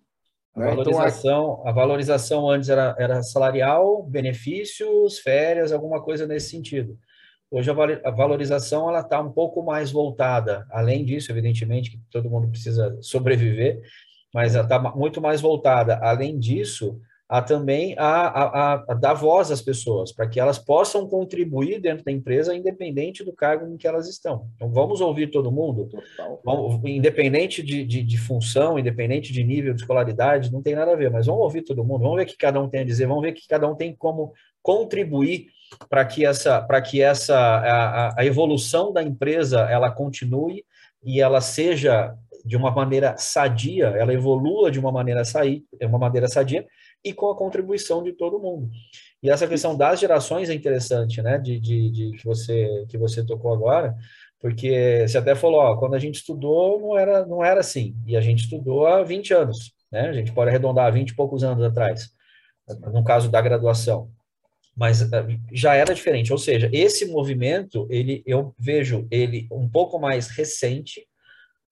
A 0.54 0.60
né? 0.60 0.68
valorização, 0.68 1.44
então, 1.44 1.64
a... 1.66 1.70
a 1.70 1.74
valorização 1.74 2.50
antes 2.50 2.70
era, 2.70 2.96
era 3.00 3.24
salarial, 3.24 4.04
benefícios, 4.04 5.20
férias, 5.20 5.72
alguma 5.72 6.02
coisa 6.02 6.28
nesse 6.28 6.50
sentido. 6.50 6.98
Hoje 7.50 7.70
a 7.70 8.12
valorização 8.12 8.90
ela 8.90 9.02
está 9.02 9.22
um 9.22 9.32
pouco 9.32 9.64
mais 9.64 9.92
voltada, 9.92 10.66
além 10.72 11.06
disso, 11.06 11.32
evidentemente, 11.32 11.92
que 11.92 12.00
todo 12.10 12.30
mundo 12.30 12.50
precisa 12.50 12.98
sobreviver, 13.00 13.80
mas 14.34 14.56
está 14.56 14.80
muito 14.96 15.22
mais 15.22 15.40
voltada, 15.40 16.00
além 16.02 16.40
disso, 16.40 17.00
a 17.28 17.42
também 17.42 17.96
a, 17.98 18.28
a, 18.28 18.74
a, 18.90 18.94
dar 18.94 19.14
voz 19.14 19.50
às 19.50 19.62
pessoas, 19.62 20.12
para 20.12 20.28
que 20.28 20.40
elas 20.40 20.60
possam 20.60 21.08
contribuir 21.08 21.80
dentro 21.80 22.04
da 22.04 22.12
empresa, 22.12 22.56
independente 22.56 23.24
do 23.24 23.34
cargo 23.34 23.68
em 23.68 23.78
que 23.78 23.88
elas 23.88 24.08
estão. 24.08 24.48
Então, 24.56 24.70
vamos 24.72 25.02
ouvir 25.02 25.32
todo 25.32 25.52
mundo, 25.52 25.90
vamos, 26.44 26.82
independente 26.86 27.64
de, 27.64 27.84
de, 27.86 28.04
de, 28.04 28.18
função, 28.18 28.78
independente 28.78 29.32
de 29.32 29.44
nível 29.44 29.74
de 29.74 29.82
escolaridade, 29.82 30.52
não 30.52 30.62
tem 30.62 30.76
nada 30.76 30.92
a 30.92 30.96
ver, 30.96 31.10
mas 31.10 31.26
vamos 31.26 31.42
ouvir 31.42 31.64
todo 31.64 31.84
mundo, 31.84 32.02
vamos 32.02 32.18
ver 32.18 32.24
o 32.24 32.28
que 32.28 32.38
cada 32.38 32.62
um 32.62 32.70
tem 32.70 32.82
a 32.82 32.86
dizer, 32.86 33.08
vamos 33.08 33.24
ver 33.24 33.32
o 33.32 33.34
que 33.34 33.48
cada 33.48 33.68
um 33.68 33.76
tem 33.76 33.96
como 33.96 34.34
contribuir 34.62 35.48
para 35.90 36.06
que 36.06 36.26
essa, 36.26 36.62
para 36.62 36.82
que 36.82 37.02
essa 37.02 37.36
a, 37.36 38.22
a 38.22 38.26
evolução 38.26 38.94
da 38.94 39.02
empresa 39.02 39.62
ela 39.62 39.90
continue 39.90 40.64
e 41.04 41.20
ela 41.20 41.42
seja 41.42 42.14
de 42.46 42.58
uma 42.58 42.72
maneira 42.72 43.16
sadia, 43.18 43.88
ela 43.88 44.14
evolua 44.14 44.70
de 44.70 44.80
uma 44.80 44.92
maneira, 44.92 45.24
saí, 45.24 45.64
uma 45.82 45.98
maneira 45.98 46.28
sadia 46.28 46.66
e 47.04 47.14
com 47.14 47.30
a 47.30 47.36
contribuição 47.36 48.04
de 48.04 48.14
todo 48.14 48.40
mundo. 48.40 48.70
E 49.22 49.30
essa 49.30 49.48
questão 49.48 49.76
das 49.76 50.00
gerações 50.00 50.50
é 50.50 50.54
interessante, 50.54 51.22
né, 51.22 51.38
de, 51.38 51.60
de, 51.60 51.90
de 51.92 52.12
que, 52.18 52.26
você, 52.26 52.86
que 52.90 52.98
você 52.98 53.26
tocou 53.26 53.54
agora, 53.54 53.96
porque 54.40 55.06
você 55.08 55.18
até 55.18 55.36
falou, 55.36 55.60
ó, 55.62 55.78
quando 55.78 55.96
a 55.96 56.00
gente 56.00 56.16
estudou 56.16 56.80
não 56.80 56.98
era, 56.98 57.26
não 57.26 57.44
era 57.44 57.60
assim, 57.60 57.96
e 58.06 58.18
a 58.18 58.22
gente 58.22 58.44
estudou 58.44 58.86
há 58.86 59.04
20 59.04 59.34
anos, 59.34 59.74
né, 59.92 60.10
a 60.10 60.14
gente 60.14 60.32
pode 60.34 60.50
arredondar 60.50 60.92
20 60.92 61.10
e 61.10 61.16
poucos 61.16 61.44
anos 61.44 61.64
atrás, 61.64 62.10
no 62.92 63.04
caso 63.04 63.30
da 63.30 63.42
graduação 63.42 64.10
mas 64.76 65.02
eh, 65.02 65.40
já 65.52 65.76
era 65.76 65.94
diferente. 65.94 66.32
Ou 66.32 66.38
seja, 66.38 66.70
esse 66.74 67.06
movimento, 67.06 67.88
ele, 67.90 68.24
eu 68.26 68.54
vejo 68.58 69.08
ele 69.12 69.48
um 69.52 69.70
pouco 69.70 70.00
mais 70.00 70.28
recente, 70.28 71.06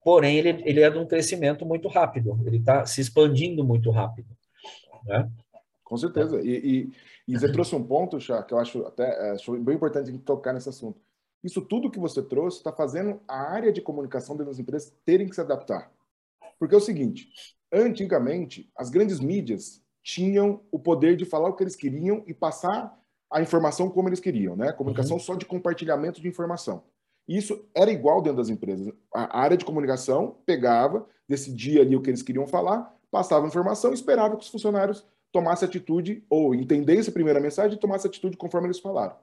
porém 0.04 0.38
ele, 0.38 0.62
ele 0.64 0.82
é 0.82 0.90
de 0.90 0.98
um 0.98 1.06
crescimento 1.06 1.66
muito 1.66 1.88
rápido, 1.88 2.40
ele 2.46 2.58
está 2.58 2.86
se 2.86 3.00
expandindo 3.00 3.64
muito 3.64 3.90
rápido. 3.90 4.28
Né? 5.04 5.30
Com 5.84 5.96
certeza. 5.96 6.40
E, 6.40 6.48
e, 6.48 6.92
e 7.28 7.38
você 7.38 7.50
trouxe 7.52 7.74
um 7.74 7.84
ponto, 7.84 8.20
Chá, 8.20 8.42
que 8.42 8.54
eu 8.54 8.58
acho 8.58 8.86
até 8.86 9.28
é, 9.28 9.30
acho 9.32 9.52
bem 9.58 9.74
importante 9.74 10.08
a 10.08 10.12
gente 10.12 10.24
tocar 10.24 10.52
nesse 10.52 10.68
assunto. 10.68 11.00
Isso 11.42 11.60
tudo 11.60 11.90
que 11.90 11.98
você 11.98 12.22
trouxe 12.22 12.58
está 12.58 12.72
fazendo 12.72 13.20
a 13.26 13.52
área 13.52 13.72
de 13.72 13.80
comunicação 13.80 14.36
das 14.36 14.58
empresas 14.58 14.94
terem 15.04 15.28
que 15.28 15.34
se 15.34 15.40
adaptar. 15.40 15.92
Porque 16.58 16.74
é 16.74 16.78
o 16.78 16.80
seguinte, 16.80 17.28
antigamente, 17.72 18.70
as 18.76 18.88
grandes 18.88 19.18
mídias 19.18 19.82
tinham 20.02 20.60
o 20.70 20.78
poder 20.78 21.16
de 21.16 21.24
falar 21.24 21.48
o 21.48 21.54
que 21.54 21.62
eles 21.62 21.76
queriam 21.76 22.22
e 22.26 22.34
passar 22.34 22.96
a 23.30 23.40
informação 23.40 23.88
como 23.88 24.08
eles 24.08 24.20
queriam, 24.20 24.54
né? 24.54 24.72
Comunicação 24.72 25.16
uhum. 25.16 25.22
só 25.22 25.34
de 25.34 25.44
compartilhamento 25.44 26.20
de 26.20 26.28
informação. 26.28 26.84
Isso 27.26 27.66
era 27.74 27.90
igual 27.90 28.20
dentro 28.20 28.38
das 28.38 28.48
empresas. 28.48 28.92
A 29.14 29.40
área 29.40 29.56
de 29.56 29.64
comunicação 29.64 30.36
pegava, 30.44 31.06
decidia 31.28 31.82
ali 31.82 31.96
o 31.96 32.02
que 32.02 32.10
eles 32.10 32.22
queriam 32.22 32.46
falar, 32.46 32.94
passava 33.12 33.46
informação 33.46 33.90
e 33.90 33.94
esperava 33.94 34.36
que 34.36 34.42
os 34.42 34.48
funcionários 34.48 35.06
tomassem 35.30 35.68
atitude 35.68 36.24
ou 36.28 36.54
entendessem 36.54 37.10
a 37.10 37.12
primeira 37.12 37.38
mensagem 37.38 37.76
e 37.76 37.80
tomassem 37.80 38.08
atitude 38.08 38.36
conforme 38.38 38.66
eles 38.66 38.80
falaram. 38.80 39.14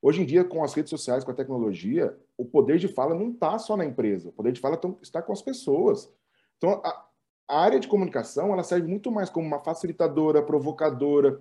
Hoje 0.00 0.22
em 0.22 0.26
dia, 0.26 0.44
com 0.44 0.62
as 0.62 0.74
redes 0.74 0.90
sociais, 0.90 1.24
com 1.24 1.30
a 1.30 1.34
tecnologia, 1.34 2.16
o 2.36 2.44
poder 2.44 2.78
de 2.78 2.86
fala 2.86 3.14
não 3.14 3.30
está 3.30 3.58
só 3.58 3.76
na 3.76 3.84
empresa, 3.84 4.28
o 4.28 4.32
poder 4.32 4.52
de 4.52 4.60
fala 4.60 4.78
está 5.02 5.20
com 5.20 5.32
as 5.32 5.42
pessoas. 5.42 6.08
Então, 6.56 6.80
a, 6.84 7.06
a 7.48 7.60
área 7.60 7.80
de 7.80 7.88
comunicação 7.88 8.52
ela 8.52 8.62
serve 8.62 8.86
muito 8.86 9.10
mais 9.10 9.30
como 9.30 9.46
uma 9.46 9.58
facilitadora, 9.58 10.42
provocadora, 10.42 11.40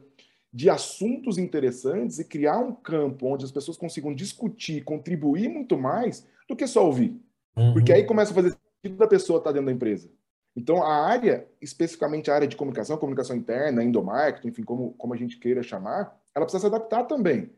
de 0.51 0.69
assuntos 0.69 1.37
interessantes 1.37 2.19
e 2.19 2.25
criar 2.25 2.57
um 2.57 2.73
campo 2.73 3.27
onde 3.27 3.45
as 3.45 3.51
pessoas 3.51 3.77
consigam 3.77 4.15
discutir, 4.15 4.83
contribuir 4.83 5.49
muito 5.49 5.77
mais 5.77 6.25
do 6.47 6.55
que 6.55 6.65
só 6.65 6.85
ouvir. 6.85 7.15
Uhum. 7.55 7.73
Porque 7.73 7.91
aí 7.91 8.05
começa 8.05 8.31
a 8.31 8.35
fazer 8.35 8.57
sentido 8.81 8.97
da 8.97 9.07
pessoa 9.07 9.39
estar 9.39 9.51
dentro 9.51 9.67
da 9.67 9.73
empresa. 9.73 10.09
Então, 10.57 10.81
a 10.81 11.05
área, 11.05 11.47
especificamente 11.61 12.31
a 12.31 12.33
área 12.33 12.47
de 12.47 12.57
comunicação, 12.57 12.97
comunicação 12.97 13.35
interna, 13.35 13.83
endomarketing, 13.83 14.47
enfim, 14.47 14.63
como, 14.63 14.93
como 14.93 15.13
a 15.13 15.17
gente 15.17 15.37
queira 15.37 15.61
chamar, 15.61 16.19
ela 16.33 16.45
precisa 16.45 16.61
se 16.61 16.65
adaptar 16.65 17.03
também. 17.03 17.51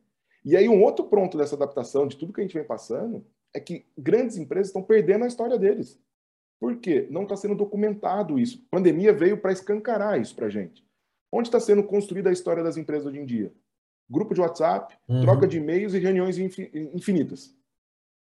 E 0.43 0.57
aí, 0.57 0.67
um 0.67 0.83
outro 0.83 1.05
ponto 1.05 1.37
dessa 1.37 1.55
adaptação, 1.55 2.05
de 2.05 2.17
tudo 2.17 2.33
que 2.33 2.41
a 2.41 2.43
gente 2.43 2.57
vem 2.57 2.67
passando, 2.67 3.25
é 3.53 3.59
que 3.61 3.85
grandes 3.97 4.35
empresas 4.35 4.67
estão 4.67 4.83
perdendo 4.83 5.23
a 5.23 5.27
história 5.27 5.57
deles. 5.57 5.97
Por 6.59 6.75
quê? 6.75 7.07
Não 7.09 7.23
está 7.23 7.37
sendo 7.37 7.55
documentado 7.55 8.37
isso. 8.37 8.61
A 8.67 8.75
pandemia 8.75 9.13
veio 9.13 9.37
para 9.37 9.53
escancarar 9.53 10.19
isso 10.19 10.35
para 10.35 10.47
a 10.47 10.49
gente. 10.49 10.85
Onde 11.31 11.47
está 11.47 11.59
sendo 11.59 11.83
construída 11.83 12.29
a 12.29 12.33
história 12.33 12.61
das 12.61 12.75
empresas 12.75 13.05
hoje 13.05 13.19
em 13.19 13.25
dia? 13.25 13.53
Grupo 14.09 14.33
de 14.33 14.41
WhatsApp, 14.41 14.93
uhum. 15.07 15.21
troca 15.21 15.47
de 15.47 15.55
e-mails 15.55 15.93
e 15.93 15.99
reuniões 15.99 16.37
infinitas. 16.37 17.55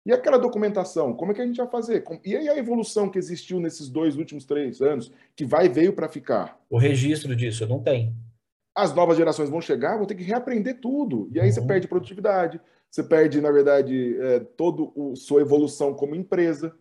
E 0.05 0.13
aquela 0.13 0.37
documentação, 0.37 1.15
como 1.15 1.31
é 1.31 1.35
que 1.35 1.41
a 1.41 1.47
gente 1.47 1.59
vai 1.59 1.69
fazer? 1.69 2.05
E 2.25 2.37
aí 2.37 2.49
a 2.49 2.57
evolução 2.57 3.09
que 3.09 3.19
existiu 3.19 3.61
nesses 3.61 3.89
dois 3.89 4.17
últimos 4.17 4.45
três 4.45 4.81
anos, 4.81 5.13
que 5.37 5.45
vai 5.45 5.69
veio 5.69 5.93
para 5.93 6.09
ficar? 6.09 6.61
O 6.69 6.77
registro 6.77 7.37
disso 7.37 7.67
não 7.67 7.81
tem. 7.81 8.13
As 8.75 8.93
novas 8.95 9.17
gerações 9.17 9.49
vão 9.49 9.61
chegar, 9.61 9.97
vão 9.97 10.07
ter 10.07 10.17
que 10.17 10.25
reaprender 10.25 10.81
tudo. 10.81 11.29
E 11.33 11.39
aí 11.39 11.47
uhum. 11.47 11.53
você 11.53 11.63
perde 11.63 11.87
produtividade, 11.87 12.61
você 12.91 13.03
perde, 13.03 13.41
na 13.41 13.53
verdade, 13.53 14.17
é, 14.21 14.41
toda 14.41 14.83
a 14.83 15.17
sua 15.17 15.41
evolução 15.41 15.95
como 15.95 16.17
empresa. 16.17 16.75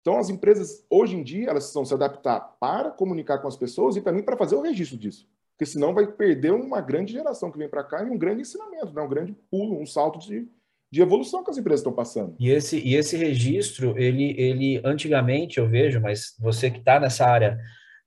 Então, 0.00 0.18
as 0.18 0.30
empresas, 0.30 0.84
hoje 0.88 1.16
em 1.16 1.22
dia, 1.22 1.50
elas 1.50 1.64
precisam 1.64 1.84
se 1.84 1.92
adaptar 1.92 2.40
para 2.58 2.90
comunicar 2.90 3.38
com 3.38 3.48
as 3.48 3.56
pessoas 3.56 3.96
e 3.96 4.00
também 4.00 4.22
para 4.22 4.36
fazer 4.36 4.54
o 4.56 4.62
registro 4.62 4.96
disso. 4.96 5.28
Porque 5.52 5.70
senão 5.70 5.94
vai 5.94 6.06
perder 6.06 6.52
uma 6.52 6.80
grande 6.80 7.12
geração 7.12 7.50
que 7.50 7.58
vem 7.58 7.68
para 7.68 7.84
cá 7.84 8.02
e 8.02 8.10
um 8.10 8.18
grande 8.18 8.42
ensinamento, 8.42 8.92
né? 8.92 9.02
um 9.02 9.08
grande 9.08 9.32
pulo, 9.50 9.78
um 9.78 9.86
salto 9.86 10.18
de, 10.18 10.48
de 10.94 11.02
evolução 11.02 11.42
que 11.42 11.50
as 11.50 11.58
empresas 11.58 11.80
estão 11.80 11.92
passando. 11.92 12.36
E 12.38 12.48
esse, 12.50 12.78
e 12.78 12.94
esse 12.94 13.16
registro, 13.16 13.98
ele, 13.98 14.32
ele 14.38 14.80
antigamente 14.84 15.58
eu 15.58 15.68
vejo, 15.68 16.00
mas 16.00 16.36
você 16.38 16.70
que 16.70 16.78
está 16.78 17.00
nessa 17.00 17.26
área 17.26 17.58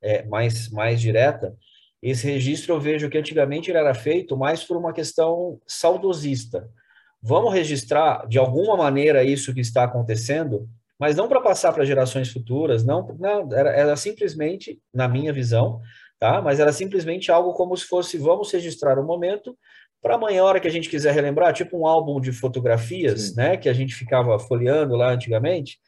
é, 0.02 0.24
mais, 0.24 0.70
mais 0.70 1.02
direta, 1.02 1.54
esse 2.02 2.26
registro 2.26 2.74
eu 2.74 2.80
vejo 2.80 3.10
que 3.10 3.18
antigamente 3.18 3.70
ele 3.70 3.78
era 3.78 3.94
feito 3.94 4.38
mais 4.38 4.64
por 4.64 4.78
uma 4.78 4.94
questão 4.94 5.60
saudosista. 5.68 6.70
Vamos 7.22 7.54
registrar 7.54 8.26
de 8.26 8.38
alguma 8.38 8.78
maneira 8.78 9.22
isso 9.22 9.54
que 9.54 9.60
está 9.60 9.84
acontecendo 9.84 10.70
mas 11.00 11.16
não 11.16 11.28
para 11.28 11.42
passar 11.42 11.72
para 11.74 11.86
gerações 11.86 12.32
futuras, 12.32 12.84
não, 12.84 13.06
não 13.20 13.54
era, 13.54 13.70
era, 13.70 13.96
simplesmente, 13.96 14.82
na 14.92 15.08
minha 15.08 15.32
visão, 15.32 15.80
tá? 16.20 16.42
Mas 16.42 16.60
era 16.60 16.74
simplesmente 16.74 17.32
algo 17.32 17.54
como 17.54 17.78
se 17.78 17.86
fosse, 17.86 18.18
vamos 18.18 18.52
registrar 18.52 18.98
o 18.98 19.04
um 19.04 19.06
momento 19.06 19.56
para 20.02 20.16
amanhã, 20.16 20.44
hora 20.44 20.60
que 20.60 20.68
a 20.68 20.72
gente 20.72 20.90
quiser 20.90 21.14
relembrar, 21.14 21.54
tipo 21.54 21.78
um 21.78 21.88
álbum 21.88 22.20
de 22.20 22.32
fotografias, 22.32 23.30
Sim. 23.30 23.36
né? 23.36 23.58
Que 23.58 23.70
a 23.70 23.74
gente 23.74 23.96
ficava 23.96 24.38
folheando 24.40 24.96
lá 24.96 25.12
antigamente, 25.12 25.80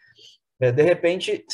é, 0.60 0.72
de 0.72 0.84
repente 0.84 1.46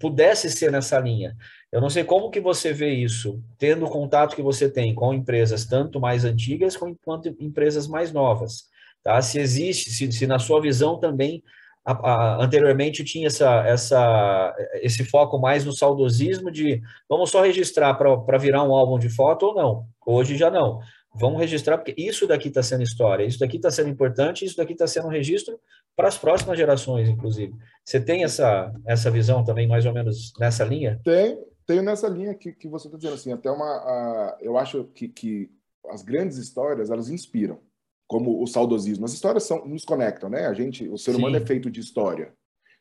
pudesse 0.00 0.50
ser 0.50 0.72
nessa 0.72 0.98
linha. 0.98 1.36
Eu 1.70 1.80
não 1.80 1.88
sei 1.88 2.04
como 2.04 2.30
que 2.30 2.40
você 2.40 2.72
vê 2.72 2.90
isso, 2.90 3.42
tendo 3.58 3.86
o 3.86 3.90
contato 3.90 4.34
que 4.34 4.42
você 4.42 4.68
tem 4.68 4.94
com 4.94 5.14
empresas 5.14 5.64
tanto 5.64 6.00
mais 6.00 6.24
antigas 6.24 6.76
quanto 6.76 7.28
empresas 7.40 7.86
mais 7.86 8.12
novas, 8.12 8.64
tá? 9.02 9.22
Se 9.22 9.38
existe, 9.38 9.90
se, 9.90 10.10
se 10.10 10.26
na 10.26 10.38
sua 10.38 10.60
visão 10.60 10.98
também 10.98 11.42
a, 11.84 11.92
a, 11.92 12.44
anteriormente 12.44 13.04
tinha 13.04 13.26
essa, 13.26 13.64
essa, 13.66 14.54
esse 14.74 15.04
foco 15.04 15.38
mais 15.38 15.64
no 15.64 15.72
saudosismo 15.72 16.50
de 16.50 16.80
vamos 17.08 17.30
só 17.30 17.42
registrar 17.42 17.94
para 17.94 18.38
virar 18.38 18.62
um 18.64 18.74
álbum 18.74 18.98
de 18.98 19.08
foto 19.08 19.46
ou 19.46 19.54
não. 19.54 19.86
Hoje 20.04 20.36
já 20.36 20.50
não. 20.50 20.80
Vamos 21.14 21.40
registrar, 21.40 21.76
porque 21.76 21.94
isso 21.96 22.26
daqui 22.26 22.48
está 22.48 22.62
sendo 22.62 22.82
história, 22.82 23.24
isso 23.24 23.38
daqui 23.38 23.56
está 23.56 23.70
sendo 23.70 23.90
importante, 23.90 24.44
isso 24.44 24.56
daqui 24.56 24.72
está 24.72 24.86
sendo 24.86 25.08
um 25.08 25.10
registro 25.10 25.60
para 25.94 26.08
as 26.08 26.16
próximas 26.16 26.56
gerações, 26.56 27.08
inclusive. 27.08 27.54
Você 27.84 28.00
tem 28.00 28.24
essa, 28.24 28.72
essa 28.86 29.10
visão 29.10 29.44
também, 29.44 29.68
mais 29.68 29.84
ou 29.84 29.92
menos 29.92 30.32
nessa 30.38 30.64
linha? 30.64 30.98
Tem, 31.04 31.38
tenho 31.66 31.82
nessa 31.82 32.08
linha 32.08 32.34
que, 32.34 32.52
que 32.52 32.66
você 32.66 32.88
está 32.88 32.96
dizendo, 32.96 33.14
assim, 33.14 33.32
até 33.32 33.50
uma... 33.50 34.36
eu 34.40 34.56
acho 34.56 34.84
que, 34.94 35.08
que 35.08 35.50
as 35.90 36.02
grandes 36.02 36.38
histórias, 36.38 36.90
elas 36.90 37.10
inspiram 37.10 37.58
como 38.06 38.42
o 38.42 38.46
saudosismo. 38.46 39.04
As 39.04 39.12
histórias 39.12 39.44
são, 39.44 39.66
nos 39.66 39.84
conectam, 39.84 40.28
né? 40.28 40.46
A 40.46 40.54
gente, 40.54 40.88
o 40.88 40.98
ser 40.98 41.14
humano 41.14 41.36
é 41.36 41.40
feito 41.40 41.70
de 41.70 41.80
história. 41.80 42.32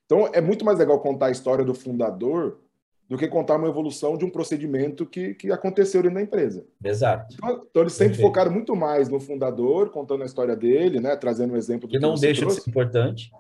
Então, 0.06 0.30
é 0.34 0.42
muito 0.42 0.66
mais 0.66 0.78
legal 0.78 1.00
contar 1.00 1.28
a 1.28 1.32
história 1.32 1.64
do 1.64 1.74
fundador 1.74 2.60
do 3.08 3.18
que 3.18 3.28
contar 3.28 3.58
uma 3.58 3.68
evolução 3.68 4.18
de 4.18 4.24
um 4.24 4.30
procedimento 4.30 5.06
que, 5.06 5.34
que 5.34 5.52
aconteceu 5.52 6.02
dentro 6.02 6.16
da 6.16 6.22
empresa. 6.22 6.66
Exato. 6.84 7.36
Então, 7.36 7.62
então 7.70 7.82
eles 7.82 7.94
sempre 7.94 8.14
Perfeito. 8.14 8.28
focaram 8.28 8.52
muito 8.52 8.76
mais 8.76 9.10
no 9.10 9.20
fundador, 9.20 9.90
contando 9.90 10.24
a 10.24 10.26
história 10.26 10.56
dele, 10.56 11.00
né? 11.00 11.16
Trazendo 11.18 11.54
um 11.54 11.58
exemplo 11.58 11.88
do 11.88 11.92
que, 11.92 11.98
que 11.98 12.02
não 12.02 12.16
deixa 12.16 12.42
trouxe. 12.42 12.58
de 12.58 12.64
ser 12.64 12.70
importante. 12.70 13.32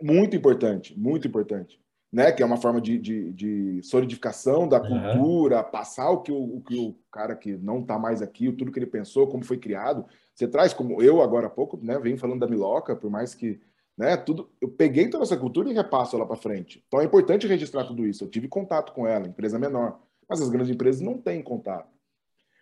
Muito 0.00 0.36
importante, 0.36 0.98
muito 0.98 1.26
importante. 1.26 1.80
Né, 2.12 2.32
que 2.32 2.42
é 2.42 2.46
uma 2.46 2.56
forma 2.56 2.80
de, 2.80 2.98
de, 2.98 3.32
de 3.32 3.80
solidificação 3.84 4.66
da 4.66 4.80
cultura, 4.80 5.58
uhum. 5.58 5.70
passar 5.70 6.10
o 6.10 6.22
que 6.22 6.32
o, 6.32 6.56
o, 6.56 6.60
que 6.60 6.76
o 6.76 6.96
cara 7.08 7.36
que 7.36 7.56
não 7.56 7.82
está 7.82 8.00
mais 8.00 8.20
aqui, 8.20 8.50
tudo 8.50 8.72
que 8.72 8.80
ele 8.80 8.86
pensou, 8.86 9.28
como 9.28 9.44
foi 9.44 9.56
criado. 9.56 10.04
Você 10.34 10.48
traz, 10.48 10.74
como 10.74 11.00
eu 11.00 11.22
agora 11.22 11.46
há 11.46 11.50
pouco, 11.50 11.78
né, 11.80 11.96
venho 12.00 12.18
falando 12.18 12.40
da 12.40 12.48
Miloca, 12.48 12.96
por 12.96 13.08
mais 13.08 13.32
que, 13.32 13.60
né, 13.96 14.16
tudo, 14.16 14.50
eu 14.60 14.68
peguei 14.68 15.08
toda 15.08 15.24
essa 15.24 15.36
cultura 15.36 15.70
e 15.70 15.74
repasso 15.74 16.16
ela 16.16 16.26
para 16.26 16.36
frente. 16.36 16.82
Então 16.86 17.00
é 17.00 17.04
importante 17.04 17.46
registrar 17.46 17.84
tudo 17.84 18.06
isso. 18.06 18.24
Eu 18.24 18.28
tive 18.28 18.48
contato 18.48 18.92
com 18.92 19.06
ela, 19.06 19.26
empresa 19.26 19.58
menor, 19.58 20.00
mas 20.28 20.40
as 20.40 20.48
grandes 20.48 20.70
empresas 20.70 21.00
não 21.00 21.18
têm 21.18 21.42
contato. 21.42 21.88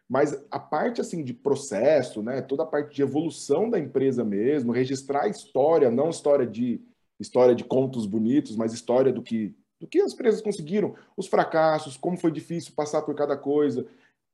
Mas 0.09 0.43
a 0.51 0.59
parte 0.59 1.01
assim 1.01 1.22
de 1.22 1.35
processo, 1.35 2.22
né, 2.22 2.41
toda 2.41 2.62
a 2.62 2.66
parte 2.66 2.95
de 2.95 3.03
evolução 3.03 3.68
da 3.68 3.79
empresa 3.79 4.24
mesmo, 4.24 4.72
registrar 4.72 5.24
a 5.24 5.29
história, 5.29 5.91
não 5.91 6.11
história 6.11 6.47
de 6.47 6.81
história 7.20 7.55
de 7.55 7.64
contos 7.64 8.07
bonitos, 8.07 8.57
mas 8.57 8.72
história 8.72 9.12
do 9.12 9.22
que 9.22 9.55
do 9.81 9.87
que 9.87 10.01
as 10.01 10.12
empresas 10.12 10.41
conseguiram, 10.43 10.97
os 11.16 11.29
fracassos, 11.29 11.97
como 11.97 12.16
foi 12.16 12.33
difícil 12.33 12.72
passar 12.74 13.03
por 13.03 13.14
cada 13.14 13.37
coisa, 13.37 13.87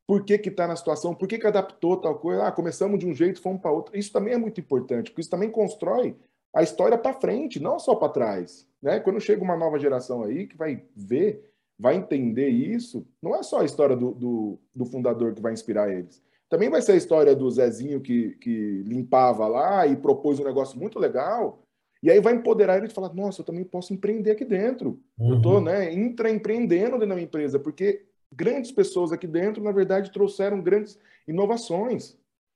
por 0.06 0.24
que 0.24 0.34
está 0.34 0.66
na 0.66 0.76
situação, 0.76 1.14
por 1.14 1.28
que, 1.28 1.38
que 1.38 1.46
adaptou 1.46 1.96
tal 1.98 2.18
coisa, 2.18 2.46
ah, 2.46 2.52
começamos 2.52 2.98
de 2.98 3.06
um 3.06 3.14
jeito, 3.14 3.40
fomos 3.40 3.60
para 3.60 3.70
outro. 3.70 3.96
Isso 3.96 4.12
também 4.12 4.34
é 4.34 4.38
muito 4.38 4.60
importante, 4.60 5.10
porque 5.10 5.20
isso 5.20 5.30
também 5.30 5.50
constrói 5.50 6.16
a 6.54 6.62
história 6.62 6.96
para 6.96 7.12
frente, 7.12 7.60
não 7.60 7.78
só 7.78 7.94
para 7.94 8.12
trás. 8.12 8.66
Né? 8.80 9.00
Quando 9.00 9.20
chega 9.20 9.42
uma 9.42 9.56
nova 9.56 9.78
geração 9.78 10.22
aí 10.22 10.46
que 10.46 10.56
vai 10.56 10.82
ver, 10.94 11.50
vai 11.78 11.96
entender 11.96 12.48
isso, 12.48 13.06
não 13.20 13.34
é 13.34 13.42
só 13.42 13.60
a 13.60 13.64
história 13.64 13.96
do, 13.96 14.12
do, 14.12 14.58
do 14.74 14.84
fundador 14.84 15.34
que 15.34 15.42
vai 15.42 15.52
inspirar 15.52 15.92
eles. 15.92 16.22
Também 16.48 16.70
vai 16.70 16.80
ser 16.80 16.92
a 16.92 16.96
história 16.96 17.34
do 17.34 17.50
Zezinho 17.50 18.00
que, 18.00 18.36
que 18.36 18.82
limpava 18.86 19.48
lá 19.48 19.86
e 19.86 19.96
propôs 19.96 20.38
um 20.38 20.44
negócio 20.44 20.78
muito 20.78 20.98
legal, 21.00 21.64
e 22.04 22.10
aí 22.10 22.20
vai 22.20 22.34
empoderar 22.34 22.76
ele 22.76 22.86
de 22.86 22.92
falar, 22.92 23.14
nossa, 23.14 23.40
eu 23.40 23.46
também 23.46 23.64
posso 23.64 23.94
empreender 23.94 24.32
aqui 24.32 24.44
dentro. 24.44 25.00
Uhum. 25.18 25.30
Eu 25.30 25.36
estou 25.38 25.58
né, 25.58 25.90
intraempreendendo 25.90 26.92
dentro 26.92 27.08
da 27.08 27.14
minha 27.14 27.24
empresa, 27.24 27.58
porque 27.58 28.04
grandes 28.30 28.70
pessoas 28.70 29.10
aqui 29.10 29.26
dentro, 29.26 29.64
na 29.64 29.72
verdade, 29.72 30.12
trouxeram 30.12 30.60
grandes 30.60 30.98
inovações. 31.26 32.14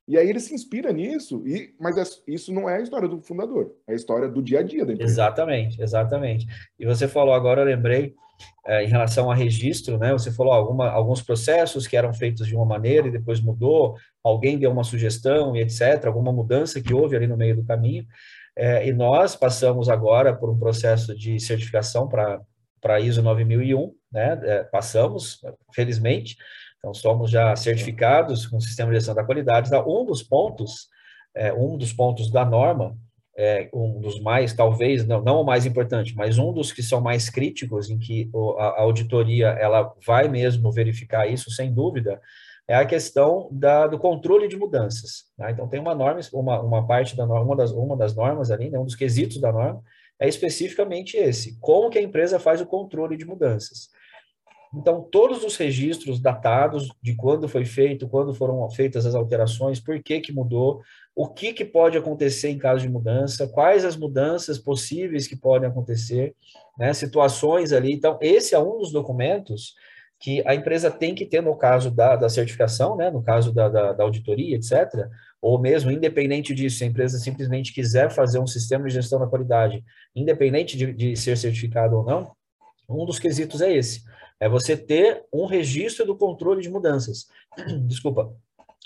E 0.09 0.17
aí 0.17 0.29
ele 0.29 0.41
se 0.41 0.55
inspira 0.55 0.91
nisso, 0.91 1.47
e, 1.47 1.75
mas 1.79 1.99
é, 1.99 2.03
isso 2.27 2.51
não 2.51 2.69
é 2.69 2.79
a 2.79 2.81
história 2.81 3.07
do 3.07 3.21
fundador, 3.21 3.75
é 3.87 3.93
a 3.93 3.95
história 3.95 4.27
do 4.27 4.43
dia 4.43 4.61
a 4.61 4.63
dia 4.63 4.87
da 4.87 4.95
empresa. 4.95 5.13
Exatamente, 5.13 5.83
exatamente. 5.83 6.47
E 6.79 6.87
você 6.87 7.07
falou 7.07 7.35
agora, 7.35 7.61
eu 7.61 7.67
lembrei, 7.67 8.15
é, 8.67 8.85
em 8.85 8.89
relação 8.89 9.31
a 9.31 9.35
registro, 9.35 9.99
né? 9.99 10.13
Você 10.13 10.31
falou 10.31 10.53
alguma, 10.53 10.89
alguns 10.89 11.23
processos 11.23 11.87
que 11.87 11.97
eram 11.97 12.13
feitos 12.15 12.47
de 12.47 12.55
uma 12.55 12.65
maneira 12.65 13.09
e 13.09 13.11
depois 13.11 13.41
mudou, 13.41 13.97
alguém 14.23 14.59
deu 14.59 14.71
uma 14.71 14.85
sugestão 14.85 15.55
e 15.55 15.61
etc., 15.61 16.07
alguma 16.07 16.33
mudança 16.33 16.81
que 16.81 16.95
houve 16.95 17.17
ali 17.17 17.27
no 17.27 17.37
meio 17.37 17.57
do 17.57 17.65
caminho. 17.65 18.07
É, 18.57 18.87
e 18.89 18.93
nós 18.93 19.37
passamos 19.37 19.89
agora 19.89 20.35
por 20.35 20.51
um 20.51 20.59
processo 20.59 21.15
de 21.15 21.39
certificação 21.39 22.09
para 22.09 23.01
ISO 23.01 23.23
9001, 23.23 23.95
né? 24.13 24.41
É, 24.43 24.65
passamos, 24.65 25.41
felizmente, 25.75 26.37
então 26.79 26.95
somos 26.95 27.31
já 27.31 27.55
certificados 27.57 28.47
com 28.47 28.57
o 28.57 28.61
sistema 28.61 28.91
de 28.91 28.97
gestão 28.97 29.15
da 29.15 29.25
qualidade. 29.25 29.69
Então, 29.69 29.85
um 29.87 30.05
dos 30.05 30.23
pontos, 30.23 30.89
é, 31.35 31.53
um 31.53 31.77
dos 31.77 31.93
pontos 31.93 32.31
da 32.31 32.45
norma, 32.45 32.97
é, 33.37 33.69
um 33.73 34.01
dos 34.01 34.21
mais, 34.21 34.53
talvez, 34.53 35.07
não, 35.07 35.23
não 35.23 35.41
o 35.41 35.45
mais 35.45 35.67
importante, 35.67 36.15
mas 36.17 36.39
um 36.39 36.53
dos 36.53 36.73
que 36.73 36.83
são 36.83 37.01
mais 37.01 37.31
críticos, 37.31 37.89
em 37.89 37.99
que 37.99 38.31
a, 38.59 38.65
a 38.65 38.81
auditoria 38.83 39.49
ela 39.49 39.95
vai 40.05 40.29
mesmo 40.29 40.73
verificar 40.73 41.29
isso, 41.29 41.51
sem 41.51 41.73
dúvida, 41.73 42.21
é 42.67 42.75
a 42.75 42.85
questão 42.85 43.49
da, 43.51 43.87
do 43.87 43.99
controle 43.99 44.47
de 44.47 44.57
mudanças. 44.57 45.25
Né? 45.39 45.53
Então, 45.53 45.69
tem 45.69 45.81
uma 45.81 45.95
norma, 45.95 46.21
uma, 46.33 46.61
uma 46.61 46.87
parte 46.87 47.17
da 47.17 47.25
norma, 47.25 47.47
uma 47.47 47.57
das, 47.57 47.71
uma 47.71 47.97
das 47.97 48.15
normas 48.15 48.51
ali, 48.51 48.71
né? 48.71 48.79
um 48.79 48.85
dos 48.85 48.95
quesitos 48.95 49.41
da 49.41 49.51
norma, 49.51 49.83
é 50.21 50.29
especificamente 50.29 51.17
esse: 51.17 51.59
como 51.61 51.91
que 51.91 51.99
a 51.99 52.03
empresa 52.03 52.39
faz 52.39 52.61
o 52.61 52.67
controle 52.67 53.17
de 53.17 53.25
mudanças. 53.25 53.89
Então, 54.75 55.03
todos 55.11 55.43
os 55.45 55.57
registros 55.57 56.21
datados 56.21 56.89
de 57.03 57.15
quando 57.15 57.49
foi 57.49 57.65
feito, 57.65 58.09
quando 58.09 58.35
foram 58.35 58.69
feitas 58.71 59.07
as 59.07 59.15
alterações, 59.15 59.81
por 59.81 60.03
que, 60.03 60.21
que 60.21 60.33
mudou, 60.33 60.83
o 61.17 61.27
que, 61.27 61.53
que 61.53 61.65
pode 61.65 61.97
acontecer 61.97 62.51
em 62.51 62.59
caso 62.59 62.83
de 62.83 62.89
mudança, 62.89 63.49
quais 63.49 63.85
as 63.85 63.97
mudanças 63.97 64.59
possíveis 64.59 65.27
que 65.27 65.37
podem 65.37 65.69
acontecer, 65.69 66.35
né, 66.79 66.93
situações 66.93 67.73
ali. 67.73 67.93
Então, 67.93 68.19
esse 68.21 68.55
é 68.55 68.59
um 68.59 68.79
dos 68.79 68.93
documentos 68.93 69.75
que 70.21 70.43
a 70.47 70.55
empresa 70.55 70.91
tem 70.91 71.15
que 71.15 71.25
ter 71.25 71.41
no 71.41 71.57
caso 71.57 71.91
da, 71.91 72.17
da 72.17 72.29
certificação, 72.29 72.97
né, 72.97 73.11
no 73.11 73.23
caso 73.23 73.53
da, 73.53 73.69
da, 73.69 73.93
da, 73.93 74.05
auditoria, 74.05 74.57
etc., 74.57 75.09
ou 75.41 75.61
mesmo 75.61 75.91
independente 75.91 76.53
disso, 76.53 76.79
se 76.79 76.85
a 76.85 76.89
empresa 76.89 77.19
simplesmente 77.19 77.73
quiser 77.73 78.11
fazer 78.11 78.41
um 78.41 78.47
sistema 78.47 78.87
de 78.87 78.95
gestão 78.95 79.21
da 79.21 79.27
qualidade, 79.29 79.85
independente 80.15 80.77
de, 80.77 80.93
de 80.93 81.17
ser 81.17 81.39
certificado 81.39 81.97
ou 81.97 82.05
não, 82.05 82.33
um 82.89 83.05
dos 83.05 83.21
quesitos 83.21 83.61
é 83.61 83.73
esse, 83.73 84.03
é 84.41 84.49
você 84.49 84.77
ter 84.77 85.25
um 85.33 85.47
registro 85.47 86.07
do 86.07 86.17
controle 86.17 86.63
de 86.63 86.71
mudanças. 86.71 87.27
Desculpa. 87.87 88.33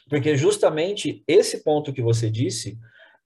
Porque 0.09 0.37
justamente 0.37 1.23
esse 1.27 1.63
ponto 1.63 1.93
que 1.93 2.03
você 2.03 2.31
disse, 2.31 2.79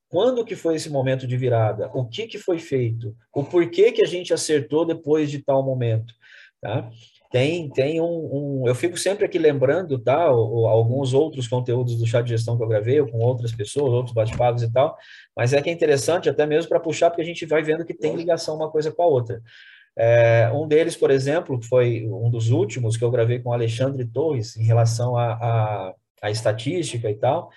quando 0.08 0.44
que 0.44 0.54
foi 0.54 0.76
esse 0.76 0.88
momento 0.88 1.26
de 1.26 1.36
virada? 1.36 1.90
O 1.94 2.04
que 2.04 2.26
que 2.26 2.38
foi 2.38 2.58
feito? 2.58 3.14
O 3.32 3.44
porquê 3.44 3.90
que 3.92 4.02
a 4.02 4.06
gente 4.06 4.32
acertou 4.32 4.84
depois 4.84 5.30
de 5.30 5.42
tal 5.42 5.62
momento? 5.62 6.14
Tá? 6.60 6.90
Tem, 7.30 7.68
tem 7.70 8.00
um, 8.00 8.06
um, 8.06 8.68
Eu 8.68 8.74
fico 8.74 8.96
sempre 8.96 9.24
aqui 9.24 9.38
lembrando, 9.38 9.98
tá? 9.98 10.32
O, 10.32 10.66
alguns 10.66 11.12
outros 11.12 11.48
conteúdos 11.48 11.96
do 11.96 12.06
chá 12.06 12.22
de 12.22 12.30
gestão 12.30 12.56
que 12.56 12.62
eu 12.62 12.68
gravei, 12.68 13.04
com 13.04 13.18
outras 13.18 13.52
pessoas, 13.52 13.92
outros 13.92 14.14
bate-papos 14.14 14.62
e 14.62 14.72
tal, 14.72 14.96
mas 15.36 15.52
é 15.52 15.60
que 15.60 15.68
é 15.68 15.72
interessante 15.72 16.28
até 16.28 16.46
mesmo 16.46 16.68
para 16.68 16.80
puxar, 16.80 17.10
porque 17.10 17.22
a 17.22 17.24
gente 17.24 17.44
vai 17.44 17.62
vendo 17.62 17.84
que 17.84 17.94
tem 17.94 18.14
ligação 18.14 18.56
uma 18.56 18.70
coisa 18.70 18.92
com 18.92 19.02
a 19.02 19.06
outra. 19.06 19.42
É, 19.98 20.50
um 20.52 20.68
deles, 20.68 20.96
por 20.96 21.10
exemplo, 21.10 21.60
foi 21.62 22.06
um 22.06 22.30
dos 22.30 22.50
últimos 22.50 22.96
que 22.96 23.04
eu 23.04 23.10
gravei 23.10 23.38
com 23.38 23.52
Alexandre 23.52 24.04
Torres 24.06 24.56
em 24.56 24.64
relação 24.64 25.16
à 25.16 25.94
estatística 26.24 27.10
e 27.10 27.14
tal, 27.14 27.50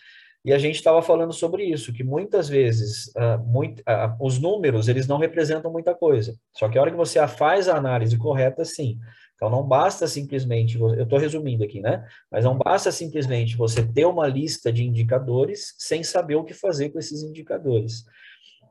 e 0.44 0.54
a 0.54 0.58
gente 0.58 0.76
estava 0.76 1.02
falando 1.02 1.34
sobre 1.34 1.66
isso, 1.66 1.92
que 1.92 2.04
muitas 2.04 2.48
vezes 2.48 3.08
uh, 3.08 3.44
muito, 3.46 3.82
uh, 3.82 4.16
os 4.22 4.40
números 4.40 4.88
eles 4.88 5.06
não 5.06 5.18
representam 5.18 5.72
muita 5.72 5.94
coisa. 5.94 6.34
Só 6.54 6.70
que 6.70 6.78
a 6.78 6.82
hora 6.82 6.92
que 6.92 6.98
você 6.98 7.26
faz 7.28 7.68
a 7.68 7.76
análise 7.76 8.18
correta, 8.18 8.64
sim. 8.64 8.98
Então 9.36 9.50
não 9.50 9.64
basta 9.64 10.08
simplesmente, 10.08 10.80
eu 10.80 11.04
estou 11.04 11.20
resumindo 11.20 11.64
aqui, 11.64 11.82
né? 11.82 12.06
Mas 12.32 12.46
não 12.46 12.58
basta 12.58 12.92
simplesmente 12.92 13.58
você 13.58 13.86
ter 13.86 14.06
uma 14.06 14.28
lista 14.28 14.72
de 14.72 14.84
indicadores 14.84 15.76
sem 15.78 16.04
saber 16.04 16.36
o 16.36 16.44
que 16.44 16.54
fazer 16.54 16.90
com 16.90 17.00
esses 17.00 17.22
indicadores. 17.22 18.06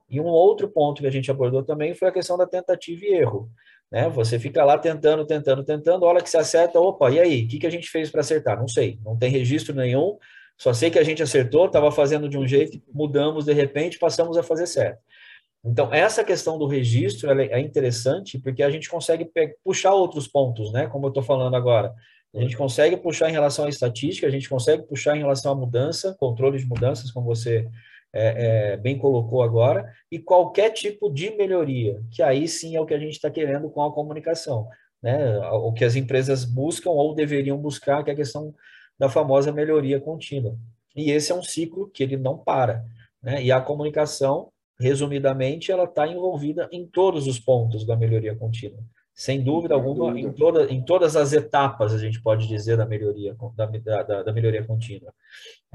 E 0.08 0.20
um 0.20 0.26
outro 0.26 0.68
ponto 0.68 1.02
que 1.02 1.06
a 1.06 1.10
gente 1.10 1.30
abordou 1.30 1.62
também 1.62 1.94
foi 1.94 2.08
a 2.08 2.12
questão 2.12 2.36
da 2.36 2.46
tentativa 2.46 3.04
e 3.04 3.14
erro. 3.14 3.50
Né? 3.90 4.08
Você 4.10 4.38
fica 4.38 4.64
lá 4.64 4.78
tentando, 4.78 5.26
tentando, 5.26 5.64
tentando, 5.64 6.04
a 6.04 6.08
hora 6.08 6.22
que 6.22 6.30
se 6.30 6.36
acerta, 6.36 6.80
opa, 6.80 7.10
e 7.10 7.18
aí? 7.18 7.44
O 7.44 7.48
que, 7.48 7.58
que 7.58 7.66
a 7.66 7.70
gente 7.70 7.88
fez 7.88 8.10
para 8.10 8.20
acertar? 8.20 8.58
Não 8.58 8.68
sei, 8.68 8.98
não 9.04 9.16
tem 9.16 9.30
registro 9.30 9.74
nenhum, 9.74 10.16
só 10.58 10.72
sei 10.72 10.90
que 10.90 10.98
a 10.98 11.04
gente 11.04 11.22
acertou, 11.22 11.66
estava 11.66 11.90
fazendo 11.92 12.28
de 12.28 12.36
um 12.36 12.46
jeito, 12.46 12.82
mudamos 12.92 13.44
de 13.44 13.52
repente, 13.52 13.98
passamos 13.98 14.36
a 14.36 14.42
fazer 14.42 14.66
certo. 14.66 14.98
Então, 15.64 15.92
essa 15.92 16.24
questão 16.24 16.58
do 16.58 16.66
registro 16.66 17.30
é 17.30 17.60
interessante 17.60 18.38
porque 18.38 18.62
a 18.62 18.70
gente 18.70 18.88
consegue 18.88 19.30
puxar 19.64 19.94
outros 19.94 20.26
pontos, 20.26 20.72
né? 20.72 20.86
Como 20.86 21.06
eu 21.06 21.08
estou 21.08 21.22
falando 21.22 21.54
agora. 21.54 21.94
A 22.34 22.40
gente 22.40 22.56
consegue 22.56 22.96
puxar 22.96 23.28
em 23.28 23.32
relação 23.32 23.64
à 23.64 23.68
estatística, 23.68 24.26
a 24.26 24.30
gente 24.30 24.48
consegue 24.48 24.82
puxar 24.84 25.16
em 25.16 25.20
relação 25.20 25.52
à 25.52 25.54
mudança, 25.54 26.14
controle 26.18 26.58
de 26.58 26.66
mudanças, 26.66 27.10
como 27.10 27.26
você 27.26 27.66
é, 28.12 28.72
é, 28.72 28.76
bem 28.76 28.96
colocou 28.98 29.42
agora, 29.42 29.92
e 30.10 30.18
qualquer 30.18 30.70
tipo 30.70 31.10
de 31.10 31.30
melhoria, 31.36 32.02
que 32.10 32.22
aí 32.22 32.48
sim 32.48 32.76
é 32.76 32.80
o 32.80 32.86
que 32.86 32.94
a 32.94 32.98
gente 32.98 33.12
está 33.12 33.30
querendo 33.30 33.68
com 33.70 33.82
a 33.82 33.92
comunicação, 33.92 34.66
né? 35.02 35.38
O 35.50 35.72
que 35.72 35.84
as 35.84 35.94
empresas 35.94 36.44
buscam 36.44 36.90
ou 36.90 37.14
deveriam 37.14 37.56
buscar, 37.58 38.02
que 38.02 38.10
é 38.10 38.12
a 38.14 38.16
questão 38.16 38.54
da 38.98 39.08
famosa 39.08 39.52
melhoria 39.52 40.00
contínua. 40.00 40.56
E 40.96 41.10
esse 41.10 41.30
é 41.30 41.34
um 41.34 41.42
ciclo 41.42 41.88
que 41.88 42.02
ele 42.02 42.16
não 42.16 42.36
para, 42.36 42.84
né? 43.22 43.42
E 43.42 43.52
a 43.52 43.60
comunicação, 43.60 44.50
resumidamente, 44.80 45.70
ela 45.70 45.84
está 45.84 46.06
envolvida 46.06 46.68
em 46.72 46.86
todos 46.86 47.26
os 47.26 47.38
pontos 47.38 47.86
da 47.86 47.96
melhoria 47.96 48.34
contínua. 48.34 48.80
Sem 49.18 49.42
dúvida 49.42 49.74
alguma, 49.74 50.12
dúvida. 50.12 50.28
Em, 50.28 50.32
toda, 50.32 50.72
em 50.72 50.80
todas 50.80 51.16
as 51.16 51.32
etapas, 51.32 51.92
a 51.92 51.98
gente 51.98 52.22
pode 52.22 52.46
dizer, 52.46 52.76
da 52.76 52.86
melhoria, 52.86 53.36
da, 53.56 53.66
da, 54.04 54.22
da 54.22 54.32
melhoria 54.32 54.62
contínua. 54.62 55.12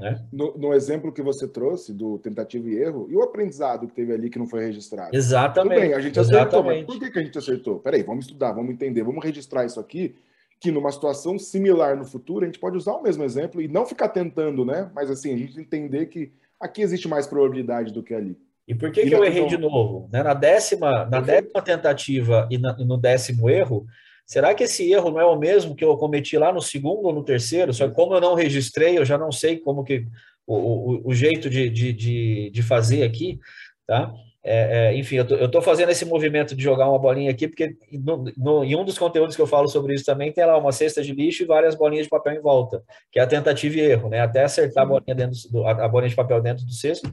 Né? 0.00 0.18
No, 0.32 0.56
no, 0.56 0.72
exemplo 0.72 1.12
que 1.12 1.20
você 1.20 1.46
trouxe 1.46 1.92
do 1.92 2.18
tentativa 2.18 2.66
e 2.66 2.76
erro, 2.76 3.06
e 3.10 3.14
o 3.14 3.22
aprendizado 3.22 3.86
que 3.86 3.92
teve 3.92 4.14
ali 4.14 4.30
que 4.30 4.38
não 4.38 4.46
foi 4.46 4.64
registrado? 4.64 5.14
Exatamente. 5.14 5.74
Tudo 5.74 5.82
bem, 5.82 5.92
a 5.92 6.00
gente 6.00 6.18
acertou, 6.18 6.62
mas 6.62 6.86
por 6.86 6.98
que, 6.98 7.10
que 7.10 7.18
a 7.18 7.22
gente 7.22 7.36
acertou? 7.36 7.80
Peraí, 7.80 8.02
vamos 8.02 8.24
estudar, 8.24 8.52
vamos 8.52 8.72
entender, 8.72 9.02
vamos 9.02 9.22
registrar 9.22 9.66
isso 9.66 9.78
aqui, 9.78 10.16
que 10.58 10.72
numa 10.72 10.90
situação 10.90 11.38
similar 11.38 11.98
no 11.98 12.06
futuro, 12.06 12.44
a 12.44 12.46
gente 12.46 12.58
pode 12.58 12.78
usar 12.78 12.94
o 12.94 13.02
mesmo 13.02 13.24
exemplo 13.24 13.60
e 13.60 13.68
não 13.68 13.84
ficar 13.84 14.08
tentando, 14.08 14.64
né? 14.64 14.90
Mas 14.94 15.10
assim, 15.10 15.34
a 15.34 15.36
gente 15.36 15.60
entender 15.60 16.06
que 16.06 16.32
aqui 16.58 16.80
existe 16.80 17.06
mais 17.06 17.26
probabilidade 17.26 17.92
do 17.92 18.02
que 18.02 18.14
ali. 18.14 18.38
E 18.66 18.74
por 18.74 18.90
que, 18.90 19.02
e 19.02 19.08
que 19.08 19.14
eu 19.14 19.24
errei 19.24 19.46
de 19.46 19.58
novo? 19.58 20.08
Né? 20.10 20.22
Na, 20.22 20.34
décima, 20.34 21.04
na 21.06 21.20
décima 21.20 21.60
tentativa 21.60 22.48
e, 22.50 22.56
na, 22.56 22.74
no 22.78 22.96
décimo 22.96 23.50
erro, 23.50 23.86
será 24.24 24.54
que 24.54 24.64
esse 24.64 24.90
erro 24.90 25.10
não 25.10 25.20
é 25.20 25.24
o 25.24 25.38
mesmo 25.38 25.74
que 25.74 25.84
eu 25.84 25.96
cometi 25.96 26.38
lá 26.38 26.52
no 26.52 26.62
segundo 26.62 27.06
ou 27.06 27.12
no 27.12 27.22
terceiro? 27.22 27.74
Só 27.74 27.86
que 27.86 27.94
como 27.94 28.14
eu 28.14 28.20
não 28.20 28.34
registrei, 28.34 28.96
eu 28.96 29.04
já 29.04 29.18
não 29.18 29.30
sei 29.30 29.58
como 29.58 29.84
que 29.84 30.06
o, 30.46 30.56
o, 30.56 31.08
o 31.08 31.14
jeito 31.14 31.50
de, 31.50 31.68
de, 31.68 32.50
de, 32.50 32.62
fazer 32.62 33.02
aqui, 33.02 33.38
tá? 33.86 34.12
É, 34.46 34.90
é, 34.92 34.96
enfim, 34.96 35.16
eu 35.16 35.46
estou 35.46 35.62
fazendo 35.62 35.88
esse 35.88 36.04
movimento 36.04 36.54
de 36.54 36.62
jogar 36.62 36.86
uma 36.86 36.98
bolinha 36.98 37.30
aqui, 37.30 37.48
porque 37.48 37.74
no, 37.92 38.24
no, 38.36 38.62
em 38.62 38.76
um 38.76 38.84
dos 38.84 38.98
conteúdos 38.98 39.34
que 39.34 39.40
eu 39.40 39.46
falo 39.46 39.68
sobre 39.68 39.94
isso 39.94 40.04
também 40.04 40.30
tem 40.32 40.44
lá 40.44 40.58
uma 40.58 40.70
cesta 40.70 41.02
de 41.02 41.14
lixo 41.14 41.42
e 41.42 41.46
várias 41.46 41.74
bolinhas 41.74 42.04
de 42.04 42.10
papel 42.10 42.34
em 42.34 42.40
volta, 42.40 42.82
que 43.10 43.18
é 43.18 43.22
a 43.22 43.26
tentativa 43.26 43.76
e 43.76 43.80
erro, 43.80 44.10
né? 44.10 44.20
Até 44.20 44.44
acertar 44.44 44.84
a 44.84 44.86
bolinha, 44.86 45.14
dentro 45.14 45.38
do, 45.50 45.66
a 45.66 45.88
bolinha 45.88 46.10
de 46.10 46.16
papel 46.16 46.42
dentro 46.42 46.66
do 46.66 46.72
cesto, 46.72 47.10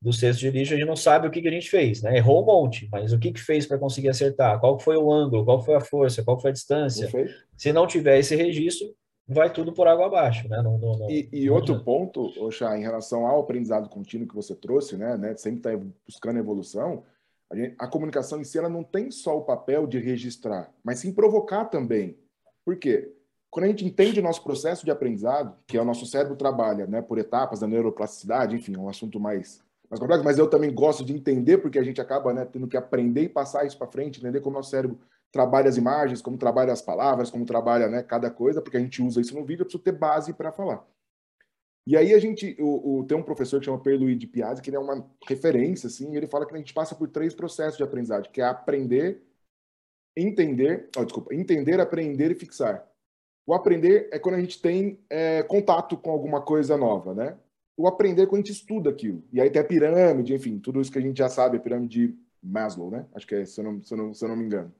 do 0.00 0.12
cesto 0.12 0.40
de 0.40 0.50
lixo, 0.50 0.72
a 0.72 0.76
gente 0.76 0.86
não 0.86 0.96
sabe 0.96 1.28
o 1.28 1.30
que, 1.30 1.42
que 1.42 1.48
a 1.48 1.52
gente 1.52 1.68
fez, 1.68 2.00
né? 2.00 2.16
Errou 2.16 2.42
um 2.42 2.46
monte, 2.46 2.88
mas 2.90 3.12
o 3.12 3.18
que, 3.18 3.32
que 3.32 3.40
fez 3.40 3.66
para 3.66 3.78
conseguir 3.78 4.08
acertar? 4.08 4.58
Qual 4.58 4.78
foi 4.78 4.96
o 4.96 5.12
ângulo? 5.12 5.44
Qual 5.44 5.62
foi 5.62 5.74
a 5.74 5.80
força? 5.80 6.22
Qual 6.22 6.40
foi 6.40 6.50
a 6.50 6.54
distância? 6.54 7.08
Perfeito. 7.10 7.38
Se 7.56 7.72
não 7.72 7.86
tiver 7.86 8.18
esse 8.18 8.34
registro, 8.34 8.88
vai 9.28 9.52
tudo 9.52 9.72
por 9.72 9.86
água 9.86 10.06
abaixo, 10.06 10.48
né? 10.48 10.60
Não, 10.62 10.78
não, 10.78 10.98
não, 10.98 11.10
e, 11.10 11.28
e 11.32 11.50
outro 11.50 11.84
ponto, 11.84 12.32
Oxá, 12.42 12.76
em 12.78 12.82
relação 12.82 13.26
ao 13.26 13.40
aprendizado 13.40 13.88
contínuo 13.88 14.26
que 14.26 14.34
você 14.34 14.54
trouxe, 14.54 14.96
né? 14.96 15.16
né 15.16 15.36
sempre 15.36 15.58
está 15.58 15.86
buscando 16.06 16.38
evolução, 16.38 17.04
a, 17.50 17.56
gente, 17.56 17.74
a, 17.78 17.86
comunicação 17.86 18.40
em 18.40 18.44
si 18.44 18.58
ela 18.58 18.68
não 18.68 18.82
tem 18.82 19.10
só 19.10 19.36
o 19.36 19.44
papel 19.44 19.86
de 19.86 19.98
registrar, 19.98 20.72
mas 20.82 21.00
sim 21.00 21.12
provocar 21.12 21.66
também. 21.66 22.16
Por 22.64 22.76
quê? 22.76 23.12
Quando 23.50 23.64
a 23.64 23.68
gente 23.68 23.84
entende 23.84 24.20
o 24.20 24.22
nosso 24.22 24.42
processo 24.42 24.84
de 24.84 24.90
aprendizado, 24.90 25.56
que 25.66 25.76
é 25.76 25.82
o 25.82 25.84
nosso 25.84 26.06
cérebro 26.06 26.36
trabalha 26.36 26.86
né, 26.86 27.02
por 27.02 27.18
etapas 27.18 27.60
da 27.60 27.66
neuroplasticidade, 27.66 28.56
enfim, 28.56 28.74
é 28.76 28.78
um 28.78 28.88
assunto 28.88 29.18
mais 29.18 29.60
mais 29.90 29.98
complexo, 29.98 30.24
mas 30.24 30.38
eu 30.38 30.48
também 30.48 30.72
gosto 30.72 31.04
de 31.04 31.12
entender, 31.12 31.58
porque 31.58 31.78
a 31.78 31.82
gente 31.82 32.00
acaba 32.00 32.32
né, 32.32 32.44
tendo 32.44 32.68
que 32.68 32.76
aprender 32.76 33.22
e 33.22 33.28
passar 33.28 33.66
isso 33.66 33.76
para 33.76 33.90
frente, 33.90 34.20
entender 34.20 34.40
como 34.40 34.54
o 34.54 34.58
nosso 34.60 34.70
cérebro 34.70 35.00
trabalha 35.32 35.68
as 35.68 35.76
imagens, 35.76 36.22
como 36.22 36.38
trabalha 36.38 36.72
as 36.72 36.80
palavras, 36.80 37.28
como 37.28 37.44
trabalha 37.44 37.88
né, 37.88 38.02
cada 38.02 38.30
coisa, 38.30 38.62
porque 38.62 38.76
a 38.76 38.80
gente 38.80 39.02
usa 39.02 39.20
isso 39.20 39.34
no 39.34 39.44
vídeo, 39.44 39.62
eu 39.62 39.66
preciso 39.66 39.82
ter 39.82 39.92
base 39.92 40.32
para 40.32 40.52
falar. 40.52 40.86
E 41.86 41.96
aí 41.96 42.14
a 42.14 42.18
gente, 42.20 42.56
o, 42.60 43.00
o, 43.00 43.04
tem 43.04 43.16
um 43.16 43.22
professor 43.22 43.58
que 43.58 43.66
chama 43.66 43.82
Perluigi 43.82 44.26
Piazzi, 44.26 44.62
que 44.62 44.70
ele 44.70 44.76
é 44.76 44.80
uma 44.80 45.04
referência, 45.26 45.88
assim, 45.88 46.14
ele 46.14 46.26
fala 46.28 46.46
que 46.46 46.54
a 46.54 46.58
gente 46.58 46.72
passa 46.72 46.94
por 46.94 47.08
três 47.08 47.34
processos 47.34 47.76
de 47.76 47.82
aprendizagem, 47.82 48.30
que 48.30 48.40
é 48.40 48.44
aprender, 48.44 49.22
entender, 50.16 50.88
oh, 50.96 51.04
desculpa, 51.04 51.34
entender, 51.34 51.80
aprender 51.80 52.30
e 52.30 52.34
fixar. 52.36 52.86
O 53.46 53.54
aprender 53.54 54.08
é 54.12 54.18
quando 54.18 54.36
a 54.36 54.40
gente 54.40 54.62
tem 54.62 55.00
é, 55.10 55.42
contato 55.42 55.96
com 55.96 56.10
alguma 56.10 56.40
coisa 56.42 56.76
nova, 56.76 57.14
né? 57.14 57.36
O 57.76 57.86
aprender 57.86 58.26
quando 58.26 58.42
a 58.42 58.44
gente 58.44 58.52
estuda 58.52 58.90
aquilo. 58.90 59.22
E 59.32 59.40
aí 59.40 59.50
tem 59.50 59.60
a 59.60 59.64
pirâmide, 59.64 60.34
enfim, 60.34 60.58
tudo 60.58 60.80
isso 60.80 60.92
que 60.92 60.98
a 60.98 61.02
gente 61.02 61.16
já 61.16 61.28
sabe, 61.28 61.56
a 61.56 61.60
pirâmide 61.60 62.08
de 62.08 62.18
Maslow, 62.42 62.90
né? 62.90 63.06
Acho 63.14 63.26
que 63.26 63.34
é, 63.34 63.44
se 63.44 63.60
eu 63.60 63.64
não, 63.64 63.82
se 63.82 63.92
eu 63.92 63.98
não, 63.98 64.14
se 64.14 64.24
eu 64.24 64.28
não 64.28 64.36
me 64.36 64.44
engano. 64.44 64.72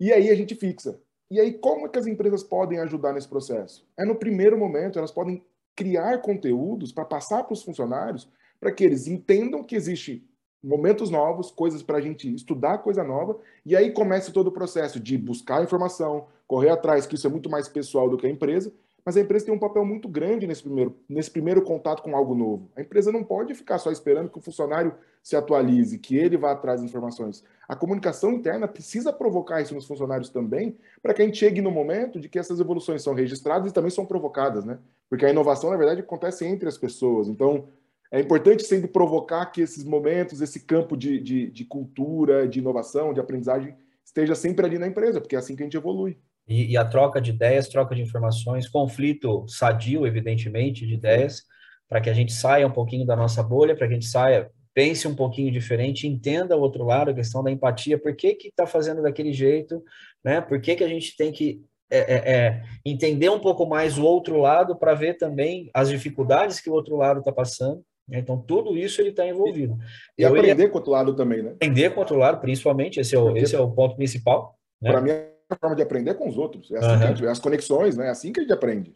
E 0.00 0.12
aí 0.12 0.30
a 0.30 0.34
gente 0.34 0.54
fixa. 0.54 1.00
E 1.30 1.40
aí, 1.40 1.54
como 1.54 1.86
é 1.86 1.88
que 1.88 1.98
as 1.98 2.06
empresas 2.06 2.42
podem 2.42 2.78
ajudar 2.80 3.12
nesse 3.12 3.28
processo? 3.28 3.86
É 3.96 4.04
no 4.04 4.14
primeiro 4.14 4.58
momento, 4.58 4.98
elas 4.98 5.10
podem 5.10 5.42
criar 5.74 6.18
conteúdos 6.18 6.92
para 6.92 7.04
passar 7.04 7.44
para 7.44 7.54
os 7.54 7.62
funcionários, 7.62 8.28
para 8.60 8.70
que 8.70 8.84
eles 8.84 9.06
entendam 9.06 9.64
que 9.64 9.74
existe 9.74 10.28
momentos 10.62 11.10
novos, 11.10 11.50
coisas 11.50 11.82
para 11.82 11.98
a 11.98 12.00
gente 12.00 12.32
estudar 12.32 12.78
coisa 12.78 13.02
nova, 13.02 13.38
e 13.64 13.74
aí 13.74 13.90
começa 13.90 14.30
todo 14.30 14.48
o 14.48 14.52
processo 14.52 15.00
de 15.00 15.18
buscar 15.18 15.64
informação, 15.64 16.26
correr 16.46 16.68
atrás, 16.68 17.06
que 17.06 17.16
isso 17.16 17.26
é 17.26 17.30
muito 17.30 17.50
mais 17.50 17.68
pessoal 17.68 18.08
do 18.08 18.16
que 18.16 18.26
a 18.26 18.30
empresa, 18.30 18.72
mas 19.04 19.16
a 19.16 19.20
empresa 19.20 19.46
tem 19.46 19.54
um 19.54 19.58
papel 19.58 19.84
muito 19.84 20.08
grande 20.08 20.46
nesse 20.46 20.62
primeiro, 20.62 20.96
nesse 21.08 21.30
primeiro 21.30 21.62
contato 21.62 22.02
com 22.02 22.16
algo 22.16 22.34
novo. 22.34 22.70
A 22.76 22.80
empresa 22.80 23.10
não 23.10 23.24
pode 23.24 23.54
ficar 23.54 23.78
só 23.78 23.90
esperando 23.90 24.30
que 24.30 24.38
o 24.38 24.40
funcionário 24.40 24.94
se 25.22 25.36
atualize, 25.36 25.98
que 25.98 26.16
ele 26.16 26.36
vá 26.36 26.52
atrás 26.52 26.80
das 26.80 26.90
informações. 26.90 27.44
A 27.68 27.74
comunicação 27.74 28.32
interna 28.32 28.68
precisa 28.68 29.12
provocar 29.12 29.60
isso 29.60 29.74
nos 29.74 29.86
funcionários 29.86 30.30
também, 30.30 30.76
para 31.02 31.14
que 31.14 31.22
a 31.22 31.24
gente 31.24 31.38
chegue 31.38 31.60
no 31.60 31.70
momento 31.70 32.20
de 32.20 32.28
que 32.28 32.38
essas 32.38 32.60
evoluções 32.60 33.02
são 33.02 33.14
registradas 33.14 33.70
e 33.70 33.74
também 33.74 33.90
são 33.90 34.06
provocadas, 34.06 34.64
né? 34.64 34.78
Porque 35.08 35.26
a 35.26 35.30
inovação, 35.30 35.70
na 35.70 35.76
verdade, 35.76 36.00
acontece 36.00 36.44
entre 36.46 36.68
as 36.68 36.78
pessoas. 36.78 37.28
Então, 37.28 37.68
é 38.10 38.20
importante 38.20 38.62
sempre 38.64 38.88
provocar 38.88 39.46
que 39.46 39.62
esses 39.62 39.84
momentos, 39.84 40.40
esse 40.40 40.60
campo 40.60 40.96
de, 40.96 41.18
de, 41.20 41.50
de 41.50 41.64
cultura, 41.64 42.46
de 42.46 42.58
inovação, 42.58 43.12
de 43.12 43.20
aprendizagem, 43.20 43.74
esteja 44.04 44.34
sempre 44.34 44.66
ali 44.66 44.78
na 44.78 44.86
empresa, 44.86 45.20
porque 45.20 45.34
é 45.34 45.38
assim 45.38 45.56
que 45.56 45.62
a 45.62 45.66
gente 45.66 45.76
evolui. 45.76 46.18
E, 46.48 46.72
e, 46.72 46.76
a 46.76 46.84
troca 46.84 47.20
de 47.20 47.30
ideias, 47.30 47.68
troca 47.68 47.94
de 47.94 48.02
informações, 48.02 48.68
conflito 48.68 49.46
sadio, 49.48 50.06
evidentemente, 50.06 50.86
de 50.86 50.94
ideias, 50.94 51.42
para 51.88 52.00
que 52.00 52.10
a 52.10 52.14
gente 52.14 52.32
saia 52.32 52.66
um 52.66 52.72
pouquinho 52.72 53.06
da 53.06 53.14
nossa 53.14 53.42
bolha, 53.42 53.76
para 53.76 53.86
que 53.86 53.92
a 53.92 53.96
gente 53.96 54.08
saia, 54.08 54.50
pense 54.74 55.06
um 55.06 55.14
pouquinho 55.14 55.52
diferente, 55.52 56.06
entenda 56.06 56.56
o 56.56 56.60
outro 56.60 56.84
lado, 56.84 57.10
a 57.10 57.14
questão 57.14 57.42
da 57.44 57.50
empatia, 57.50 57.98
por 57.98 58.14
que 58.16 58.34
que 58.34 58.48
está 58.48 58.66
fazendo 58.66 59.02
daquele 59.02 59.32
jeito, 59.32 59.82
né? 60.24 60.40
Por 60.40 60.60
que 60.60 60.74
que 60.74 60.84
a 60.84 60.88
gente 60.88 61.16
tem 61.16 61.30
que 61.30 61.60
é, 61.90 61.98
é, 61.98 62.32
é 62.32 62.62
entender 62.86 63.28
um 63.28 63.38
pouco 63.38 63.66
mais 63.66 63.98
o 63.98 64.04
outro 64.04 64.38
lado 64.38 64.74
para 64.74 64.94
ver 64.94 65.18
também 65.18 65.70
as 65.74 65.90
dificuldades 65.90 66.58
que 66.58 66.70
o 66.70 66.72
outro 66.72 66.96
lado 66.96 67.18
está 67.18 67.30
passando. 67.30 67.82
Né? 68.08 68.18
Então, 68.18 68.38
tudo 68.38 68.76
isso 68.76 69.00
ele 69.00 69.10
está 69.10 69.26
envolvido. 69.26 69.76
E, 70.16 70.22
e 70.22 70.24
aprender 70.24 70.68
com 70.68 70.74
o 70.74 70.78
outro 70.78 70.92
lado 70.92 71.14
também, 71.14 71.42
né? 71.42 71.50
Aprender 71.50 71.90
com 71.90 71.96
o 71.96 72.00
outro 72.00 72.16
lado, 72.16 72.40
principalmente, 72.40 72.98
esse 72.98 73.14
é 73.14 73.18
o, 73.18 73.36
esse 73.36 73.54
é 73.54 73.60
o 73.60 73.70
ponto 73.70 73.94
principal. 73.96 74.56
Né? 74.80 74.90
Para 74.90 75.00
mim, 75.02 75.10
forma 75.56 75.76
de 75.76 75.82
aprender 75.82 76.14
com 76.14 76.28
os 76.28 76.38
outros. 76.38 76.70
É 76.70 76.78
assim 76.78 76.88
uhum. 76.88 77.08
gente, 77.08 77.26
as 77.26 77.38
conexões, 77.38 77.96
né? 77.96 78.06
É 78.06 78.10
assim 78.10 78.32
que 78.32 78.40
a 78.40 78.42
gente 78.42 78.52
aprende. 78.52 78.92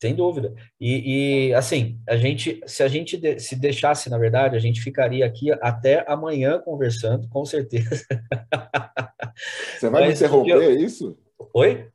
Sem 0.00 0.14
dúvida. 0.14 0.54
E, 0.78 1.48
e, 1.48 1.54
assim, 1.54 1.98
a 2.06 2.16
gente, 2.16 2.60
se 2.66 2.82
a 2.82 2.88
gente 2.88 3.16
de, 3.16 3.38
se 3.38 3.56
deixasse, 3.56 4.10
na 4.10 4.18
verdade, 4.18 4.54
a 4.54 4.58
gente 4.58 4.80
ficaria 4.80 5.24
aqui 5.24 5.50
até 5.62 6.04
amanhã 6.06 6.60
conversando, 6.60 7.26
com 7.28 7.44
certeza. 7.46 8.04
Você 9.78 9.88
vai 9.88 10.02
Mas, 10.02 10.08
me 10.08 10.14
interromper, 10.26 10.50
eu... 10.50 10.62
é 10.62 10.70
isso? 10.72 11.18
Oi? 11.54 11.88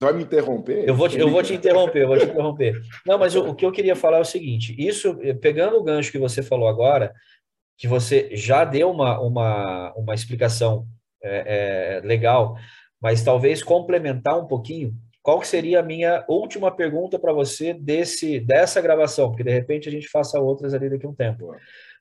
Vai 0.00 0.12
me 0.12 0.22
interromper? 0.22 0.88
Eu 0.88 0.94
vou 0.94 1.08
te, 1.08 1.18
eu 1.18 1.28
vou 1.28 1.42
te 1.42 1.54
interromper, 1.54 2.02
eu 2.02 2.08
vou 2.08 2.18
te 2.18 2.26
interromper. 2.30 2.80
Não, 3.04 3.18
mas 3.18 3.34
o, 3.34 3.48
o, 3.48 3.54
que 3.54 3.66
eu 3.66 3.72
queria 3.72 3.96
falar 3.96 4.18
é 4.18 4.20
o 4.20 4.24
seguinte: 4.24 4.74
isso, 4.78 5.16
pegando 5.40 5.76
o 5.76 5.82
gancho 5.82 6.12
que 6.12 6.18
você 6.18 6.40
falou 6.40 6.68
agora, 6.68 7.12
que 7.76 7.88
você 7.88 8.30
já 8.32 8.64
deu 8.64 8.90
uma, 8.90 9.18
uma, 9.20 9.92
uma 9.94 10.14
explicação 10.14 10.86
é, 11.22 11.98
é, 11.98 12.06
legal, 12.06 12.56
mas 13.00 13.22
talvez 13.22 13.62
complementar 13.62 14.38
um 14.38 14.46
pouquinho, 14.46 14.94
qual 15.22 15.42
seria 15.42 15.80
a 15.80 15.82
minha 15.82 16.24
última 16.28 16.70
pergunta 16.70 17.18
para 17.18 17.32
você 17.32 17.74
desse 17.74 18.40
dessa 18.40 18.80
gravação? 18.80 19.28
Porque 19.28 19.44
de 19.44 19.52
repente 19.52 19.88
a 19.88 19.92
gente 19.92 20.08
faça 20.08 20.40
outras 20.40 20.74
ali 20.74 20.88
daqui 20.88 21.06
a 21.06 21.08
um 21.08 21.14
tempo. 21.14 21.54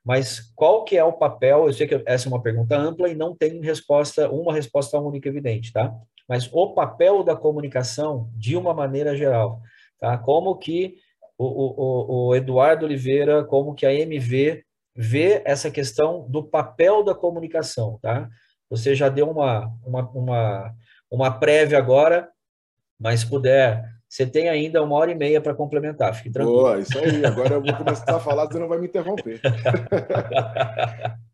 Mas 0.03 0.51
qual 0.55 0.85
que 0.85 0.97
é 0.97 1.03
o 1.03 1.13
papel? 1.13 1.67
Eu 1.67 1.73
sei 1.73 1.87
que 1.87 2.01
essa 2.05 2.27
é 2.27 2.31
uma 2.31 2.41
pergunta 2.41 2.77
ampla 2.77 3.09
e 3.09 3.15
não 3.15 3.35
tem 3.35 3.59
resposta, 3.61 4.29
uma 4.29 4.53
resposta 4.53 4.97
única 4.99 5.27
evidente, 5.27 5.73
tá? 5.73 5.93
mas 6.27 6.49
o 6.51 6.73
papel 6.73 7.23
da 7.23 7.35
comunicação 7.35 8.29
de 8.35 8.57
uma 8.57 8.73
maneira 8.73 9.15
geral, 9.15 9.61
tá? 9.99 10.17
Como 10.17 10.57
que 10.57 10.97
o, 11.37 11.45
o, 11.45 12.27
o 12.27 12.35
Eduardo 12.35 12.85
Oliveira, 12.85 13.43
como 13.45 13.73
que 13.73 13.85
a 13.85 13.93
MV 13.93 14.63
vê 14.93 15.41
essa 15.45 15.71
questão 15.71 16.27
do 16.29 16.43
papel 16.43 17.03
da 17.03 17.15
comunicação, 17.15 17.97
tá? 18.01 18.27
Você 18.69 18.93
já 18.93 19.07
deu 19.07 19.29
uma, 19.29 19.71
uma, 19.85 20.09
uma, 20.09 20.75
uma 21.11 21.31
prévia 21.31 21.77
agora, 21.77 22.31
mas 22.99 23.23
puder, 23.23 23.97
você 24.07 24.25
tem 24.25 24.49
ainda 24.49 24.81
uma 24.81 24.95
hora 24.95 25.11
e 25.11 25.15
meia 25.15 25.41
para 25.41 25.53
complementar, 25.53 26.15
fique 26.15 26.29
tranquilo. 26.29 26.59
Boa, 26.59 26.79
isso 26.79 26.97
aí, 26.97 27.25
agora 27.25 27.55
eu 27.55 27.61
vou 27.61 27.75
começar 27.75 28.15
a 28.15 28.19
falar, 28.19 28.45
você 28.45 28.57
não 28.57 28.67
vai 28.67 28.79
me 28.79 28.87
interromper. 28.87 29.41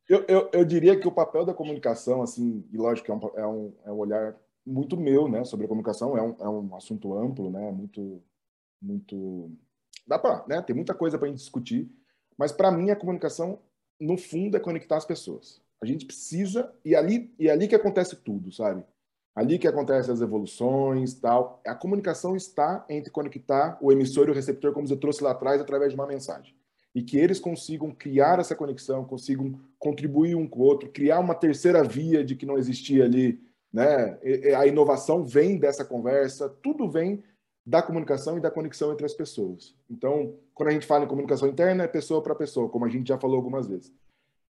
eu, 0.10 0.26
eu, 0.28 0.50
eu 0.52 0.66
diria 0.66 1.00
que 1.00 1.08
o 1.08 1.12
papel 1.12 1.46
da 1.46 1.54
comunicação, 1.54 2.22
assim, 2.22 2.66
e 2.72 2.78
lógico, 2.78 3.12
é 3.12 3.16
um, 3.16 3.32
é 3.36 3.48
um, 3.48 3.74
é 3.86 3.92
um 3.92 3.98
olhar 3.98 4.36
muito 4.66 4.98
meu, 4.98 5.28
né, 5.28 5.44
sobre 5.44 5.66
a 5.66 5.70
comunicação. 5.70 6.18
É 6.18 6.22
um, 6.22 6.36
é 6.40 6.50
um 6.50 6.76
assunto 6.76 7.14
amplo, 7.18 7.52
né, 7.52 7.72
muito, 7.72 8.24
muito, 8.82 9.52
dá 10.08 10.18
para, 10.18 10.44
né, 10.48 10.62
tem 10.62 10.76
muita 10.76 10.94
coisa 10.94 11.18
para 11.18 11.28
a 11.28 11.30
gente 11.30 11.40
discutir. 11.40 11.92
Mas 12.38 12.52
para 12.52 12.72
mim 12.72 12.90
a 12.90 12.96
comunicação, 12.96 13.60
no 14.00 14.18
fundo, 14.18 14.58
é 14.58 14.60
conectar 14.60 14.98
as 14.98 15.06
pessoas. 15.06 15.62
A 15.82 15.86
gente 15.86 16.06
precisa 16.06 16.74
e 16.84 16.96
ali 16.96 17.34
e 17.38 17.50
ali 17.50 17.68
que 17.68 17.76
acontece 17.76 18.16
tudo, 18.16 18.52
sabe? 18.52 18.84
Ali 19.36 19.58
que 19.58 19.68
acontece 19.68 20.12
as 20.12 20.22
evoluções, 20.22 21.16
tal. 21.16 21.60
A 21.66 21.74
comunicação 21.74 22.36
está 22.36 22.86
entre 22.88 23.12
conectar 23.12 23.78
o 23.82 23.92
emissor 23.92 24.28
e 24.28 24.32
o 24.32 24.34
receptor, 24.34 24.74
como 24.74 24.88
eu 24.88 24.98
trouxe 24.98 25.24
lá 25.24 25.32
atrás, 25.32 25.60
através 25.60 25.92
de 25.92 25.96
uma 25.96 26.08
mensagem. 26.08 26.56
E 26.94 27.02
que 27.02 27.18
eles 27.18 27.40
consigam 27.40 27.92
criar 27.92 28.40
essa 28.40 28.56
conexão, 28.56 29.04
consigam 29.04 29.60
contribuir 29.80 30.36
um 30.36 30.48
com 30.48 30.60
o 30.60 30.64
outro, 30.64 30.90
criar 30.90 31.20
uma 31.20 31.34
terceira 31.34 31.84
via 31.84 32.24
de 32.24 32.36
que 32.36 32.46
não 32.46 32.58
existia 32.58 33.06
ali 33.06 33.42
né? 33.74 34.20
A 34.56 34.68
inovação 34.68 35.26
vem 35.26 35.58
dessa 35.58 35.84
conversa, 35.84 36.48
tudo 36.48 36.88
vem 36.88 37.24
da 37.66 37.82
comunicação 37.82 38.38
e 38.38 38.42
da 38.42 38.52
conexão 38.52 38.92
entre 38.92 39.06
as 39.06 39.14
pessoas. 39.14 39.76
Então, 39.90 40.36
quando 40.54 40.70
a 40.70 40.72
gente 40.72 40.86
fala 40.86 41.06
em 41.06 41.08
comunicação 41.08 41.48
interna, 41.48 41.84
é 41.84 41.88
pessoa 41.88 42.22
para 42.22 42.36
pessoa, 42.36 42.70
como 42.70 42.86
a 42.86 42.90
gente 42.90 43.08
já 43.08 43.18
falou 43.18 43.38
algumas 43.38 43.66
vezes. 43.66 43.92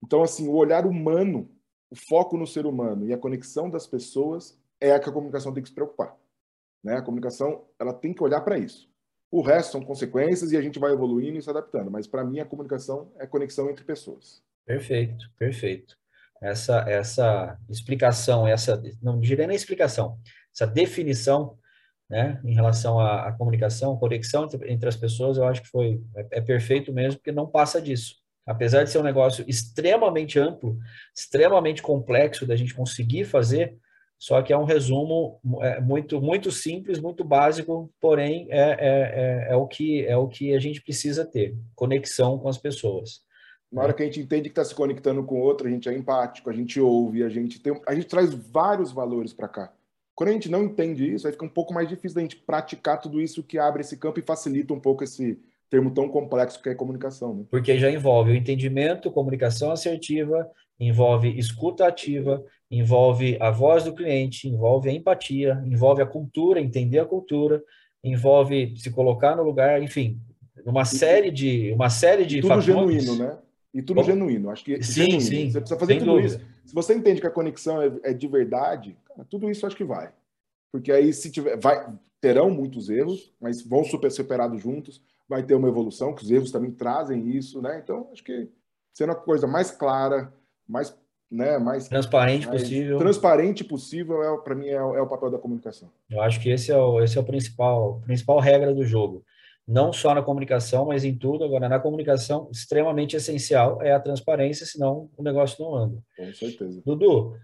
Então, 0.04 0.22
assim, 0.22 0.46
o 0.46 0.52
olhar 0.52 0.86
humano, 0.86 1.50
o 1.90 1.96
foco 1.96 2.36
no 2.36 2.46
ser 2.46 2.64
humano 2.64 3.08
e 3.08 3.12
a 3.12 3.18
conexão 3.18 3.68
das 3.68 3.86
pessoas 3.86 4.56
é 4.80 4.92
a 4.92 5.00
que 5.00 5.08
a 5.08 5.12
comunicação 5.12 5.52
tem 5.52 5.62
que 5.62 5.68
se 5.68 5.74
preocupar. 5.74 6.16
Né? 6.82 6.96
A 6.96 7.02
comunicação 7.02 7.66
ela 7.78 7.92
tem 7.92 8.12
que 8.12 8.22
olhar 8.22 8.40
para 8.40 8.58
isso. 8.58 8.88
O 9.30 9.42
resto 9.42 9.72
são 9.72 9.82
consequências 9.82 10.52
e 10.52 10.56
a 10.56 10.62
gente 10.62 10.78
vai 10.78 10.92
evoluindo 10.92 11.38
e 11.38 11.42
se 11.42 11.50
adaptando. 11.50 11.90
Mas 11.90 12.06
para 12.06 12.24
mim 12.24 12.40
a 12.40 12.46
comunicação 12.46 13.12
é 13.18 13.26
conexão 13.26 13.68
entre 13.68 13.84
pessoas. 13.84 14.42
Perfeito, 14.64 15.30
perfeito 15.38 15.98
essa, 16.40 16.78
essa 16.88 17.58
explicação, 17.68 18.46
essa, 18.46 18.80
não 19.02 19.18
direi 19.18 19.46
nem 19.46 19.56
explicação, 19.56 20.18
essa 20.54 20.66
definição, 20.66 21.58
né, 22.08 22.40
em 22.44 22.54
relação 22.54 22.98
à, 22.98 23.28
à 23.28 23.32
comunicação, 23.32 23.96
conexão 23.96 24.44
entre, 24.44 24.72
entre, 24.72 24.88
as 24.88 24.96
pessoas, 24.96 25.36
eu 25.36 25.44
acho 25.44 25.62
que 25.62 25.68
foi, 25.68 26.00
é, 26.16 26.38
é, 26.38 26.40
perfeito 26.40 26.92
mesmo, 26.92 27.18
porque 27.18 27.32
não 27.32 27.46
passa 27.46 27.82
disso. 27.82 28.16
Apesar 28.46 28.82
de 28.82 28.90
ser 28.90 28.98
um 28.98 29.02
negócio 29.02 29.44
extremamente 29.46 30.38
amplo, 30.38 30.78
extremamente 31.14 31.82
complexo 31.82 32.46
da 32.46 32.56
gente 32.56 32.72
conseguir 32.72 33.24
fazer, 33.24 33.76
só 34.18 34.42
que 34.42 34.52
é 34.52 34.58
um 34.58 34.64
resumo 34.64 35.40
é, 35.62 35.80
muito 35.80 36.20
muito 36.20 36.50
simples, 36.50 36.98
muito 36.98 37.22
básico, 37.22 37.88
porém 38.00 38.48
é, 38.50 38.60
é, 38.60 38.76
é, 38.80 39.52
é, 39.52 39.56
o 39.56 39.66
que 39.66 40.04
é 40.04 40.16
o 40.16 40.26
que 40.26 40.54
a 40.54 40.58
gente 40.58 40.82
precisa 40.82 41.24
ter, 41.24 41.56
conexão 41.74 42.38
com 42.38 42.48
as 42.48 42.58
pessoas. 42.58 43.20
Na 43.70 43.82
hora 43.82 43.92
que 43.92 44.02
a 44.02 44.06
gente 44.06 44.20
entende 44.20 44.44
que 44.44 44.52
está 44.52 44.64
se 44.64 44.74
conectando 44.74 45.22
com 45.22 45.40
outro, 45.40 45.68
a 45.68 45.70
gente 45.70 45.88
é 45.88 45.94
empático, 45.94 46.50
a 46.50 46.52
gente 46.52 46.80
ouve, 46.80 47.22
a 47.22 47.28
gente 47.28 47.60
tem, 47.60 47.78
a 47.86 47.94
gente 47.94 48.06
traz 48.06 48.32
vários 48.34 48.90
valores 48.90 49.32
para 49.32 49.46
cá. 49.46 49.72
Quando 50.14 50.30
a 50.30 50.32
gente 50.32 50.50
não 50.50 50.64
entende 50.64 51.14
isso, 51.14 51.26
aí 51.26 51.32
fica 51.32 51.44
um 51.44 51.50
pouco 51.50 51.72
mais 51.72 51.88
difícil 51.88 52.16
da 52.16 52.22
gente 52.22 52.36
praticar 52.36 53.00
tudo 53.00 53.20
isso 53.20 53.42
que 53.42 53.56
abre 53.56 53.82
esse 53.82 53.96
campo 53.96 54.18
e 54.18 54.22
facilita 54.22 54.74
um 54.74 54.80
pouco 54.80 55.04
esse 55.04 55.38
termo 55.70 55.92
tão 55.92 56.08
complexo 56.08 56.60
que 56.60 56.68
é 56.70 56.74
comunicação. 56.74 57.34
Né? 57.34 57.44
Porque 57.50 57.78
já 57.78 57.90
envolve 57.90 58.32
o 58.32 58.34
entendimento, 58.34 59.12
comunicação 59.12 59.70
assertiva, 59.70 60.50
envolve 60.80 61.28
escuta 61.38 61.86
ativa, 61.86 62.42
envolve 62.70 63.36
a 63.40 63.50
voz 63.50 63.84
do 63.84 63.94
cliente, 63.94 64.48
envolve 64.48 64.88
a 64.88 64.92
empatia, 64.92 65.62
envolve 65.64 66.02
a 66.02 66.06
cultura, 66.06 66.60
entender 66.60 66.98
a 66.98 67.06
cultura, 67.06 67.62
envolve 68.04 68.76
se 68.76 68.90
colocar 68.90 69.36
no 69.36 69.42
lugar, 69.42 69.82
enfim, 69.82 70.20
uma 70.64 70.84
série 70.84 71.30
de 71.30 71.72
uma 71.72 71.90
série 71.90 72.26
de 72.26 72.40
tudo 72.40 72.48
fatores. 72.48 72.66
genuíno, 72.66 73.16
né? 73.16 73.38
E 73.72 73.82
tudo 73.82 73.96
Bom, 73.96 74.02
genuíno. 74.02 74.50
Acho 74.50 74.64
que 74.64 74.82
sim, 74.82 75.02
genuíno. 75.02 75.20
sim. 75.20 75.50
Você 75.50 75.60
precisa 75.60 75.80
fazer 75.80 75.98
tudo 75.98 76.12
dúvida. 76.12 76.26
isso. 76.26 76.40
Se 76.64 76.74
você 76.74 76.94
entende 76.94 77.20
que 77.20 77.26
a 77.26 77.30
conexão 77.30 77.80
é, 77.80 77.92
é, 78.04 78.12
de 78.12 78.26
verdade, 78.26 78.96
cara, 79.06 79.24
tudo 79.28 79.50
isso 79.50 79.66
acho 79.66 79.76
que 79.76 79.84
vai. 79.84 80.12
Porque 80.72 80.92
aí 80.92 81.12
se 81.12 81.30
tiver, 81.30 81.58
vai, 81.58 81.86
terão 82.20 82.50
muitos 82.50 82.90
erros, 82.90 83.32
mas 83.40 83.62
vão 83.62 83.84
super 83.84 84.10
superados 84.10 84.60
juntos. 84.60 85.02
Vai 85.28 85.42
ter 85.42 85.54
uma 85.54 85.68
evolução, 85.68 86.14
que 86.14 86.22
os 86.22 86.30
erros 86.30 86.50
também 86.50 86.70
trazem 86.70 87.30
isso, 87.30 87.60
né? 87.60 87.80
Então 87.82 88.08
acho 88.12 88.24
que 88.24 88.48
sendo 88.94 89.12
a 89.12 89.16
coisa 89.16 89.46
mais 89.46 89.70
clara, 89.70 90.32
mais 90.66 90.94
né, 91.30 91.58
mais 91.58 91.88
transparente 91.88 92.46
mais 92.46 92.62
possível. 92.62 92.98
Transparente 92.98 93.64
possível 93.64 94.22
é 94.22 94.42
para 94.42 94.54
mim 94.54 94.68
é, 94.68 94.74
é, 94.74 94.80
o 94.80 95.06
papel 95.06 95.30
da 95.30 95.38
comunicação. 95.38 95.90
Eu 96.10 96.22
acho 96.22 96.40
que 96.40 96.50
esse 96.50 96.72
é 96.72 96.76
o 96.76 97.02
esse 97.02 97.18
é 97.18 97.20
o 97.20 97.24
principal 97.24 98.00
principal 98.04 98.38
regra 98.38 98.74
do 98.74 98.84
jogo 98.84 99.24
não 99.68 99.92
só 99.92 100.14
na 100.14 100.22
comunicação, 100.22 100.86
mas 100.86 101.04
em 101.04 101.14
tudo. 101.14 101.44
Agora, 101.44 101.68
na 101.68 101.78
comunicação, 101.78 102.48
extremamente 102.50 103.14
essencial 103.14 103.82
é 103.82 103.92
a 103.92 104.00
transparência, 104.00 104.64
senão 104.64 105.10
o 105.14 105.22
negócio 105.22 105.62
não 105.62 105.74
anda. 105.74 106.02
Com 106.16 106.32
certeza. 106.32 106.82
Dudu, 106.86 107.36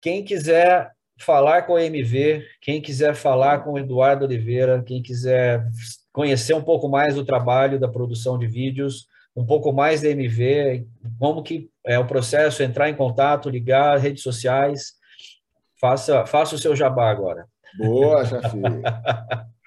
quem 0.00 0.24
quiser 0.24 0.92
falar 1.18 1.62
com 1.62 1.74
a 1.74 1.82
MV, 1.82 2.46
quem 2.60 2.80
quiser 2.80 3.16
falar 3.16 3.64
com 3.64 3.72
o 3.72 3.78
Eduardo 3.78 4.24
Oliveira, 4.24 4.82
quem 4.82 5.02
quiser 5.02 5.66
conhecer 6.12 6.54
um 6.54 6.62
pouco 6.62 6.88
mais 6.88 7.16
do 7.16 7.24
trabalho 7.24 7.80
da 7.80 7.88
produção 7.88 8.38
de 8.38 8.46
vídeos, 8.46 9.06
um 9.34 9.46
pouco 9.46 9.72
mais 9.72 10.02
da 10.02 10.08
MV, 10.08 10.86
como 11.18 11.42
que 11.42 11.70
é 11.86 11.98
o 11.98 12.06
processo, 12.06 12.62
entrar 12.62 12.88
em 12.88 12.96
contato, 12.96 13.48
ligar, 13.48 13.98
redes 13.98 14.22
sociais, 14.22 14.94
faça, 15.80 16.26
faça 16.26 16.54
o 16.54 16.58
seu 16.58 16.74
jabá 16.74 17.10
agora. 17.10 17.46
Boa, 17.76 18.24
chefe. 18.24 18.58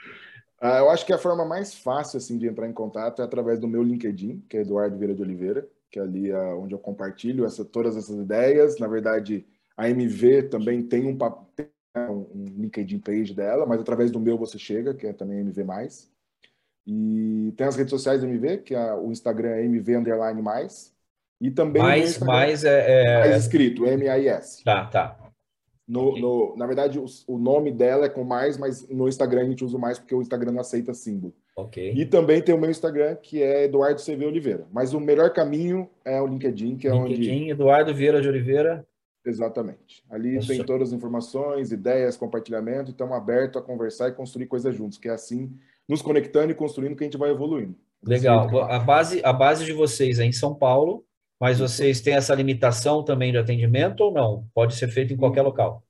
Ah, 0.65 0.77
eu 0.77 0.89
acho 0.89 1.05
que 1.05 1.11
a 1.11 1.17
forma 1.17 1.43
mais 1.43 1.73
fácil 1.73 2.15
assim 2.15 2.37
de 2.37 2.47
entrar 2.47 2.69
em 2.69 2.71
contato 2.71 3.21
é 3.21 3.25
através 3.25 3.59
do 3.59 3.67
meu 3.67 3.83
LinkedIn, 3.83 4.45
que 4.47 4.55
é 4.55 4.61
Eduardo 4.61 4.97
Vieira 4.97 5.13
de 5.13 5.21
Oliveira, 5.21 5.67
que 5.91 5.99
é 5.99 6.01
ali 6.01 6.31
uh, 6.31 6.57
onde 6.57 6.73
eu 6.73 6.79
compartilho 6.79 7.43
essa, 7.43 7.65
todas 7.65 7.97
essas 7.97 8.15
ideias. 8.15 8.79
Na 8.79 8.87
verdade, 8.87 9.45
a 9.75 9.89
MV 9.89 10.43
também 10.43 10.81
tem 10.81 11.05
um, 11.05 11.17
um 12.33 12.45
LinkedIn 12.61 12.99
page 12.99 13.33
dela, 13.33 13.65
mas 13.65 13.81
através 13.81 14.09
do 14.09 14.21
meu 14.21 14.37
você 14.37 14.57
chega, 14.57 14.93
que 14.93 15.05
é 15.05 15.11
também 15.11 15.39
MV+. 15.39 15.65
E 16.85 17.53
tem 17.55 17.65
as 17.65 17.75
redes 17.75 17.91
sociais 17.91 18.21
da 18.21 18.27
MV, 18.27 18.57
que 18.59 18.75
é, 18.75 18.93
o 18.93 19.11
Instagram 19.11 19.49
é 19.49 19.65
MV 19.65 19.97
underline 19.97 20.41
mais. 20.41 20.93
E 21.39 21.51
também 21.51 21.81
mais, 21.81 22.19
mais 22.19 22.63
é, 22.63 23.03
é... 23.03 23.19
mais 23.19 23.43
escrito, 23.43 23.85
M-A-I-S. 23.85 24.63
Tá, 24.63 24.85
tá. 24.85 25.17
No, 25.87 26.09
okay. 26.09 26.21
no, 26.21 26.55
na 26.55 26.65
verdade, 26.65 26.97
o, 26.97 27.05
o, 27.27 27.37
nome 27.37 27.71
dela 27.71 28.05
é 28.05 28.09
com 28.09 28.23
mais, 28.23 28.57
mas 28.57 28.87
no 28.87 29.07
Instagram 29.07 29.41
a 29.41 29.45
gente 29.45 29.65
usa 29.65 29.77
mais 29.77 29.99
porque 29.99 30.15
o 30.15 30.21
Instagram 30.21 30.53
não 30.53 30.61
aceita 30.61 30.93
símbolo. 30.93 31.33
Ok. 31.55 31.93
E 31.95 32.05
também 32.05 32.41
tem 32.41 32.55
o 32.55 32.57
meu 32.57 32.71
Instagram, 32.71 33.15
que 33.15 33.43
é 33.43 33.65
Eduardo 33.65 34.01
CV 34.01 34.25
Oliveira. 34.25 34.65
Mas 34.71 34.93
o 34.93 34.99
melhor 34.99 35.31
caminho 35.31 35.89
é 36.05 36.21
o 36.21 36.27
LinkedIn, 36.27 36.77
que 36.77 36.87
é 36.87 36.91
LinkedIn, 36.91 37.13
onde. 37.13 37.21
LinkedIn, 37.21 37.49
Eduardo 37.49 37.93
Vieira 37.93 38.21
de 38.21 38.29
Oliveira. 38.29 38.87
Exatamente. 39.25 40.03
Ali 40.09 40.37
Isso. 40.37 40.47
tem 40.47 40.63
todas 40.63 40.89
as 40.89 40.93
informações, 40.93 41.71
ideias, 41.71 42.17
compartilhamento, 42.17 42.91
então 42.91 43.13
aberto 43.13 43.59
a 43.59 43.61
conversar 43.61 44.09
e 44.09 44.13
construir 44.13 44.47
coisas 44.47 44.75
juntos, 44.75 44.97
que 44.97 45.07
é 45.07 45.11
assim, 45.11 45.51
nos 45.87 46.01
conectando 46.01 46.51
e 46.51 46.55
construindo 46.55 46.95
que 46.95 47.03
a 47.03 47.07
gente 47.07 47.17
vai 47.17 47.29
evoluindo. 47.29 47.75
Legal. 48.05 48.63
A 48.63 48.79
base, 48.79 49.21
a 49.23 49.31
base 49.31 49.65
de 49.65 49.73
vocês 49.73 50.19
é 50.19 50.25
em 50.25 50.31
São 50.31 50.53
Paulo, 50.53 51.05
mas 51.39 51.59
vocês 51.59 52.01
têm 52.01 52.15
essa 52.15 52.35
limitação 52.35 53.03
também 53.03 53.31
de 53.31 53.37
atendimento 53.37 54.01
ou 54.01 54.13
não? 54.13 54.47
Pode 54.53 54.75
ser 54.75 54.87
feito 54.89 55.13
em 55.13 55.17
qualquer 55.17 55.41
local? 55.41 55.83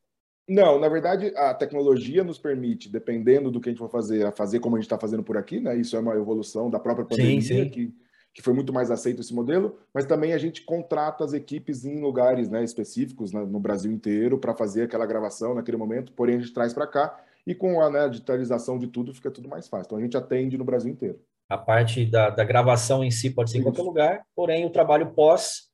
Não, 0.48 0.80
na 0.80 0.90
verdade, 0.90 1.32
a 1.38 1.54
tecnologia 1.54 2.24
nos 2.24 2.38
permite, 2.38 2.90
dependendo 2.90 3.50
do 3.50 3.62
que 3.62 3.70
a 3.70 3.72
gente 3.72 3.80
for 3.80 3.90
fazer, 3.90 4.26
a 4.26 4.32
fazer 4.32 4.60
como 4.60 4.76
a 4.76 4.80
gente 4.80 4.88
está 4.88 5.00
fazendo 5.00 5.24
por 5.24 5.38
aqui, 5.38 5.60
né? 5.60 5.76
Isso 5.78 5.96
é 5.96 6.00
uma 6.00 6.16
evolução 6.16 6.70
da 6.70 6.80
própria 6.80 7.06
pandemia, 7.06 7.42
sim, 7.42 7.64
sim. 7.64 7.70
Que, 7.70 7.94
que 8.34 8.42
foi 8.42 8.54
muito 8.54 8.74
mais 8.74 8.92
aceito 8.92 9.22
esse 9.22 9.34
modelo, 9.34 9.80
mas 9.94 10.06
também 10.06 10.34
a 10.34 10.38
gente 10.38 10.64
contrata 10.64 11.24
as 11.24 11.34
equipes 11.34 11.86
em 11.86 12.02
lugares 12.02 12.50
né, 12.50 12.64
específicos 12.64 13.32
né, 13.32 13.46
no 13.46 13.60
Brasil 13.60 13.92
inteiro 13.92 14.38
para 14.38 14.54
fazer 14.54 14.84
aquela 14.84 15.06
gravação 15.06 15.54
naquele 15.54 15.78
momento, 15.78 16.12
porém 16.12 16.36
a 16.36 16.40
gente 16.40 16.54
traz 16.54 16.74
para 16.74 16.88
cá 16.88 17.24
e 17.46 17.54
com 17.54 17.82
a 17.82 17.90
né, 17.90 18.10
digitalização 18.10 18.78
de 18.78 18.88
tudo 18.88 19.14
fica 19.14 19.32
tudo 19.32 19.50
mais 19.50 19.68
fácil. 19.68 19.86
Então 19.86 19.98
a 19.98 20.02
gente 20.02 20.18
atende 20.18 20.58
no 20.58 20.64
Brasil 20.64 20.92
inteiro. 20.92 21.20
A 21.50 21.58
parte 21.58 22.06
da, 22.06 22.30
da 22.30 22.44
gravação 22.44 23.04
em 23.04 23.12
si 23.12 23.30
pode 23.30 23.52
ser 23.52 23.60
em 23.60 23.64
qualquer 23.64 23.82
lugar, 23.82 24.26
porém 24.36 24.66
o 24.66 24.70
trabalho 24.70 25.12
pós, 25.12 25.70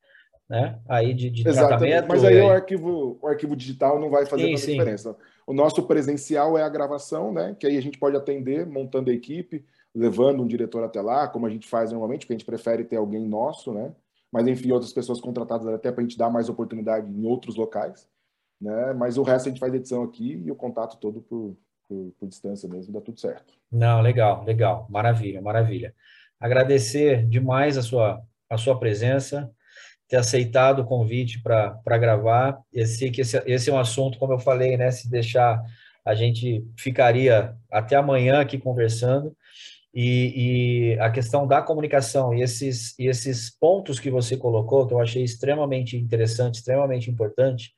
né? 0.50 0.80
Aí 0.90 1.14
de, 1.14 1.30
de 1.30 1.44
tratamento. 1.44 2.08
Mas 2.08 2.24
aí, 2.24 2.40
aí, 2.40 2.42
o 2.42 2.50
arquivo, 2.50 3.20
o 3.22 3.28
arquivo 3.28 3.56
digital 3.56 4.00
não 4.00 4.10
vai 4.10 4.26
fazer 4.26 4.44
sim, 4.44 4.50
tanta 4.50 4.66
sim. 4.66 4.72
diferença. 4.72 5.16
O 5.46 5.54
nosso 5.54 5.84
presencial 5.84 6.58
é 6.58 6.64
a 6.64 6.70
gravação, 6.70 7.32
né? 7.32 7.56
Que 7.60 7.68
aí 7.68 7.78
a 7.78 7.82
gente 7.82 8.00
pode 8.00 8.18
atender 8.18 8.66
montando 8.66 9.12
a 9.12 9.14
equipe, 9.14 9.64
levando 9.94 10.42
um 10.42 10.48
diretor 10.48 10.84
até 10.84 11.02
lá, 11.02 11.28
como 11.28 11.46
a 11.46 11.50
gente 11.50 11.68
faz 11.68 11.92
normalmente, 11.92 12.22
porque 12.22 12.34
a 12.34 12.38
gente 12.38 12.46
prefere 12.46 12.84
ter 12.84 12.98
alguém 12.98 13.28
nosso, 13.28 13.72
né? 13.72 13.94
Mas 14.32 14.48
enfim, 14.48 14.72
outras 14.72 14.94
pessoas 14.94 15.22
contratadas 15.22 15.68
até 15.68 15.92
para 15.92 16.02
a 16.02 16.04
gente 16.04 16.18
dar 16.18 16.30
mais 16.30 16.50
oportunidade 16.50 17.12
em 17.12 17.26
outros 17.26 17.56
locais, 17.56 18.08
né? 18.60 18.94
Mas 18.94 19.18
o 19.18 19.24
resto 19.24 19.48
a 19.48 19.50
gente 19.50 19.60
faz 19.60 19.74
edição 19.74 20.04
aqui 20.04 20.42
e 20.46 20.52
o 20.52 20.56
contato 20.56 20.98
todo 20.98 21.22
por, 21.22 21.56
por, 21.88 22.12
por 22.20 22.28
distância 22.28 22.68
mesmo, 22.68 22.94
dá 22.94 23.02
tudo 23.02 23.20
certo. 23.20 23.54
Não, 23.72 24.02
legal, 24.02 24.44
legal, 24.44 24.88
maravilha, 24.90 25.42
maravilha. 25.42 25.94
Agradecer 26.40 27.26
demais 27.28 27.78
a 27.78 27.82
sua, 27.82 28.22
a 28.50 28.58
sua 28.58 28.80
presença, 28.80 29.52
ter 30.08 30.18
aceitado 30.18 30.80
o 30.80 30.86
convite 30.86 31.42
para 31.42 31.98
gravar. 31.98 32.60
Eu 32.74 32.86
sei 32.86 33.12
que 33.12 33.22
esse, 33.22 33.42
esse 33.46 33.70
é 33.70 33.74
um 33.74 33.80
assunto, 33.80 34.18
como 34.18 34.34
eu 34.34 34.40
falei, 34.40 34.76
né? 34.76 34.90
Se 34.90 35.10
deixar, 35.10 35.62
a 36.04 36.16
gente 36.16 36.66
ficaria 36.78 37.56
até 37.72 37.96
amanhã 37.96 38.40
aqui 38.42 38.58
conversando. 38.58 39.36
E, 39.94 40.94
e, 40.94 41.00
a 41.00 41.10
questão 41.10 41.48
da 41.48 41.64
comunicação 41.64 42.34
e 42.34 42.44
esses, 42.44 42.98
e 43.00 43.08
esses 43.08 43.50
pontos 43.50 44.00
que 44.00 44.12
você 44.12 44.38
colocou, 44.38 44.86
que 44.86 44.94
eu 44.94 45.00
achei 45.00 45.24
extremamente 45.24 45.98
interessante, 45.98 46.56
extremamente 46.56 47.10
importante, 47.10 47.74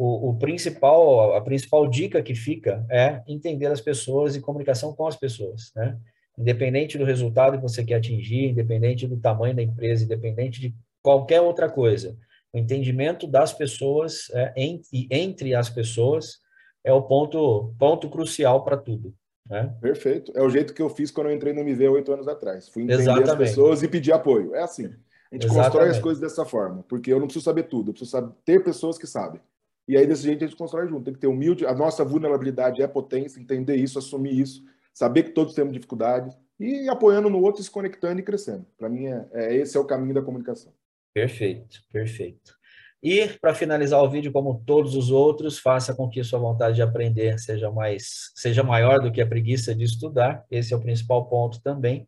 o, 0.00 0.30
o, 0.30 0.38
principal, 0.38 1.34
a 1.34 1.40
principal 1.40 1.84
dica 1.88 2.22
que 2.22 2.32
fica 2.32 2.86
é 2.88 3.20
entender 3.26 3.66
as 3.66 3.80
pessoas 3.80 4.36
e 4.36 4.40
comunicação 4.40 4.94
com 4.94 5.08
as 5.08 5.16
pessoas, 5.16 5.72
né? 5.74 5.98
Independente 6.38 6.96
do 6.96 7.04
resultado 7.04 7.56
que 7.56 7.62
você 7.64 7.84
quer 7.84 7.96
atingir, 7.96 8.50
independente 8.50 9.08
do 9.08 9.16
tamanho 9.16 9.56
da 9.56 9.62
empresa, 9.62 10.04
independente 10.04 10.60
de 10.60 10.72
qualquer 11.02 11.40
outra 11.40 11.68
coisa, 11.68 12.16
o 12.52 12.58
entendimento 12.58 13.26
das 13.26 13.52
pessoas 13.52 14.30
é, 14.34 14.52
entre, 14.56 15.08
entre 15.10 15.52
as 15.52 15.68
pessoas 15.68 16.38
é 16.84 16.92
o 16.92 17.02
ponto, 17.02 17.74
ponto 17.76 18.08
crucial 18.08 18.62
para 18.62 18.76
tudo. 18.76 19.12
Né? 19.50 19.74
Perfeito. 19.80 20.30
É 20.36 20.42
o 20.42 20.48
jeito 20.48 20.74
que 20.74 20.80
eu 20.80 20.88
fiz 20.88 21.10
quando 21.10 21.28
eu 21.28 21.34
entrei 21.34 21.52
no 21.52 21.62
MV 21.62 21.88
oito 21.88 22.12
anos 22.12 22.28
atrás. 22.28 22.68
Fui 22.68 22.84
entender 22.84 23.02
Exatamente. 23.02 23.30
as 23.30 23.36
pessoas 23.36 23.82
e 23.82 23.88
pedir 23.88 24.12
apoio. 24.12 24.54
É 24.54 24.62
assim. 24.62 24.84
A 24.84 25.34
gente 25.34 25.46
Exatamente. 25.46 25.54
constrói 25.54 25.88
as 25.88 25.98
coisas 25.98 26.20
dessa 26.20 26.44
forma, 26.44 26.84
porque 26.88 27.12
eu 27.12 27.18
não 27.18 27.26
preciso 27.26 27.44
saber 27.44 27.64
tudo, 27.64 27.88
eu 27.88 27.92
preciso 27.94 28.12
saber, 28.12 28.32
ter 28.44 28.62
pessoas 28.62 28.96
que 28.96 29.06
sabem. 29.06 29.40
E 29.88 29.96
aí, 29.96 30.06
desse 30.06 30.24
jeito, 30.24 30.44
a 30.44 30.46
gente 30.46 30.56
constrói 30.56 30.86
junto. 30.86 31.04
Tem 31.04 31.14
que 31.14 31.20
ter 31.20 31.26
humilde. 31.26 31.64
A 31.64 31.74
nossa 31.74 32.04
vulnerabilidade 32.04 32.82
é 32.82 32.86
potência, 32.86 33.40
entender 33.40 33.76
isso, 33.76 33.98
assumir 33.98 34.38
isso, 34.38 34.62
saber 34.92 35.22
que 35.22 35.30
todos 35.30 35.54
temos 35.54 35.72
dificuldades 35.72 36.36
e 36.60 36.86
apoiando 36.90 37.30
no 37.30 37.40
outro, 37.40 37.62
se 37.62 37.70
conectando 37.70 38.20
e 38.20 38.22
crescendo. 38.22 38.66
Para 38.76 38.90
mim, 38.90 39.06
é, 39.06 39.26
é, 39.32 39.56
esse 39.56 39.78
é 39.78 39.80
o 39.80 39.86
caminho 39.86 40.12
da 40.12 40.20
comunicação. 40.20 40.72
Perfeito, 41.14 41.80
perfeito. 41.90 42.58
E, 43.02 43.28
para 43.40 43.54
finalizar 43.54 44.02
o 44.02 44.10
vídeo, 44.10 44.32
como 44.32 44.62
todos 44.66 44.94
os 44.94 45.10
outros, 45.10 45.58
faça 45.58 45.94
com 45.94 46.08
que 46.08 46.22
sua 46.22 46.38
vontade 46.38 46.76
de 46.76 46.82
aprender 46.82 47.38
seja, 47.38 47.70
mais, 47.70 48.32
seja 48.34 48.62
maior 48.62 49.00
do 49.00 49.10
que 49.10 49.22
a 49.22 49.26
preguiça 49.26 49.74
de 49.74 49.84
estudar. 49.84 50.44
Esse 50.50 50.74
é 50.74 50.76
o 50.76 50.80
principal 50.80 51.26
ponto 51.28 51.62
também. 51.62 52.06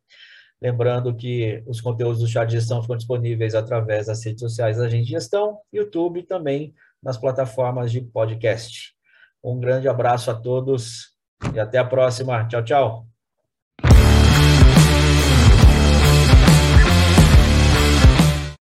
Lembrando 0.61 1.15
que 1.15 1.63
os 1.67 1.81
conteúdos 1.81 2.19
do 2.19 2.27
Chá 2.27 2.45
de 2.45 2.53
Gestão 2.53 2.83
ficam 2.83 2.97
disponíveis 2.97 3.55
através 3.55 4.09
das 4.09 4.23
redes 4.23 4.41
sociais 4.41 4.77
da 4.77 4.85
Agente 4.85 5.09
Gestão, 5.09 5.59
YouTube 5.73 6.25
também 6.25 6.75
nas 7.03 7.17
plataformas 7.17 7.91
de 7.91 8.01
podcast. 8.01 8.95
Um 9.43 9.59
grande 9.59 9.89
abraço 9.89 10.31
a 10.31 10.35
todos 10.35 11.17
e 11.55 11.59
até 11.59 11.79
a 11.79 11.85
próxima. 11.85 12.47
Tchau, 12.47 12.65
tchau. 12.65 13.10